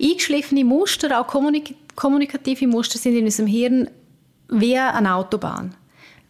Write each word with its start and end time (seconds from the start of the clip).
eingeschliffene 0.00 0.64
Muster, 0.64 1.20
auch 1.20 1.26
kommunik 1.26 1.74
kommunikative 1.96 2.66
Muster 2.66 2.98
sind 2.98 3.16
in 3.16 3.24
unserem 3.24 3.46
Hirn 3.46 3.90
wie 4.48 4.76
eine 4.76 5.14
Autobahn. 5.14 5.74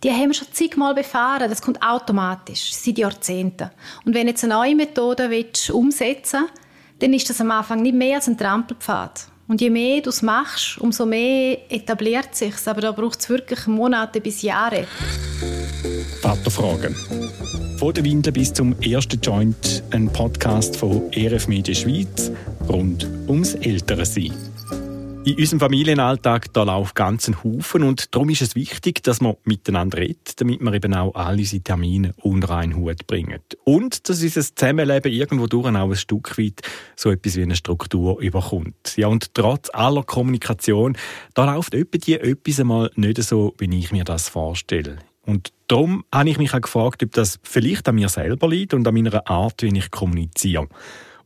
Die 0.02 0.10
haben 0.10 0.28
wir 0.28 0.34
schon 0.34 0.52
zigmal 0.52 0.94
befahren, 0.94 1.48
das 1.48 1.62
kommt 1.62 1.82
automatisch, 1.82 2.72
seit 2.72 2.98
Jahrzehnten. 2.98 3.70
Und 4.04 4.14
wenn 4.14 4.26
du 4.26 4.30
jetzt 4.32 4.42
eine 4.42 4.54
neue 4.54 4.74
Methode 4.74 5.30
umsetzen 5.72 6.40
willst, 6.40 6.54
dann 7.00 7.12
ist 7.12 7.28
das 7.28 7.40
am 7.40 7.50
Anfang 7.50 7.82
nicht 7.82 7.94
mehr 7.94 8.16
als 8.16 8.28
ein 8.28 8.38
Trampelpfad. 8.38 9.29
Und 9.50 9.60
je 9.60 9.68
mehr 9.68 10.00
du 10.00 10.10
es 10.10 10.22
machst, 10.22 10.78
umso 10.78 11.04
mehr 11.04 11.58
etabliert 11.68 12.36
sich 12.36 12.54
Aber 12.66 12.80
da 12.80 12.92
braucht 12.92 13.18
es 13.18 13.28
wirklich 13.28 13.66
Monate 13.66 14.20
bis 14.20 14.42
Jahre. 14.42 14.86
Vaterfragen. 16.22 16.94
Von 17.76 17.92
der 17.92 18.04
Windel 18.04 18.32
bis 18.32 18.52
zum 18.52 18.80
ersten 18.80 19.20
Joint, 19.20 19.82
ein 19.90 20.06
Podcast 20.12 20.76
von 20.76 21.12
ERF 21.12 21.48
Media 21.48 21.74
Schweiz 21.74 22.30
rund 22.68 23.08
ums 23.26 23.54
Ältere-Sein. 23.54 24.49
In 25.22 25.36
unserem 25.36 25.60
Familienalltag 25.60 26.50
da 26.54 26.62
läuft 26.62 26.94
ganz 26.94 27.28
ein 27.28 27.44
Haufen 27.44 27.82
und 27.82 28.14
darum 28.14 28.30
ist 28.30 28.40
es 28.40 28.54
wichtig, 28.54 29.02
dass 29.02 29.20
man 29.20 29.36
miteinander 29.44 29.98
redet, 29.98 30.40
damit 30.40 30.62
wir 30.62 30.72
eben 30.72 30.94
auch 30.94 31.14
alle 31.14 31.38
unsere 31.38 31.62
Termine 31.62 32.14
unter 32.22 32.56
einen 32.56 32.74
Hut 32.74 33.06
bringen. 33.06 33.40
Und 33.64 34.08
dass 34.08 34.22
unser 34.22 34.40
Zusammenleben 34.40 35.12
irgendwo 35.12 35.46
durch 35.46 35.66
auch 35.66 35.90
ein 35.90 35.96
Stück 35.96 36.38
weit 36.38 36.62
so 36.96 37.10
etwas 37.10 37.36
wie 37.36 37.42
eine 37.42 37.54
Struktur 37.54 38.18
überkommt. 38.18 38.96
Ja, 38.96 39.08
und 39.08 39.34
trotz 39.34 39.68
aller 39.74 40.04
Kommunikation, 40.04 40.96
da 41.34 41.54
läuft 41.54 41.74
die 41.74 42.14
etwas 42.14 42.58
einmal 42.58 42.90
nicht 42.96 43.22
so, 43.22 43.54
wie 43.58 43.78
ich 43.78 43.92
mir 43.92 44.04
das 44.04 44.30
vorstelle. 44.30 45.00
Und 45.26 45.52
darum 45.68 46.02
habe 46.12 46.30
ich 46.30 46.38
mich 46.38 46.54
auch 46.54 46.62
gefragt, 46.62 47.02
ob 47.02 47.12
das 47.12 47.38
vielleicht 47.42 47.86
an 47.88 47.96
mir 47.96 48.08
selber 48.08 48.48
liegt 48.48 48.72
und 48.72 48.88
an 48.88 48.94
meiner 48.94 49.28
Art, 49.28 49.62
wie 49.62 49.76
ich 49.76 49.90
kommuniziere. 49.90 50.66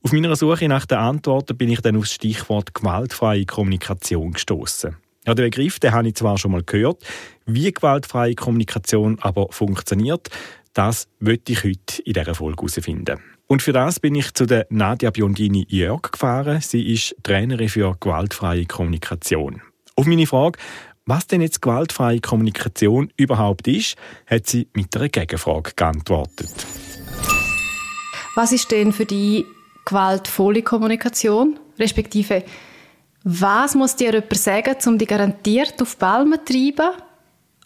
Auf 0.05 0.11
meiner 0.11 0.35
Suche 0.35 0.67
nach 0.67 0.85
den 0.85 0.99
Antworten 0.99 1.57
bin 1.57 1.71
ich 1.71 1.81
dann 1.81 1.95
auf 1.95 2.03
das 2.03 2.13
Stichwort 2.13 2.75
gewaltfreie 2.75 3.45
Kommunikation 3.45 4.33
gestoßen. 4.33 4.95
Ja, 5.25 5.33
den 5.33 5.45
Begriff, 5.45 5.79
den 5.79 5.93
habe 5.93 6.07
ich 6.07 6.13
zwar 6.13 6.37
schon 6.37 6.51
mal 6.51 6.61
gehört, 6.63 7.03
wie 7.47 7.71
gewaltfreie 7.71 8.35
Kommunikation 8.35 9.17
aber 9.21 9.47
funktioniert, 9.49 10.29
das 10.73 11.07
möchte 11.17 11.53
ich 11.53 11.63
heute 11.63 12.03
in 12.03 12.13
dieser 12.13 12.35
Folge 12.35 12.61
herausfinden. 12.61 13.19
Und 13.47 13.63
für 13.63 13.73
das 13.73 13.99
bin 13.99 14.13
ich 14.13 14.31
zu 14.35 14.45
der 14.45 14.67
Nadia 14.69 15.09
Biondini 15.09 15.65
Jörg 15.69 16.11
gefahren. 16.11 16.61
Sie 16.61 16.93
ist 16.93 17.15
Trainerin 17.23 17.69
für 17.69 17.97
gewaltfreie 17.99 18.67
Kommunikation. 18.67 19.63
Auf 19.95 20.05
meine 20.05 20.27
Frage, 20.27 20.59
was 21.07 21.25
denn 21.25 21.41
jetzt 21.41 21.63
gewaltfreie 21.63 22.19
Kommunikation 22.19 23.11
überhaupt 23.17 23.67
ist, 23.67 23.95
hat 24.27 24.45
sie 24.45 24.67
mit 24.75 24.95
einer 24.95 25.09
Gegenfrage 25.09 25.71
geantwortet. 25.75 26.53
Was 28.35 28.51
ist 28.51 28.69
denn 28.69 28.93
für 28.93 29.05
die 29.05 29.45
gewaltvolle 29.85 30.63
Kommunikation, 30.63 31.59
respektive 31.79 32.43
was 33.27 33.73
muss 33.73 33.95
dir 33.95 34.13
jemand 34.13 34.37
sagen, 34.37 34.75
um 34.85 34.99
dich 34.99 35.07
garantiert 35.07 35.81
auf 35.81 35.97
Palmen 35.97 36.39
zu 36.45 36.53
treiben? 36.53 36.91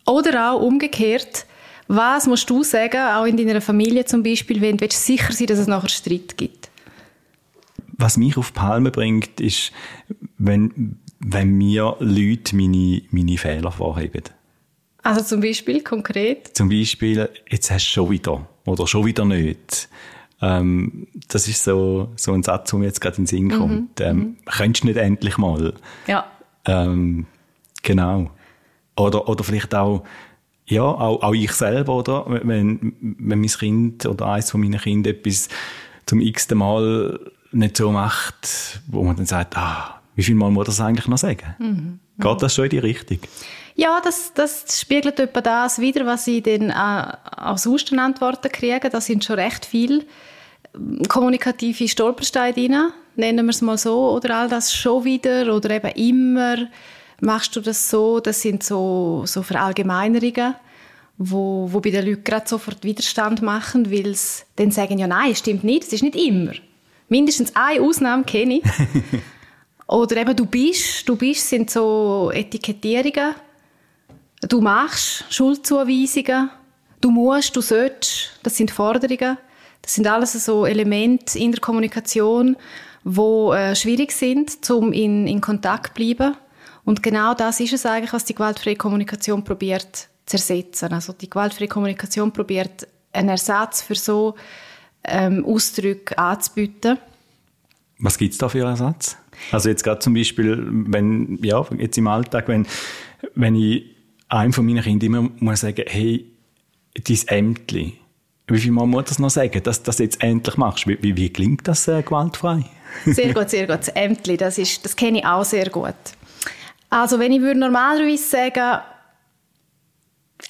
Oder 0.06 0.54
auch 0.54 0.62
umgekehrt, 0.62 1.46
was 1.90 2.28
musst 2.28 2.50
du 2.50 2.64
sagen, 2.64 3.02
auch 3.02 3.26
in 3.26 3.36
deiner 3.36 3.60
Familie 3.60 4.06
zum 4.06 4.24
Beispiel, 4.24 4.62
wenn 4.62 4.78
du 4.78 4.88
sicher 4.90 5.34
sein 5.34 5.48
dass 5.48 5.60
es 5.60 5.68
nachher 5.68 5.90
Streit 5.90 6.38
gibt? 6.38 6.70
Was 7.98 8.16
mich 8.16 8.38
auf 8.38 8.54
Palmen 8.54 8.94
bringt, 8.94 9.42
ist, 9.42 9.74
wenn, 10.38 10.98
wenn 11.20 11.58
mir 11.58 11.98
Leute 12.00 12.56
meine, 12.56 13.02
meine 13.12 13.38
Fehler 13.38 13.74
vorheben. 13.74 14.24
Also 15.04 15.22
zum 15.22 15.42
Beispiel 15.42 15.84
konkret? 15.84 16.56
Zum 16.56 16.70
Beispiel, 16.70 17.30
jetzt 17.50 17.70
hast 17.70 17.86
du 17.88 17.92
schon 17.92 18.12
wieder 18.12 18.48
oder 18.66 18.88
schon 18.88 19.06
wieder 19.06 19.26
nicht. 19.26 19.90
Ähm, 20.42 21.08
das 21.28 21.48
ist 21.48 21.64
so, 21.64 22.12
so 22.16 22.34
ein 22.34 22.44
Satz, 22.44 22.70
der 22.70 22.80
mir 22.80 22.86
jetzt 22.86 23.02
gerade 23.02 23.18
in 23.18 23.24
den 23.24 23.28
Sinn 23.28 23.46
mhm. 23.46 23.52
kommt. 23.52 24.02
Ähm, 24.02 24.18
mhm. 24.18 24.38
Könntest 24.46 24.84
du 24.84 24.88
nicht 24.88 24.98
endlich 24.98 25.38
mal? 25.38 25.74
Ja. 26.08 26.26
Ähm, 26.66 27.26
genau. 27.84 28.32
Oder, 28.96 29.28
oder 29.28 29.44
vielleicht 29.44 29.76
auch, 29.76 30.04
ja, 30.66 30.84
auch, 30.84 31.24
auch 31.24 31.34
ich 31.34 31.52
selber, 31.52 31.96
oder? 31.96 32.26
Wenn, 32.28 32.94
wenn 33.02 33.40
mein 33.40 33.48
Kind 33.48 34.06
oder 34.06 34.28
eines 34.28 34.52
von 34.52 34.62
meinen 34.62 34.80
Kindern 34.80 35.14
etwas 35.16 35.50
zum 36.06 36.22
x-ten 36.22 36.58
Mal 36.58 37.20
nicht 37.52 37.78
so 37.78 37.92
macht, 37.92 38.82
wo 38.88 39.04
man 39.04 39.16
dann 39.16 39.26
sagt, 39.26 39.58
ah, 39.58 40.02
wie 40.16 40.24
viel 40.24 40.36
Mal 40.36 40.52
muss 40.52 40.68
das 40.68 40.82
eigentlich 40.82 41.08
noch 41.08 41.18
sagen? 41.18 41.56
Mhm. 41.60 42.00
Geht 42.20 42.42
das 42.42 42.54
schon 42.54 42.66
in 42.66 42.72
die 42.72 42.80
Richtung? 42.80 43.20
Ja, 43.80 44.02
das, 44.04 44.34
das 44.34 44.66
spiegelt 44.78 45.22
etwa 45.22 45.40
das 45.40 45.80
wieder, 45.80 46.06
was 46.06 46.28
ich 46.28 46.44
dann 46.44 46.70
äh, 46.70 46.74
als 46.74 47.66
Hustenantworten 47.66 48.52
kriege. 48.52 48.90
Das 48.90 49.06
sind 49.06 49.24
schon 49.24 49.40
recht 49.40 49.66
viele 49.66 50.04
kommunikative 51.08 51.88
Stolpersteine 51.88 52.54
drin, 52.54 52.92
nennen 53.16 53.46
wir 53.46 53.52
es 53.52 53.62
mal 53.62 53.78
so, 53.78 54.12
oder 54.12 54.36
all 54.36 54.50
das 54.50 54.74
schon 54.74 55.06
wieder 55.06 55.56
oder 55.56 55.70
eben 55.70 55.92
immer 55.92 56.58
machst 57.22 57.56
du 57.56 57.62
das 57.62 57.90
so, 57.90 58.20
das 58.20 58.42
sind 58.42 58.64
so, 58.64 59.24
so 59.26 59.44
Verallgemeinerungen, 59.44 60.56
wo, 61.18 61.70
wo 61.72 61.80
bei 61.80 61.92
den 61.92 62.06
Leuten 62.06 62.26
gerade 62.26 62.50
sofort 62.50 62.84
Widerstand 62.84 63.42
machen, 63.42 63.90
weil 63.90 64.14
sie 64.14 64.44
dann 64.58 64.72
sagen, 64.72 65.00
ja 65.00 65.08
nein, 65.08 65.34
stimmt 65.38 65.64
nicht, 65.64 65.84
es 65.84 65.94
ist 65.94 66.04
nicht 66.04 66.18
immer. 66.18 66.52
Mindestens 67.08 67.56
eine 67.56 67.82
Ausnahme 67.82 68.26
kenne 68.26 68.56
ich. 68.56 68.64
oder 69.88 70.18
eben 70.18 70.36
du 70.36 70.46
bist, 70.46 71.08
du 71.08 71.16
bist 71.16 71.48
sind 71.48 71.72
so 71.72 72.30
Etikettierungen, 72.34 73.36
du 74.48 74.62
machst 74.62 75.26
Schuldzuweisungen, 75.30 76.50
du 77.02 77.12
musst, 77.12 77.56
du 77.56 77.62
sollst, 77.62 78.40
das 78.44 78.58
sind 78.58 78.72
Forderungen. 78.72 79.38
Das 79.82 79.96
sind 79.96 80.08
alles 80.08 80.34
so 80.34 80.66
Elemente 80.66 81.40
in 81.40 81.52
der 81.52 81.62
Kommunikation, 81.62 82.58
wo 83.04 83.54
äh, 83.54 83.76
schwierig 83.76 84.12
sind, 84.12 84.70
um 84.70 84.92
in, 84.92 85.26
in 85.26 85.42
Kontakt 85.42 85.98
zu 85.98 86.04
bleiben. 86.04 86.36
Und 86.86 87.02
genau 87.02 87.34
das 87.34 87.60
ist 87.60 87.74
es 87.74 87.86
eigentlich, 87.86 88.14
was 88.14 88.26
die 88.26 88.36
gewaltfreie 88.36 88.76
Kommunikation 88.76 89.44
probiert 89.44 90.10
zu 90.26 90.38
ersetzen. 90.38 90.94
Also 90.94 91.14
die 91.14 91.30
gewaltfreie 91.30 91.68
Kommunikation 91.68 92.32
probiert 92.32 92.88
einen 93.14 93.30
Ersatz 93.30 93.82
für 93.82 93.96
so 93.96 94.36
ähm, 95.04 95.46
Ausdrücke 95.46 96.18
anzubieten. 96.18 96.98
Was 98.00 98.18
gibt 98.18 98.34
es 98.34 98.38
da 98.38 98.50
für 98.50 98.60
einen 98.60 98.72
Ersatz? 98.72 99.18
Also 99.52 99.70
jetzt 99.70 99.84
gerade 99.84 100.00
zum 100.00 100.14
Beispiel, 100.14 100.68
wenn, 100.70 101.40
ja, 101.42 101.66
jetzt 101.78 101.98
im 101.98 102.08
Alltag, 102.08 102.48
wenn, 102.48 102.68
wenn 103.36 103.56
ich 103.56 103.99
einem 104.30 104.54
von 104.54 104.66
meinen 104.66 104.84
Kindern 104.84 105.08
immer 105.08 105.30
muss 105.40 105.62
sagen, 105.62 105.86
hey, 105.88 106.26
dein 106.94 107.28
Ämtli, 107.28 107.98
wie 108.48 108.60
viel 108.60 108.72
Mal 108.72 108.88
muss 108.88 109.06
das 109.06 109.20
noch 109.20 109.30
sagen, 109.30 109.62
dass 109.64 109.84
du 109.84 109.86
das 109.88 110.00
jetzt 110.00 110.24
endlich 110.24 110.58
machst? 110.58 110.88
Wie, 110.88 111.02
wie, 111.02 111.16
wie 111.18 111.30
klingt 111.32 111.68
das 111.68 111.88
äh, 111.88 112.02
gewaltfrei? 112.02 112.64
sehr 113.06 113.34
gut, 113.34 113.50
sehr 113.50 113.68
gut. 113.68 113.80
Das 113.80 113.90
Ämtli, 113.90 114.38
das, 114.38 114.58
ist, 114.58 114.84
das 114.86 114.96
kenne 114.96 115.20
ich 115.20 115.26
auch 115.26 115.44
sehr 115.44 115.70
gut. 115.70 115.94
Also 116.90 117.20
wenn 117.20 117.32
ich 117.32 117.42
würde 117.42 117.60
normalerweise 117.60 118.24
sagen, 118.24 118.80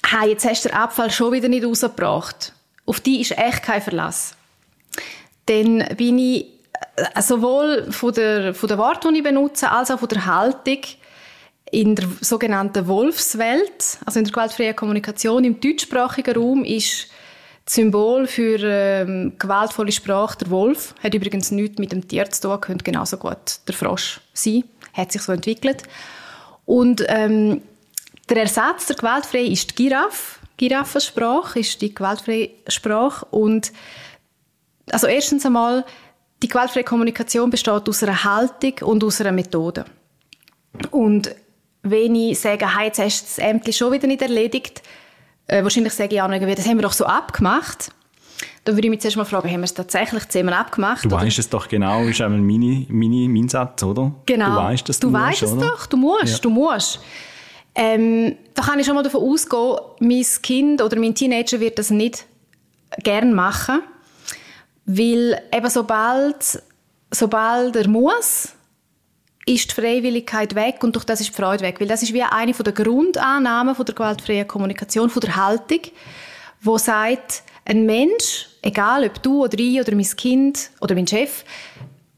hey, 0.06 0.30
jetzt 0.30 0.46
hast 0.46 0.64
du 0.64 0.68
den 0.68 0.76
Abfall 0.76 1.10
schon 1.10 1.32
wieder 1.32 1.48
nicht 1.48 1.64
rausgebracht, 1.64 2.54
auf 2.86 3.00
die 3.00 3.20
ist 3.20 3.36
echt 3.36 3.62
kein 3.62 3.82
Verlass. 3.82 4.34
Dann 5.46 5.84
bin 5.96 6.18
ich 6.18 6.46
äh, 6.96 7.22
sowohl 7.22 7.92
von 7.92 8.14
der, 8.14 8.54
von 8.54 8.68
der 8.68 8.78
Wort, 8.78 9.04
die 9.04 9.18
ich 9.18 9.22
benutze, 9.22 9.70
als 9.70 9.90
auch 9.90 9.98
von 9.98 10.08
der 10.08 10.26
Haltung 10.26 10.78
in 11.70 11.94
der 11.94 12.08
sogenannten 12.20 12.86
Wolfswelt, 12.88 13.98
also 14.04 14.18
in 14.18 14.24
der 14.24 14.32
gewaltfreien 14.32 14.76
Kommunikation 14.76 15.44
im 15.44 15.60
deutschsprachigen 15.60 16.34
Raum, 16.34 16.64
ist 16.64 17.08
Symbol 17.66 18.26
für 18.26 18.58
ähm, 18.62 19.34
gewaltvolle 19.38 19.92
Sprache 19.92 20.38
der 20.38 20.50
Wolf. 20.50 20.94
Hat 21.02 21.14
übrigens 21.14 21.52
nichts 21.52 21.78
mit 21.78 21.92
dem 21.92 22.06
Tier 22.08 22.28
zu 22.30 22.42
tun, 22.42 22.60
könnte 22.60 22.84
genauso 22.84 23.16
gut 23.16 23.60
der 23.68 23.74
Frosch 23.74 24.20
sein. 24.32 24.64
Hat 24.92 25.12
sich 25.12 25.22
so 25.22 25.32
entwickelt. 25.32 25.84
Und 26.66 27.04
ähm, 27.06 27.62
der 28.28 28.38
Ersatz 28.38 28.86
der 28.86 28.96
gewaltfreie 28.96 29.46
ist 29.46 29.70
die 29.70 29.84
Giraffe. 29.84 30.40
Giraffensprache 30.56 31.60
ist 31.60 31.80
die 31.80 31.94
gewaltfreie 31.94 32.50
Sprache. 32.66 33.24
Und 33.26 33.72
also 34.90 35.06
erstens 35.06 35.46
einmal, 35.46 35.84
die 36.42 36.48
gewaltfreie 36.48 36.84
Kommunikation 36.84 37.50
besteht 37.50 37.88
aus 37.88 38.02
einer 38.02 38.24
Haltung 38.24 38.74
und 38.82 39.04
aus 39.04 39.20
einer 39.20 39.32
Methode. 39.32 39.84
Und 40.90 41.34
wenn 41.82 42.14
ich 42.14 42.38
sage, 42.38 42.76
hey, 42.76 42.86
jetzt 42.86 42.98
hast 42.98 43.22
du 43.22 43.26
das 43.26 43.38
Ämtli 43.38 43.72
schon 43.72 43.92
wieder 43.92 44.06
nicht 44.06 44.22
erledigt, 44.22 44.82
äh, 45.46 45.62
wahrscheinlich 45.62 45.92
sage 45.92 46.14
ich 46.14 46.22
auch 46.22 46.30
irgendwie, 46.30 46.54
das 46.54 46.66
haben 46.66 46.76
wir 46.78 46.82
doch 46.82 46.92
so 46.92 47.04
abgemacht. 47.04 47.90
Dann 48.64 48.76
würde 48.76 48.86
ich 48.86 48.90
mich 48.90 49.00
zuerst 49.00 49.16
mal 49.16 49.24
fragen, 49.24 49.48
haben 49.48 49.60
wir 49.60 49.64
es 49.64 49.74
tatsächlich 49.74 50.28
zusammen 50.28 50.52
abgemacht? 50.52 51.04
Du 51.04 51.10
weißt 51.10 51.38
es 51.38 51.48
doch 51.48 51.68
genau, 51.68 52.04
ist 52.04 52.20
einmal 52.20 52.40
meine, 52.40 52.86
meine, 52.88 53.28
mein 53.28 53.48
Satz, 53.48 53.82
oder? 53.82 54.12
Genau. 54.26 54.50
Du 54.50 54.56
weißt 54.56 54.88
es, 54.88 55.00
du, 55.00 55.08
du 55.08 55.12
weißt 55.12 55.42
es 55.42 55.56
doch, 55.56 55.86
du 55.86 55.96
musst, 55.96 56.32
ja. 56.32 56.38
du 56.38 56.50
musst. 56.50 57.00
Ähm, 57.74 58.36
da 58.54 58.62
kann 58.62 58.78
ich 58.78 58.86
schon 58.86 58.94
mal 58.94 59.02
davon 59.02 59.22
ausgehen, 59.22 59.76
mein 60.00 60.24
Kind 60.42 60.82
oder 60.82 60.98
mein 60.98 61.14
Teenager 61.14 61.60
wird 61.60 61.78
das 61.78 61.90
nicht 61.90 62.26
gern 63.02 63.32
machen, 63.32 63.80
weil 64.86 65.40
eben 65.54 65.70
sobald, 65.70 66.62
sobald 67.10 67.76
er 67.76 67.88
muss, 67.88 68.54
ist 69.50 69.70
die 69.70 69.80
Freiwilligkeit 69.80 70.54
weg 70.54 70.82
und 70.82 70.94
durch 70.94 71.04
das 71.04 71.20
ist 71.20 71.30
die 71.30 71.34
Freude 71.34 71.62
weg. 71.64 71.80
Weil 71.80 71.88
das 71.88 72.02
ist 72.02 72.12
wie 72.12 72.22
eine 72.22 72.52
der 72.52 72.72
Grundannahmen 72.72 73.74
von 73.74 73.84
der 73.84 73.94
gewaltfreien 73.94 74.46
Kommunikation, 74.46 75.10
von 75.10 75.20
der 75.20 75.36
Haltung, 75.36 75.80
wo 76.60 76.78
sagt, 76.78 77.42
ein 77.64 77.86
Mensch, 77.86 78.48
egal 78.62 79.04
ob 79.04 79.22
du 79.22 79.44
oder 79.44 79.58
ich 79.58 79.80
oder 79.80 79.94
mein 79.94 80.04
Kind 80.16 80.70
oder 80.80 80.94
mein 80.94 81.06
Chef 81.06 81.44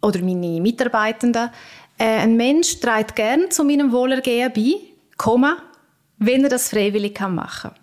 oder 0.00 0.20
meine 0.20 0.61
Mitarbeitenden, 0.61 1.50
Äh, 1.99 2.20
ein 2.20 2.37
Mensch 2.37 2.81
trägt 2.81 3.14
gern 3.14 3.50
zu 3.50 3.64
meinem 3.64 3.93
Wohlergehen 3.93 4.52
bei, 4.52 4.75
Komma, 5.17 5.58
wenn 6.19 6.43
er 6.43 6.50
das 6.50 6.70
freiwillig 6.70 7.20
machen 7.20 7.70
kann. 7.70 7.81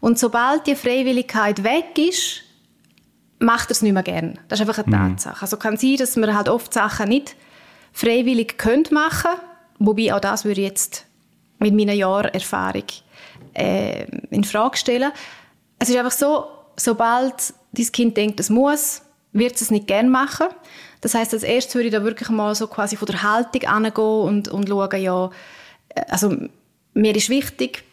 Und 0.00 0.18
sobald 0.18 0.66
die 0.66 0.76
Freiwilligkeit 0.76 1.62
weg 1.62 1.98
ist, 1.98 2.42
macht 3.38 3.68
er 3.68 3.72
es 3.72 3.82
nicht 3.82 3.92
mehr 3.92 4.02
gern. 4.02 4.38
Das 4.48 4.60
ist 4.60 4.68
einfach 4.68 4.82
eine 4.84 4.96
mhm. 4.96 5.16
Tatsache. 5.16 5.42
Also 5.42 5.56
kann 5.58 5.76
sein, 5.76 5.96
dass 5.96 6.16
man 6.16 6.34
halt 6.34 6.48
oft 6.48 6.72
Sachen 6.72 7.08
nicht 7.08 7.36
freiwillig 7.98 8.58
könnt 8.58 8.92
machen 8.92 9.30
wobei 9.78 10.12
auch 10.14 10.20
das 10.20 10.44
würde 10.44 10.60
ich 10.60 10.66
jetzt 10.66 11.06
mit 11.58 11.74
meiner 11.74 11.92
Jahren 11.92 12.32
Erfahrung 12.32 12.84
äh, 13.54 14.04
in 14.30 14.44
Frage 14.44 14.76
stellen. 14.76 15.12
Es 15.78 15.88
ist 15.88 15.96
einfach 15.96 16.12
so, 16.12 16.46
sobald 16.76 17.54
dein 17.72 17.92
Kind 17.92 18.16
denkt, 18.16 18.40
es 18.40 18.50
muss, 18.50 19.02
wird 19.32 19.54
es 19.54 19.62
es 19.62 19.70
nicht 19.70 19.86
gern 19.86 20.08
machen. 20.08 20.48
Das 21.00 21.14
heißt, 21.14 21.32
als 21.34 21.42
erstes 21.42 21.74
würde 21.74 21.88
ich 21.88 21.94
da 21.94 22.02
wirklich 22.02 22.28
mal 22.28 22.54
so 22.54 22.66
quasi 22.66 22.96
von 22.96 23.06
der 23.06 23.22
Haltung 23.22 23.62
angehen 23.64 24.04
und, 24.04 24.48
und 24.48 24.68
schauen, 24.68 25.00
ja, 25.00 25.30
äh, 25.90 26.02
also 26.08 26.36
mir 26.94 27.14
ist 27.14 27.28
wichtig, 27.28 27.84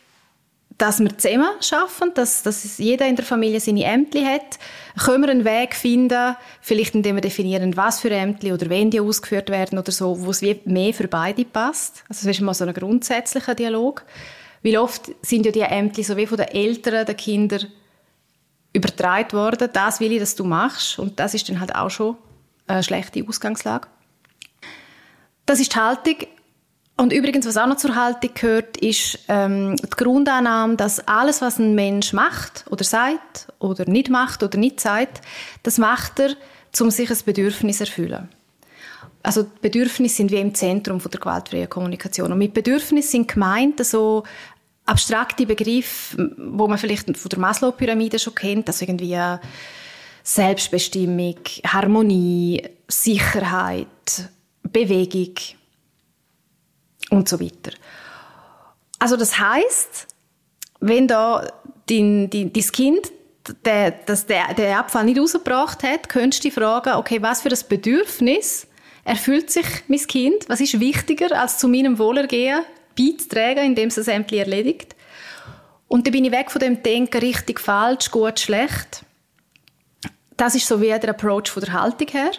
dass 0.77 0.99
wir 0.99 1.17
zusammen 1.17 1.49
schaffen, 1.61 2.11
dass, 2.15 2.43
dass 2.43 2.77
jeder 2.77 3.07
in 3.07 3.15
der 3.15 3.23
Familie 3.23 3.59
seine 3.59 3.85
Ämter 3.85 4.25
hat. 4.25 4.59
Können 5.03 5.23
wir 5.23 5.29
einen 5.29 5.45
Weg 5.45 5.73
finden, 5.73 6.35
vielleicht 6.61 6.95
indem 6.95 7.15
wir 7.15 7.21
definieren, 7.21 7.77
was 7.77 8.01
für 8.01 8.09
Ämter 8.09 8.53
oder 8.53 8.69
wenn 8.69 8.91
die 8.91 8.99
ausgeführt 8.99 9.49
werden 9.49 9.79
oder 9.79 9.91
so, 9.91 10.25
wo 10.25 10.31
es 10.31 10.41
mehr 10.41 10.93
für 10.93 11.07
beide 11.07 11.45
passt. 11.45 12.03
Also 12.09 12.27
das 12.27 12.37
ist 12.37 12.41
mal 12.41 12.53
so 12.53 12.65
ein 12.65 12.73
grundsätzlicher 12.73 13.55
Dialog. 13.55 14.03
Weil 14.63 14.77
oft 14.77 15.11
sind 15.21 15.45
ja 15.45 15.51
die 15.51 15.61
Ämter 15.61 16.03
so 16.03 16.17
wie 16.17 16.25
von 16.25 16.37
den 16.37 16.47
Eltern 16.47 17.05
der 17.05 17.15
Kinder 17.15 17.59
übertragen 18.73 19.31
worden. 19.33 19.69
Das 19.71 19.99
will 19.99 20.11
ich, 20.11 20.19
dass 20.19 20.35
du 20.35 20.43
machst. 20.43 20.99
Und 20.99 21.19
das 21.19 21.33
ist 21.33 21.47
dann 21.47 21.59
halt 21.59 21.73
auch 21.75 21.89
schon 21.89 22.17
eine 22.67 22.83
schlechte 22.83 23.23
Ausgangslage. 23.27 23.87
Das 25.45 25.59
ist 25.59 25.73
die 25.73 25.79
Haltung. 25.79 26.15
Und 26.97 27.11
übrigens, 27.11 27.45
was 27.45 27.57
auch 27.57 27.67
noch 27.67 27.75
zur 27.75 27.95
Haltung 27.95 28.31
gehört, 28.33 28.77
ist 28.77 29.19
ähm, 29.27 29.75
die 29.75 29.89
Grundannahme, 29.89 30.77
dass 30.77 31.05
alles, 31.07 31.41
was 31.41 31.59
ein 31.59 31.75
Mensch 31.75 32.13
macht 32.13 32.65
oder 32.69 32.85
sagt 32.85 33.51
oder 33.59 33.89
nicht 33.89 34.09
macht 34.09 34.43
oder 34.43 34.57
nicht 34.57 34.79
sagt, 34.79 35.21
das 35.63 35.77
macht 35.77 36.19
er, 36.19 36.35
um 36.79 36.91
sich 36.91 37.09
ein 37.09 37.17
Bedürfnis 37.25 37.77
zu 37.77 37.83
erfüllen. 37.83 38.29
Also 39.23 39.43
die 39.43 39.59
Bedürfnisse 39.61 40.15
sind 40.15 40.31
wie 40.31 40.37
im 40.37 40.53
Zentrum 40.53 41.01
von 41.01 41.11
der 41.11 41.19
gewaltfreien 41.19 41.69
Kommunikation. 41.69 42.31
Und 42.31 42.37
mit 42.37 42.53
Bedürfnissen 42.53 43.11
sind 43.11 43.27
gemeint 43.27 43.83
so 43.83 44.23
abstrakte 44.85 45.45
Begriffe, 45.45 46.33
wo 46.37 46.67
man 46.67 46.77
vielleicht 46.77 47.17
von 47.17 47.29
der 47.29 47.39
Maslow-Pyramide 47.39 48.19
schon 48.19 48.35
kennt, 48.35 48.67
also 48.67 48.85
irgendwie 48.85 49.17
Selbstbestimmung, 50.23 51.39
Harmonie, 51.65 52.61
Sicherheit, 52.87 54.29
Bewegung 54.63 55.33
und 57.09 57.29
so 57.29 57.39
weiter. 57.39 57.71
Also 58.99 59.17
das 59.17 59.39
heißt, 59.39 60.07
wenn 60.79 61.07
da 61.07 61.47
dein, 61.87 62.29
dein, 62.29 62.53
dein 62.53 62.71
Kind 62.71 63.11
der, 63.63 63.91
dass 63.91 64.25
der, 64.25 64.53
der 64.53 64.79
Abfall 64.79 65.05
nicht 65.05 65.19
rausgebracht 65.19 65.83
hat, 65.83 66.09
könntest 66.09 66.43
du 66.43 66.47
dich 66.47 66.55
fragen, 66.55 66.95
okay, 66.95 67.21
was 67.21 67.41
für 67.41 67.49
ein 67.49 67.59
Bedürfnis 67.69 68.67
erfüllt 69.03 69.51
sich 69.51 69.65
mein 69.87 69.99
Kind? 69.99 70.49
Was 70.49 70.61
ist 70.61 70.79
wichtiger, 70.79 71.39
als 71.39 71.59
zu 71.59 71.67
meinem 71.67 71.99
Wohlergehen 71.99 72.61
beizutragen, 72.97 73.63
indem 73.63 73.89
es 73.89 73.95
das 73.95 74.07
Ämtli 74.07 74.39
erledigt? 74.39 74.95
Und 75.87 76.07
dann 76.07 76.11
bin 76.11 76.25
ich 76.25 76.31
weg 76.31 76.49
von 76.49 76.59
dem 76.59 76.81
Denken, 76.81 77.19
richtig, 77.19 77.59
falsch, 77.59 78.09
gut, 78.09 78.39
schlecht. 78.39 79.03
Das 80.35 80.55
ist 80.55 80.67
so 80.67 80.81
wie 80.81 80.87
der 80.87 81.09
Approach 81.09 81.49
von 81.49 81.63
der 81.63 81.73
Haltung 81.73 82.07
her. 82.07 82.31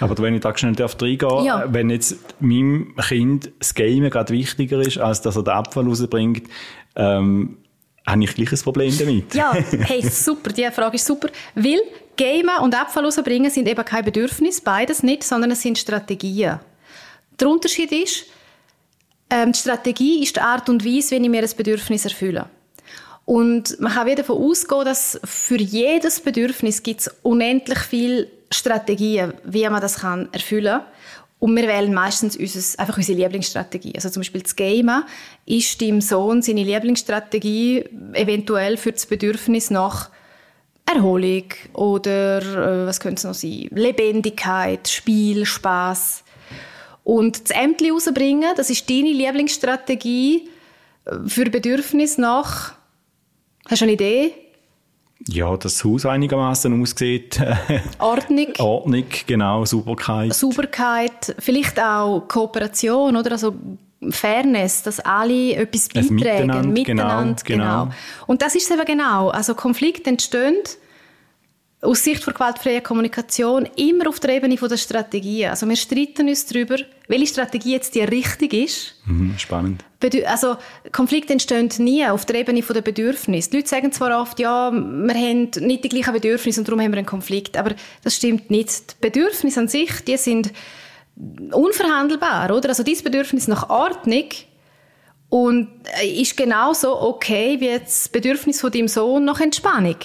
Aber 0.00 0.16
wenn 0.22 0.34
ich 0.34 0.40
da 0.40 0.56
schnell 0.56 0.74
reingehen 0.78 1.18
darf, 1.18 1.44
ja. 1.44 1.64
wenn 1.68 1.90
jetzt 1.90 2.16
meinem 2.40 2.94
Kind 2.96 3.50
das 3.58 3.74
Game 3.74 4.08
gerade 4.10 4.32
wichtiger 4.32 4.80
ist, 4.80 4.98
als 4.98 5.20
dass 5.22 5.36
er 5.36 5.42
den 5.42 5.54
Abfall 5.54 5.86
rausbringt, 5.86 6.48
ähm, 6.96 7.58
habe 8.06 8.24
ich 8.24 8.34
gleich 8.34 8.52
ein 8.52 8.58
Problem 8.58 8.96
damit. 8.98 9.34
Ja, 9.34 9.52
hey, 9.80 10.02
super, 10.02 10.50
die 10.52 10.68
Frage 10.70 10.96
ist 10.96 11.06
super. 11.06 11.28
Weil 11.54 11.80
Gamen 12.16 12.58
und 12.62 12.74
Abfall 12.74 13.04
rausbringen 13.04 13.50
sind 13.50 13.68
eben 13.68 13.84
kein 13.84 14.04
Bedürfnis, 14.04 14.60
beides 14.60 15.02
nicht, 15.02 15.24
sondern 15.24 15.50
es 15.52 15.62
sind 15.62 15.78
Strategien. 15.78 16.60
Der 17.38 17.48
Unterschied 17.48 17.92
ist, 17.92 18.26
ähm, 19.30 19.52
die 19.52 19.58
Strategie 19.58 20.22
ist 20.22 20.36
die 20.36 20.40
Art 20.40 20.68
und 20.68 20.84
Weise, 20.84 21.12
wie 21.12 21.22
ich 21.22 21.28
mir 21.28 21.42
ein 21.42 21.56
Bedürfnis 21.56 22.04
erfülle. 22.04 22.46
Und 23.30 23.78
man 23.78 23.92
kann 23.92 24.06
wieder 24.06 24.24
davon 24.24 24.42
ausgehen, 24.42 24.84
dass 24.84 25.20
für 25.22 25.60
jedes 25.60 26.18
Bedürfnis 26.18 26.82
gibt 26.82 27.02
es 27.02 27.14
unendlich 27.22 27.78
viele 27.78 28.26
Strategien, 28.50 29.34
wie 29.44 29.68
man 29.68 29.80
das 29.80 30.00
kann 30.00 30.28
erfüllen 30.32 30.80
kann. 30.80 30.86
Und 31.38 31.54
wir 31.54 31.68
wählen 31.68 31.94
meistens 31.94 32.36
unseres, 32.36 32.76
einfach 32.76 32.96
unsere 32.96 33.18
Lieblingsstrategie. 33.18 33.92
Also 33.94 34.10
zum 34.10 34.22
Beispiel 34.22 34.42
das 34.42 34.56
Gamen 34.56 35.04
ist 35.46 35.80
dem 35.80 36.00
Sohn 36.00 36.42
seine 36.42 36.64
Lieblingsstrategie 36.64 37.84
eventuell 38.14 38.76
für 38.76 38.90
das 38.90 39.06
Bedürfnis 39.06 39.70
nach 39.70 40.10
Erholung 40.92 41.44
oder 41.72 42.38
äh, 42.42 42.86
was 42.88 42.98
könnte 42.98 43.18
es 43.18 43.24
noch 43.24 43.34
sein? 43.34 43.68
Lebendigkeit, 43.70 44.88
Spiel, 44.88 45.46
Spaß. 45.46 46.24
Und 47.04 47.48
das 47.48 47.56
Ämtli 47.56 47.90
rausbringen, 47.90 48.56
das 48.56 48.70
ist 48.70 48.90
deine 48.90 49.12
Lieblingsstrategie 49.12 50.48
äh, 51.04 51.28
für 51.28 51.44
Bedürfnis 51.44 52.18
nach 52.18 52.79
Hast 53.70 53.82
du 53.82 53.84
eine 53.84 53.92
Idee? 53.92 54.32
Ja, 55.28 55.56
dass 55.56 55.74
das 55.74 55.84
Haus 55.84 56.04
einigermaßen 56.04 56.82
aussieht. 56.82 57.40
Ordnung. 58.00 58.48
Ordnung, 58.58 59.04
genau, 59.26 59.64
Sauberkeit. 59.64 60.34
Sauberkeit, 60.34 61.36
vielleicht 61.38 61.78
auch 61.78 62.26
Kooperation, 62.26 63.16
oder? 63.16 63.30
Also 63.32 63.54
Fairness, 64.08 64.82
dass 64.82 64.98
alle 64.98 65.54
etwas 65.54 65.88
beitragen, 65.88 66.14
miteinander, 66.16 66.68
miteinander 66.68 67.42
genau, 67.44 67.64
genau. 67.64 67.84
genau. 67.84 67.94
Und 68.26 68.42
das 68.42 68.56
ist 68.56 68.68
es 68.68 68.76
eben 68.76 68.84
genau. 68.86 69.28
Also 69.28 69.54
Konflikte 69.54 70.10
entstehen 70.10 70.56
aus 71.82 72.04
Sicht 72.04 72.26
der 72.26 72.34
gewaltfreien 72.34 72.82
Kommunikation 72.82 73.66
immer 73.76 74.08
auf 74.08 74.20
der 74.20 74.34
Ebene 74.34 74.54
der 74.54 74.76
Strategie. 74.76 75.46
Also 75.46 75.66
wir 75.66 75.76
streiten 75.76 76.28
uns 76.28 76.44
darüber, 76.44 76.76
welche 77.08 77.26
Strategie 77.26 77.72
jetzt 77.72 77.94
die 77.94 78.00
richtig 78.00 78.52
ist. 78.52 78.96
Mhm, 79.06 79.38
spannend. 79.38 79.84
Also 80.26 80.56
Konflikte 80.92 81.32
entstehen 81.32 81.70
nie 81.78 82.06
auf 82.06 82.26
der 82.26 82.36
Ebene 82.36 82.60
der 82.60 82.82
Bedürfnisse. 82.82 83.50
Die 83.50 83.56
Leute 83.56 83.68
sagen 83.68 83.92
zwar 83.92 84.20
oft, 84.20 84.38
ja, 84.40 84.70
wir 84.70 85.14
haben 85.14 85.50
nicht 85.60 85.84
die 85.84 85.88
gleichen 85.88 86.12
Bedürfnisse 86.12 86.60
und 86.60 86.68
darum 86.68 86.80
haben 86.80 86.92
wir 86.92 86.98
einen 86.98 87.06
Konflikt, 87.06 87.56
aber 87.56 87.74
das 88.04 88.16
stimmt 88.16 88.50
nicht. 88.50 88.96
Die 88.96 89.08
Bedürfnisse 89.08 89.60
an 89.60 89.68
sich, 89.68 90.04
die 90.04 90.18
sind 90.18 90.52
unverhandelbar, 91.50 92.54
oder? 92.54 92.68
Also 92.68 92.82
dieses 92.82 93.02
Bedürfnis 93.02 93.48
nach 93.48 93.70
Ordnung 93.70 94.28
und 95.30 95.68
ist 96.02 96.36
genauso 96.36 97.00
okay 97.00 97.58
wie 97.60 97.78
das 97.78 98.08
Bedürfnis 98.08 98.60
von 98.60 98.70
deinem 98.70 98.88
Sohn 98.88 99.24
nach 99.24 99.40
Entspannung. 99.40 99.96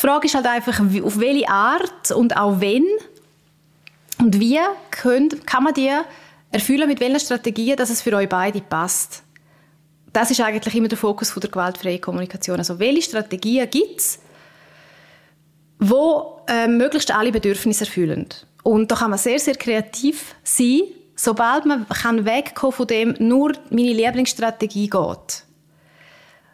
Die 0.00 0.06
Frage 0.06 0.28
ist 0.28 0.34
halt 0.34 0.46
einfach, 0.46 0.80
auf 0.80 1.20
welche 1.20 1.46
Art 1.46 2.10
und 2.12 2.34
auch 2.34 2.58
wenn 2.62 2.86
und 4.18 4.40
wie 4.40 4.58
könnt, 4.90 5.46
kann 5.46 5.64
man 5.64 5.74
die 5.74 5.90
erfüllen, 6.50 6.88
mit 6.88 7.00
welchen 7.00 7.20
Strategien, 7.20 7.76
dass 7.76 7.90
es 7.90 8.00
für 8.00 8.16
euch 8.16 8.28
beide 8.28 8.62
passt. 8.62 9.22
Das 10.10 10.30
ist 10.30 10.40
eigentlich 10.40 10.74
immer 10.74 10.88
der 10.88 10.96
Fokus 10.96 11.30
von 11.30 11.42
der 11.42 11.50
gewaltfreien 11.50 12.00
Kommunikation. 12.00 12.56
Also 12.56 12.78
welche 12.78 13.02
Strategien 13.02 13.68
gibt 13.68 14.00
es, 14.00 14.20
wo 15.78 16.40
äh, 16.48 16.66
möglichst 16.66 17.14
alle 17.14 17.30
Bedürfnisse 17.30 17.84
erfüllen. 17.84 18.26
Und 18.62 18.90
da 18.90 18.96
kann 18.96 19.10
man 19.10 19.18
sehr, 19.18 19.38
sehr 19.38 19.54
kreativ 19.54 20.34
sein, 20.42 20.80
sobald 21.14 21.66
man 21.66 21.86
kann 21.88 22.24
wegkommen 22.24 22.72
von 22.72 22.86
dem, 22.86 23.16
nur 23.18 23.52
meine 23.68 23.92
Lieblingsstrategie 23.92 24.88
geht. 24.88 25.44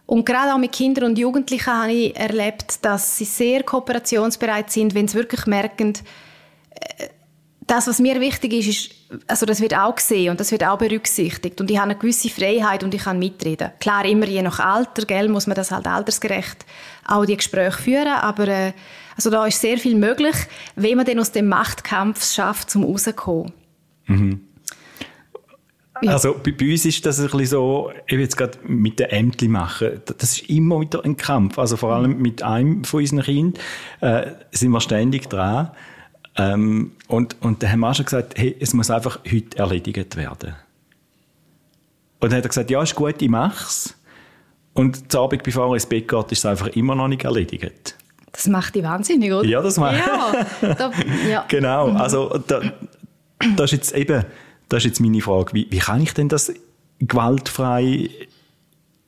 Und 0.07 0.25
gerade 0.25 0.55
auch 0.55 0.59
mit 0.59 0.73
Kindern 0.73 1.05
und 1.05 1.19
Jugendlichen 1.19 1.67
habe 1.67 1.93
ich 1.93 2.17
erlebt, 2.17 2.85
dass 2.85 3.19
sie 3.19 3.25
sehr 3.25 3.65
kooperationsbereit 3.65 4.71
sind, 4.71 4.95
wenn 4.95 5.09
sie 5.09 5.19
wirklich 5.19 5.47
merken, 5.47 5.95
äh, 6.71 7.09
das, 7.67 7.89
was 7.89 7.99
mir 7.99 8.21
wichtig 8.21 8.53
ist, 8.53 8.69
ist, 8.69 8.91
also 9.27 9.45
das 9.45 9.61
wird 9.61 9.77
auch 9.77 9.97
gesehen 9.97 10.31
und 10.31 10.39
das 10.39 10.53
wird 10.53 10.65
auch 10.65 10.79
berücksichtigt 10.79 11.61
und 11.61 11.69
ich 11.69 11.79
habe 11.79 11.91
eine 11.91 11.99
gewisse 11.99 12.29
Freiheit 12.29 12.85
und 12.85 12.95
ich 12.95 13.03
kann 13.03 13.19
mitreden. 13.19 13.73
Klar, 13.81 14.05
immer 14.05 14.27
je 14.27 14.43
nach 14.43 14.61
Alter, 14.61 15.05
gell, 15.05 15.29
muss 15.29 15.49
man 15.49 15.57
das 15.57 15.73
halt 15.73 15.87
altersgerecht 15.87 16.65
auch 17.05 17.25
die 17.25 17.37
Gespräche 17.37 17.77
führen, 17.77 18.09
aber 18.09 18.47
äh, 18.47 18.73
also 19.17 19.31
da 19.31 19.47
ist 19.47 19.61
sehr 19.61 19.79
viel 19.79 19.97
möglich, 19.97 20.37
wenn 20.77 20.97
man 20.97 21.07
dann 21.07 21.19
aus 21.19 21.33
dem 21.33 21.49
Machtkampf 21.49 22.25
schafft, 22.25 22.71
zum 22.71 22.85
rauszukommen. 22.85 23.53
Mhm. 24.07 24.46
Ja. 26.03 26.13
Also 26.13 26.35
bei, 26.43 26.53
bei, 26.53 26.73
uns 26.73 26.85
ist 26.85 27.05
das 27.07 27.19
ein 27.19 27.27
bisschen 27.27 27.47
so, 27.47 27.91
ich 28.07 28.13
will 28.13 28.21
jetzt 28.21 28.37
gerade 28.37 28.59
mit 28.65 28.99
den 28.99 29.09
Ämtern 29.11 29.51
machen, 29.51 30.01
das 30.05 30.33
ist 30.33 30.51
immer 30.51 30.81
wieder 30.81 31.05
ein 31.05 31.17
Kampf. 31.17 31.59
Also 31.59 31.77
vor 31.77 31.95
allem 31.95 32.19
mit 32.19 32.43
einem 32.43 32.85
von 32.85 33.01
unseren 33.01 33.23
Kindern 33.23 33.63
äh, 34.01 34.33
sind 34.51 34.71
wir 34.71 34.81
ständig 34.81 35.29
dran. 35.29 35.71
Ähm, 36.37 36.93
und, 37.09 37.37
und 37.41 37.63
dann 37.63 37.73
haben 37.73 37.81
wir 37.81 37.91
auch 37.91 37.95
schon 37.95 38.05
gesagt, 38.05 38.35
hey, 38.37 38.55
es 38.61 38.75
muss 38.75 38.91
einfach 38.91 39.21
heute 39.31 39.59
erledigt 39.59 40.17
werden. 40.17 40.55
Und 42.21 42.33
dann 42.33 42.39
hat 42.39 42.45
er 42.45 42.49
gesagt, 42.49 42.71
ja, 42.71 42.83
ist 42.83 42.95
gut, 42.95 43.21
ich 43.21 43.29
mach's. 43.29 43.95
Und 44.75 45.11
zur 45.11 45.23
Abend, 45.23 45.43
bevor 45.43 45.69
er 45.69 45.75
ins 45.75 45.87
Bett 45.87 46.09
geht, 46.09 46.33
ist 46.33 46.39
es 46.39 46.47
einfach 46.47 46.69
immer 46.69 46.95
noch 46.95 47.09
nicht 47.09 47.25
erledigt. 47.25 47.97
Das 48.33 48.47
macht 48.49 48.75
die 48.75 48.83
wahnsinnig, 48.83 49.33
oder? 49.33 49.47
Ja, 49.49 49.63
das 49.63 49.79
macht. 49.79 49.97
Ja, 49.97 50.47
da, 50.61 50.93
ja. 51.27 51.45
genau. 51.49 51.93
Also 51.93 52.39
da, 52.47 52.61
das 53.57 53.73
ist 53.73 53.73
jetzt 53.73 53.95
eben, 53.95 54.25
das 54.69 54.79
ist 54.79 54.87
jetzt 54.87 55.01
meine 55.01 55.21
Frage, 55.21 55.53
wie, 55.53 55.67
wie 55.71 55.79
kann 55.79 56.03
ich 56.03 56.13
denn 56.15 56.29
das 56.29 56.53
gewaltfrei, 56.99 58.11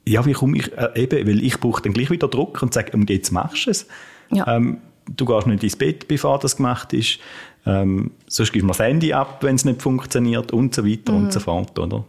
ja, 0.06 0.24
wie 0.24 0.32
komme 0.32 0.58
ich, 0.58 0.72
äh, 0.76 1.02
eben, 1.02 1.26
weil 1.26 1.42
ich 1.42 1.58
brauche 1.58 1.82
dann 1.82 1.92
gleich 1.92 2.10
wieder 2.10 2.28
Druck 2.28 2.62
und 2.62 2.72
sage, 2.72 2.92
und 2.92 3.10
jetzt 3.10 3.30
machst 3.30 3.66
du 3.66 3.70
es. 3.70 3.86
Ja. 4.30 4.56
Ähm, 4.56 4.78
du 5.16 5.24
gehst 5.24 5.46
nicht 5.46 5.62
ins 5.62 5.76
Bett, 5.76 6.08
bevor 6.08 6.38
das 6.38 6.56
gemacht 6.56 6.92
ist, 6.92 7.18
ähm, 7.66 8.12
sonst 8.26 8.52
gibst 8.52 8.62
du 8.62 8.66
mir 8.66 8.72
das 8.72 8.80
Handy 8.80 9.12
ab, 9.12 9.42
wenn 9.42 9.56
es 9.56 9.64
nicht 9.64 9.82
funktioniert 9.82 10.52
und 10.52 10.74
so 10.74 10.86
weiter 10.86 11.12
mhm. 11.12 11.24
und 11.24 11.32
so 11.32 11.40
fort, 11.40 11.78
oder? 11.78 12.04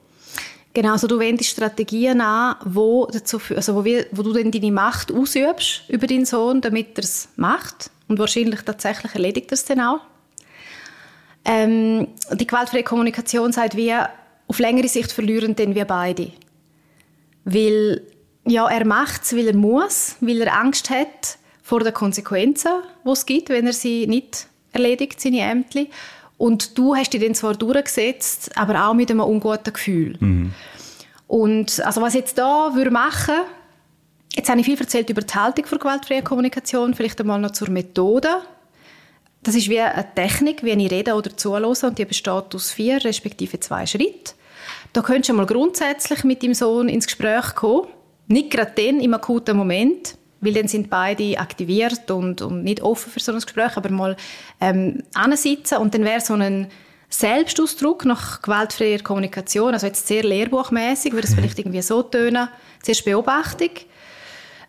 Genau, 0.73 0.91
also 0.91 1.07
du 1.07 1.17
wendest 1.17 1.49
Strategien 1.49 2.21
an, 2.21 2.55
wo, 2.63 3.07
dazu, 3.11 3.39
also 3.55 3.75
wo, 3.75 3.83
wir, 3.83 4.05
wo 4.11 4.21
du 4.21 4.33
dann 4.33 4.51
deine 4.51 4.71
Macht 4.71 5.11
ausübst 5.11 5.83
über 5.89 6.05
deinen 6.05 6.25
Sohn, 6.25 6.61
damit 6.61 6.97
er 6.97 7.03
es 7.03 7.29
macht. 7.35 7.89
Und 8.07 8.19
wahrscheinlich 8.19 8.61
tatsächlich 8.61 9.13
erledigt 9.13 9.51
er 9.51 9.53
es 9.53 9.65
dann 9.65 9.81
auch. 9.81 9.99
Ähm, 11.51 12.07
die 12.31 12.45
gewaltfreie 12.45 12.83
Kommunikation 12.83 13.51
sagt, 13.51 13.75
wir 13.75 14.09
auf 14.47 14.59
längere 14.59 14.87
Sicht 14.87 15.11
verlieren 15.11 15.55
dann 15.55 15.73
wir 15.73 15.85
beide. 15.85 16.31
Weil 17.43 18.03
ja, 18.45 18.67
er 18.69 18.85
macht 18.85 19.23
es, 19.23 19.35
weil 19.35 19.47
er 19.47 19.55
muss, 19.55 20.15
weil 20.21 20.41
er 20.41 20.55
Angst 20.55 20.91
hat 20.91 21.39
vor 21.63 21.79
den 21.79 21.93
Konsequenzen, 21.93 22.71
die 23.03 23.09
es 23.09 23.25
gibt, 23.25 23.49
wenn 23.49 23.65
er 23.65 23.73
sie 23.73 24.05
nicht 24.05 24.45
erledigt, 24.73 25.19
seine 25.19 25.41
Ämter. 25.41 25.85
Und 26.37 26.77
du 26.77 26.95
hast 26.95 27.13
dich 27.13 27.21
dann 27.21 27.33
zwar 27.33 27.55
durchgesetzt, 27.55 28.55
aber 28.55 28.87
auch 28.87 28.93
mit 28.93 29.09
einem 29.09 29.21
unguten 29.21 29.73
Gefühl. 29.73 30.17
Mhm. 30.19 30.53
Und 31.27 31.83
also 31.83 32.01
was 32.01 32.13
ich 32.13 32.21
jetzt 32.21 32.37
da 32.37 32.75
würde 32.75 32.91
machen, 32.91 33.35
jetzt 34.35 34.49
habe 34.49 34.59
ich 34.59 34.65
viel 34.65 34.79
erzählt 34.79 35.09
über 35.09 35.21
die 35.21 35.33
Haltung 35.33 35.65
für 35.65 35.79
gewaltfreie 35.79 36.21
Kommunikation, 36.21 36.93
vielleicht 36.93 37.19
einmal 37.19 37.41
noch 37.41 37.51
zur 37.51 37.71
Methode. 37.71 38.29
Das 39.43 39.55
ist 39.55 39.69
wie 39.69 39.79
eine 39.79 40.05
Technik, 40.15 40.63
wie 40.63 40.72
ich 40.72 40.91
rede 40.91 41.13
oder 41.13 41.36
zuhöre 41.36 41.67
und 41.67 41.98
die 41.98 42.05
besteht 42.05 42.53
aus 42.53 42.72
vier 42.72 43.03
respektive 43.03 43.60
zwei 43.60 43.86
Schritten. 43.86 44.34
Da 44.93 45.01
könntest 45.01 45.29
du 45.29 45.34
mal 45.34 45.46
grundsätzlich 45.46 46.24
mit 46.24 46.43
deinem 46.43 46.53
Sohn 46.53 46.89
ins 46.89 47.05
Gespräch 47.05 47.55
kommen. 47.55 47.88
Nicht 48.27 48.51
gerade 48.51 48.74
dann, 48.75 49.00
im 49.00 49.13
akuten 49.13 49.55
Moment, 49.55 50.15
weil 50.41 50.53
dann 50.53 50.67
sind 50.67 50.89
beide 50.89 51.39
aktiviert 51.39 52.10
und, 52.12 52.41
und 52.41 52.63
nicht 52.63 52.81
offen 52.81 53.12
für 53.12 53.19
so 53.19 53.31
ein 53.31 53.39
Gespräch, 53.39 53.75
aber 53.77 53.89
mal 53.89 54.15
ähm, 54.62 55.03
ansitzen 55.13 55.77
und 55.77 55.93
dann 55.93 56.03
wäre 56.03 56.22
so 56.22 56.34
ein 56.34 56.67
Selbstausdruck 57.10 58.05
nach 58.05 58.41
gewaltfreier 58.41 59.00
Kommunikation, 59.00 59.74
also 59.74 59.88
jetzt 59.88 60.08
sehr 60.08 60.24
lehrbuchmäßig, 60.24 61.13
würde 61.13 61.27
es 61.27 61.31
mhm. 61.31 61.39
vielleicht 61.39 61.60
irgendwie 61.60 61.81
so 61.81 62.03
tönen, 62.03 62.50
zuerst 62.84 63.05
Beobachtung, 63.05 63.72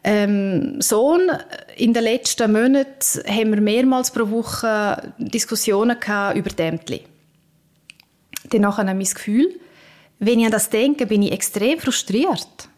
ähm, 0.02 0.80
Sohn, 0.80 1.30
in 1.76 1.92
den 1.92 2.04
letzten 2.04 2.52
Monaten 2.52 3.22
haben 3.26 3.52
wir 3.52 3.60
mehrmals 3.60 4.10
pro 4.10 4.30
Woche 4.30 5.12
Diskussionen 5.18 5.98
über 6.34 6.50
die 6.50 6.62
Ämter. 6.62 6.98
Dann 8.48 8.64
ich 8.88 8.96
mein 8.96 9.14
Gefühl, 9.14 9.60
wenn 10.18 10.40
ich 10.40 10.46
an 10.46 10.52
das 10.52 10.70
denke, 10.70 11.06
bin 11.06 11.22
ich 11.22 11.32
extrem 11.32 11.78
frustriert. 11.78 12.68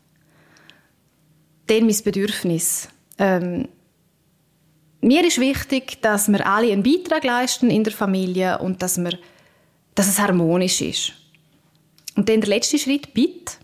Dann 1.66 1.86
mein 1.86 2.02
Bedürfnis. 2.02 2.88
Ähm, 3.18 3.68
mir 5.00 5.26
ist 5.26 5.40
wichtig, 5.40 6.00
dass 6.02 6.28
wir 6.28 6.46
alle 6.46 6.72
einen 6.72 6.82
Beitrag 6.82 7.24
leisten 7.24 7.70
in 7.70 7.84
der 7.84 7.92
Familie 7.92 8.58
und 8.58 8.82
dass, 8.82 8.98
wir, 8.98 9.18
dass 9.94 10.08
es 10.08 10.20
harmonisch 10.20 10.80
ist. 10.80 11.12
Und 12.14 12.28
dann 12.28 12.40
der 12.40 12.50
letzte 12.50 12.78
Schritt, 12.78 13.14
Bitte. 13.14 13.54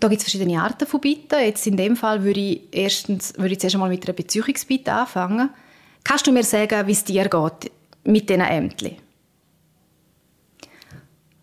Da 0.00 0.08
gibt 0.08 0.18
es 0.18 0.24
verschiedene 0.24 0.60
Arten 0.60 0.86
von 0.86 1.00
Bitten. 1.00 1.40
Jetzt 1.40 1.66
in 1.66 1.76
dem 1.76 1.96
Fall 1.96 2.24
würde 2.24 2.40
ich 2.40 2.62
erstens 2.72 3.34
würde 3.36 3.52
ich 3.52 3.60
zuerst 3.60 3.76
einmal 3.76 3.88
mit 3.88 4.04
einer 4.04 4.14
Beziehungsbitte 4.14 4.92
anfangen. 4.92 5.50
Kannst 6.02 6.26
du 6.26 6.32
mir 6.32 6.44
sagen, 6.44 6.86
wie 6.86 6.92
es 6.92 7.04
dir 7.04 7.28
geht 7.28 7.70
mit 8.04 8.28
diesen 8.28 8.42
Ämtern? 8.42 8.96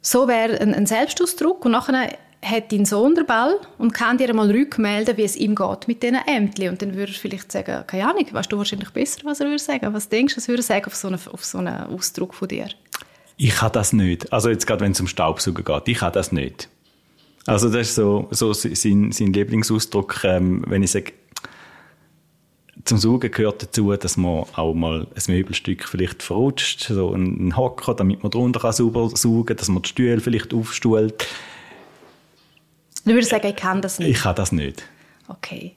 So 0.01 0.27
wäre 0.27 0.59
ein, 0.59 0.73
ein 0.73 0.85
Selbstausdruck 0.85 1.65
und 1.65 1.71
nachher 1.71 2.17
hat 2.43 2.71
dein 2.71 2.85
Sohn 2.85 3.13
den 3.13 3.25
Ball 3.25 3.59
und 3.77 3.93
kann 3.93 4.17
dir 4.17 4.29
einmal 4.29 4.49
rückmelden, 4.49 5.15
wie 5.17 5.23
es 5.23 5.35
ihm 5.35 5.55
geht 5.55 5.87
mit 5.87 6.01
diesen 6.01 6.17
Ämtern. 6.27 6.69
Und 6.69 6.81
dann 6.81 6.95
würde 6.95 7.11
er 7.11 7.17
vielleicht 7.17 7.51
sagen, 7.51 7.85
keine 7.85 8.09
Ahnung, 8.09 8.25
weißt 8.31 8.51
du 8.51 8.57
wahrscheinlich 8.57 8.89
besser, 8.89 9.21
was 9.23 9.39
er 9.39 9.47
würde 9.47 9.59
sagen. 9.59 9.93
Was 9.93 10.09
denkst 10.09 10.33
du, 10.33 10.37
was 10.37 10.47
würde 10.47 10.61
er 10.61 10.65
sagen 10.65 10.85
auf 10.85 10.95
so 10.95 11.07
einen, 11.07 11.19
auf 11.31 11.45
so 11.45 11.59
einen 11.59 11.83
Ausdruck 11.83 12.33
von 12.33 12.47
dir? 12.47 12.67
Ich 13.37 13.61
habe 13.61 13.73
das 13.73 13.93
nicht. 13.93 14.33
Also 14.33 14.49
jetzt 14.49 14.65
gerade, 14.65 14.81
wenn 14.81 14.91
es 14.91 14.99
um 14.99 15.07
Staubsaugen 15.07 15.63
geht, 15.63 15.87
ich 15.87 16.01
habe 16.01 16.13
das 16.13 16.31
nicht. 16.31 16.67
Also 17.47 17.69
das 17.69 17.89
ist 17.89 17.95
so, 17.95 18.27
so 18.31 18.53
sein, 18.53 19.11
sein 19.11 19.33
Lieblingsausdruck, 19.33 20.23
ähm, 20.23 20.63
wenn 20.67 20.83
ich 20.83 20.91
sage, 20.91 21.13
zum 22.85 22.97
Saugen 22.97 23.31
gehört 23.31 23.61
dazu, 23.61 23.95
dass 23.95 24.17
man 24.17 24.45
auch 24.55 24.73
mal 24.73 25.07
ein 25.13 25.33
Möbelstück 25.33 25.87
vielleicht 25.87 26.23
verrutscht, 26.23 26.83
so 26.83 27.13
einen 27.13 27.55
Hocker, 27.55 27.93
damit 27.93 28.23
man 28.23 28.31
drunter 28.31 28.71
sauber 28.71 29.09
saugen 29.13 29.45
kann, 29.47 29.57
dass 29.57 29.69
man 29.69 29.81
die 29.81 29.89
Stühle 29.89 30.19
vielleicht 30.19 30.53
aufstuhlt. 30.53 31.27
Du 33.05 33.11
würdest 33.13 33.31
sagen, 33.31 33.47
ich 33.47 33.55
kann 33.55 33.81
das 33.81 33.99
nicht? 33.99 34.09
Ich 34.09 34.21
kann 34.21 34.35
das 34.35 34.51
nicht. 34.51 34.83
Okay. 35.27 35.75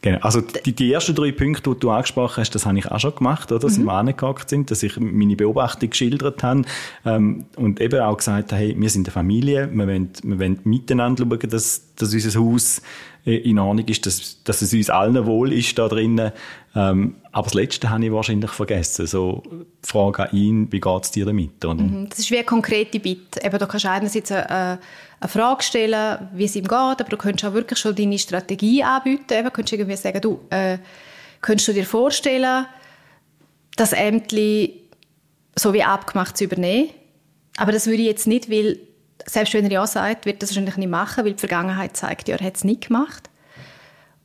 Genau. 0.00 0.18
Also 0.20 0.40
die, 0.40 0.72
die 0.72 0.92
ersten 0.92 1.14
drei 1.14 1.32
Punkte, 1.32 1.74
die 1.74 1.80
du 1.80 1.90
angesprochen 1.90 2.40
hast, 2.40 2.54
das 2.54 2.66
habe 2.66 2.78
ich 2.78 2.90
auch 2.90 3.00
schon 3.00 3.14
gemacht, 3.16 3.50
oder? 3.50 3.60
dass 3.60 3.78
mhm. 3.78 3.84
wir 3.84 3.94
angehakt 3.94 4.48
sind, 4.48 4.70
dass 4.70 4.82
ich 4.82 4.98
meine 4.98 5.34
Beobachtung 5.34 5.90
geschildert 5.90 6.42
habe 6.42 6.62
ähm, 7.04 7.46
und 7.56 7.80
eben 7.80 8.00
auch 8.00 8.16
gesagt 8.16 8.52
habe, 8.52 8.60
hey, 8.60 8.76
wir 8.78 8.90
sind 8.90 9.08
eine 9.08 9.12
Familie, 9.12 9.68
wir 9.72 9.86
wollen, 9.86 10.10
wir 10.22 10.38
wollen 10.38 10.60
miteinander 10.64 11.26
schauen, 11.28 11.50
dass, 11.50 11.87
dass 11.98 12.14
unser 12.14 12.40
Haus 12.40 12.82
äh, 13.26 13.36
in 13.36 13.58
Ordnung 13.58 13.86
ist, 13.86 14.06
dass, 14.06 14.42
dass 14.44 14.62
es 14.62 14.72
uns 14.72 14.90
allen 14.90 15.26
wohl 15.26 15.52
ist 15.52 15.78
da 15.78 15.88
drinnen. 15.88 16.32
Ähm, 16.74 17.16
aber 17.32 17.44
das 17.44 17.54
Letzte 17.54 17.90
habe 17.90 18.04
ich 18.04 18.12
wahrscheinlich 18.12 18.50
vergessen. 18.50 19.06
So, 19.06 19.42
die 19.50 19.88
Frage 19.88 20.28
an 20.28 20.36
ihn, 20.36 20.72
wie 20.72 20.80
geht 20.80 21.04
es 21.04 21.10
dir 21.10 21.26
damit? 21.26 21.62
Mhm. 21.62 22.06
Das 22.08 22.18
ist 22.18 22.30
wie 22.30 22.36
eine 22.36 22.44
konkrete 22.44 23.00
Bitte. 23.00 23.44
Eben, 23.44 23.58
du 23.58 23.66
kannst 23.66 23.86
einerseits 23.86 24.32
eine, 24.32 24.78
eine 25.20 25.28
Frage 25.28 25.62
stellen, 25.62 26.28
wie 26.34 26.44
es 26.44 26.56
ihm 26.56 26.64
geht, 26.64 26.72
aber 26.72 27.08
du 27.08 27.16
könntest 27.16 27.44
auch 27.44 27.54
wirklich 27.54 27.78
schon 27.78 27.94
deine 27.94 28.18
Strategie 28.18 28.82
anbieten. 28.82 29.32
Eben, 29.32 29.44
du 29.44 29.50
könntest 29.50 29.72
irgendwie 29.72 29.96
sagen, 29.96 30.20
du, 30.20 30.40
äh, 30.50 30.78
könntest 31.40 31.68
du 31.68 31.72
dir 31.72 31.86
vorstellen, 31.86 32.66
das 33.76 33.92
Ämtli 33.92 34.84
so 35.54 35.72
wie 35.72 35.82
abgemacht 35.82 36.36
zu 36.36 36.44
übernehmen? 36.44 36.90
Aber 37.56 37.72
das 37.72 37.86
würde 37.86 38.02
ich 38.02 38.08
jetzt 38.08 38.26
nicht, 38.26 38.50
weil 38.50 38.78
selbst 39.26 39.54
wenn 39.54 39.64
er 39.64 39.70
ja 39.70 39.86
sagt, 39.86 40.26
wird 40.26 40.42
das 40.42 40.50
wahrscheinlich 40.50 40.76
nicht 40.76 40.88
machen, 40.88 41.24
weil 41.24 41.32
die 41.32 41.38
Vergangenheit 41.38 41.96
zeigt, 41.96 42.28
ja, 42.28 42.36
er 42.36 42.46
hat 42.46 42.56
es 42.56 42.64
nicht 42.64 42.88
gemacht. 42.88 43.28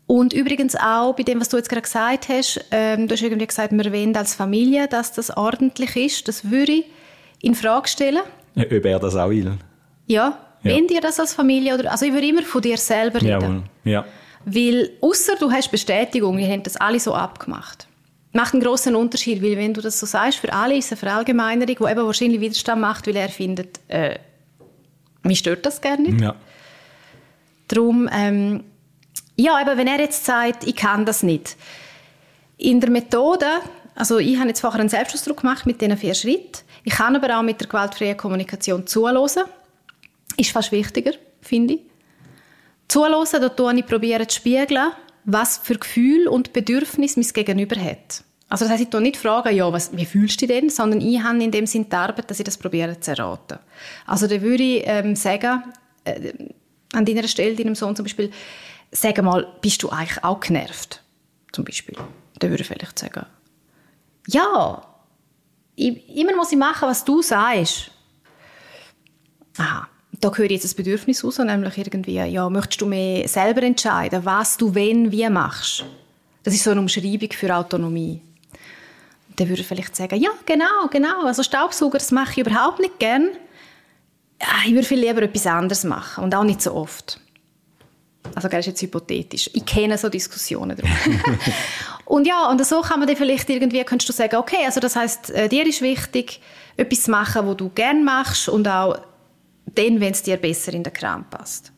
Und 0.05 0.33
übrigens 0.33 0.75
auch 0.75 1.15
bei 1.15 1.23
dem, 1.23 1.39
was 1.39 1.50
du 1.50 1.57
jetzt 1.57 1.69
gerade 1.69 1.81
gesagt 1.81 2.29
hast, 2.29 2.63
ähm, 2.71 3.07
du 3.07 3.15
hast 3.15 3.21
irgendwie 3.21 3.47
gesagt, 3.47 3.71
wir 3.71 3.93
wollen 3.93 4.15
als 4.15 4.35
Familie, 4.35 4.88
dass 4.88 5.13
das 5.13 5.35
ordentlich 5.35 5.95
ist. 5.95 6.27
Das 6.27 6.51
würde 6.51 6.73
ich 6.73 6.85
in 7.41 7.55
Frage 7.55 7.88
stellen. 7.88 8.21
Ja, 8.55 8.65
ob 8.65 8.85
er 8.85 9.00
das 9.00 9.15
auch 9.15 9.29
will. 9.29 9.57
Ja, 10.07 10.38
ja. 10.62 10.71
wollen 10.71 10.88
ihr 10.89 11.01
das 11.01 11.19
als 11.19 11.33
Familie? 11.33 11.73
Oder, 11.73 11.91
also 11.91 12.05
ich 12.05 12.13
würde 12.13 12.27
immer 12.27 12.43
von 12.43 12.62
dir 12.62 12.77
selber 12.77 13.21
reden. 13.21 13.63
Ja, 13.83 13.91
ja. 13.91 14.05
Weil, 14.45 14.91
außer 15.00 15.35
du 15.39 15.50
hast 15.50 15.71
Bestätigung, 15.71 16.38
wir 16.38 16.47
haben 16.47 16.63
das 16.63 16.75
alle 16.75 17.00
so 17.00 17.13
abgemacht. 17.13 17.88
Macht 18.33 18.53
einen 18.53 18.63
großen 18.63 18.95
Unterschied, 18.95 19.41
weil 19.41 19.57
wenn 19.57 19.73
du 19.73 19.81
das 19.81 20.00
so 20.00 20.05
sagst, 20.05 20.39
für 20.39 20.51
alle 20.51 20.75
ist 20.75 20.85
es 20.85 20.91
eine 20.91 20.97
Verallgemeinerung, 21.00 21.75
die 21.75 21.91
eben 21.91 22.05
wahrscheinlich 22.05 22.41
Widerstand 22.41 22.81
macht, 22.81 23.07
weil 23.07 23.15
er 23.15 23.29
findet, 23.29 23.79
äh, 23.88 24.17
mich 25.23 25.39
stört 25.39 25.65
das 25.65 25.81
gerne 25.81 26.03
nicht. 26.03 26.21
Ja. 26.21 26.35
Darum, 27.67 28.09
ähm, 28.13 28.63
ja, 29.35 29.57
aber 29.57 29.77
wenn 29.77 29.87
er 29.87 29.99
jetzt 29.99 30.25
sagt, 30.25 30.65
ich 30.65 30.75
kann 30.75 31.05
das 31.05 31.23
nicht. 31.23 31.55
In 32.57 32.79
der 32.79 32.89
Methode, 32.89 33.47
also 33.95 34.19
ich 34.19 34.37
habe 34.37 34.49
jetzt 34.49 34.61
vorher 34.61 34.79
einen 34.79 34.89
Selbstausdruck 34.89 35.41
gemacht 35.41 35.65
mit 35.65 35.81
diesen 35.81 35.97
vier 35.97 36.13
Schritten. 36.13 36.63
Ich 36.83 36.93
kann 36.93 37.15
aber 37.15 37.37
auch 37.37 37.43
mit 37.43 37.59
der 37.59 37.67
gewaltfreien 37.67 38.17
Kommunikation 38.17 38.85
zuhören. 38.85 39.45
Ist 40.37 40.51
fast 40.51 40.71
wichtiger, 40.71 41.13
finde 41.41 41.75
ich. 41.75 41.79
Zuhören, 42.87 43.27
da 43.31 43.49
tue 43.49 43.79
ich 43.79 43.85
probieren 43.85 44.27
zu 44.27 44.37
spiegeln, 44.37 44.91
was 45.25 45.57
für 45.57 45.77
Gefühl 45.77 46.27
und 46.27 46.53
Bedürfnis 46.53 47.15
mein 47.17 47.25
Gegenüber 47.25 47.79
hat. 47.79 48.23
Also 48.53 48.65
das 48.65 48.74
heißt, 48.74 48.83
ich 48.83 48.89
tue 48.89 49.01
nicht 49.01 49.17
fragen, 49.17 49.55
ja, 49.55 49.74
was, 49.74 49.98
wie 49.98 50.05
fühlst 50.05 50.39
du 50.39 50.45
dich 50.45 50.55
denn, 50.55 50.69
sondern 50.69 51.01
ich 51.01 51.19
habe 51.24 51.43
in 51.43 51.50
dem 51.50 51.65
Sinne 51.65 51.86
die 51.86 51.95
Arbeit, 51.95 52.29
dass 52.29 52.38
ich 52.38 52.45
das 52.45 52.55
probiere 52.55 53.00
zu 53.00 53.10
erraten. 53.10 53.57
Also 54.05 54.27
da 54.27 54.39
würde 54.43 54.62
ich 54.62 54.83
ähm, 54.86 55.15
sagen, 55.15 55.63
äh, 56.03 56.33
an 56.93 57.03
deiner 57.03 57.27
Stelle, 57.27 57.55
deinem 57.55 57.74
Sohn 57.74 57.95
zum 57.95 58.05
Beispiel, 58.05 58.29
sag 58.91 59.19
mal, 59.24 59.48
bist 59.60 59.81
du 59.81 59.89
eigentlich 59.89 60.24
auch 60.24 60.39
genervt? 60.39 61.01
Zum 61.51 61.65
Beispiel. 61.65 61.95
Da 62.38 62.48
würde 62.48 62.62
ich 62.62 62.67
vielleicht 62.67 63.00
sagen, 63.00 63.25
ja, 64.27 64.86
ich, 65.75 66.15
immer 66.15 66.36
muss 66.36 66.51
ich 66.51 66.57
machen, 66.60 66.88
was 66.88 67.03
du 67.03 67.24
sagst. 67.24 67.89
Aha, 69.57 69.88
da 70.12 70.31
höre 70.31 70.45
ich 70.45 70.51
jetzt 70.51 70.65
das 70.65 70.75
Bedürfnis 70.75 71.24
raus, 71.24 71.39
nämlich 71.39 71.75
irgendwie, 71.75 72.22
ja, 72.22 72.50
möchtest 72.51 72.81
du 72.81 72.86
mehr 72.86 73.27
selber 73.27 73.63
entscheiden, 73.63 74.24
was 74.24 74.57
du 74.57 74.75
wenn, 74.75 75.12
wie 75.12 75.27
machst? 75.27 75.86
Das 76.43 76.53
ist 76.53 76.63
so 76.63 76.69
eine 76.69 76.81
Umschreibung 76.81 77.31
für 77.31 77.55
Autonomie 77.55 78.22
dann 79.35 79.49
würde 79.49 79.61
er 79.61 79.65
vielleicht 79.65 79.95
sagen, 79.95 80.21
ja, 80.21 80.29
genau, 80.45 80.87
genau, 80.91 81.25
also 81.25 81.43
Staubsauger, 81.43 81.97
das 81.97 82.11
mache 82.11 82.31
ich 82.31 82.37
überhaupt 82.47 82.79
nicht 82.79 82.99
gern. 82.99 83.29
Ich 84.65 84.73
würde 84.73 84.87
viel 84.87 84.99
lieber 84.99 85.21
etwas 85.21 85.47
anderes 85.47 85.83
machen 85.83 86.23
und 86.23 86.35
auch 86.35 86.43
nicht 86.43 86.61
so 86.61 86.73
oft. 86.73 87.19
Also 88.35 88.47
das 88.47 88.61
ist 88.61 88.65
jetzt 88.67 88.81
hypothetisch. 88.81 89.49
Ich 89.53 89.65
kenne 89.65 89.97
so 89.97 90.09
Diskussionen 90.09 90.77
darüber. 90.77 90.95
und 92.05 92.25
ja, 92.25 92.49
und 92.49 92.65
so 92.65 92.81
kann 92.81 92.99
man 92.99 93.07
dann 93.07 93.17
vielleicht 93.17 93.49
irgendwie, 93.49 93.83
kannst 93.83 94.07
du 94.07 94.13
sagen, 94.13 94.37
okay, 94.37 94.65
also 94.65 94.79
das 94.79 94.95
heißt, 94.95 95.29
äh, 95.31 95.49
dir 95.49 95.65
ist 95.67 95.81
wichtig, 95.81 96.41
etwas 96.77 97.03
zu 97.03 97.11
machen, 97.11 97.47
was 97.47 97.57
du 97.57 97.69
gerne 97.69 98.01
machst 98.01 98.49
und 98.49 98.67
auch 98.67 98.97
dann, 99.65 99.99
wenn 99.99 100.13
es 100.13 100.23
dir 100.23 100.37
besser 100.37 100.73
in 100.73 100.83
den 100.83 100.93
Kram 100.93 101.29
passt. 101.29 101.71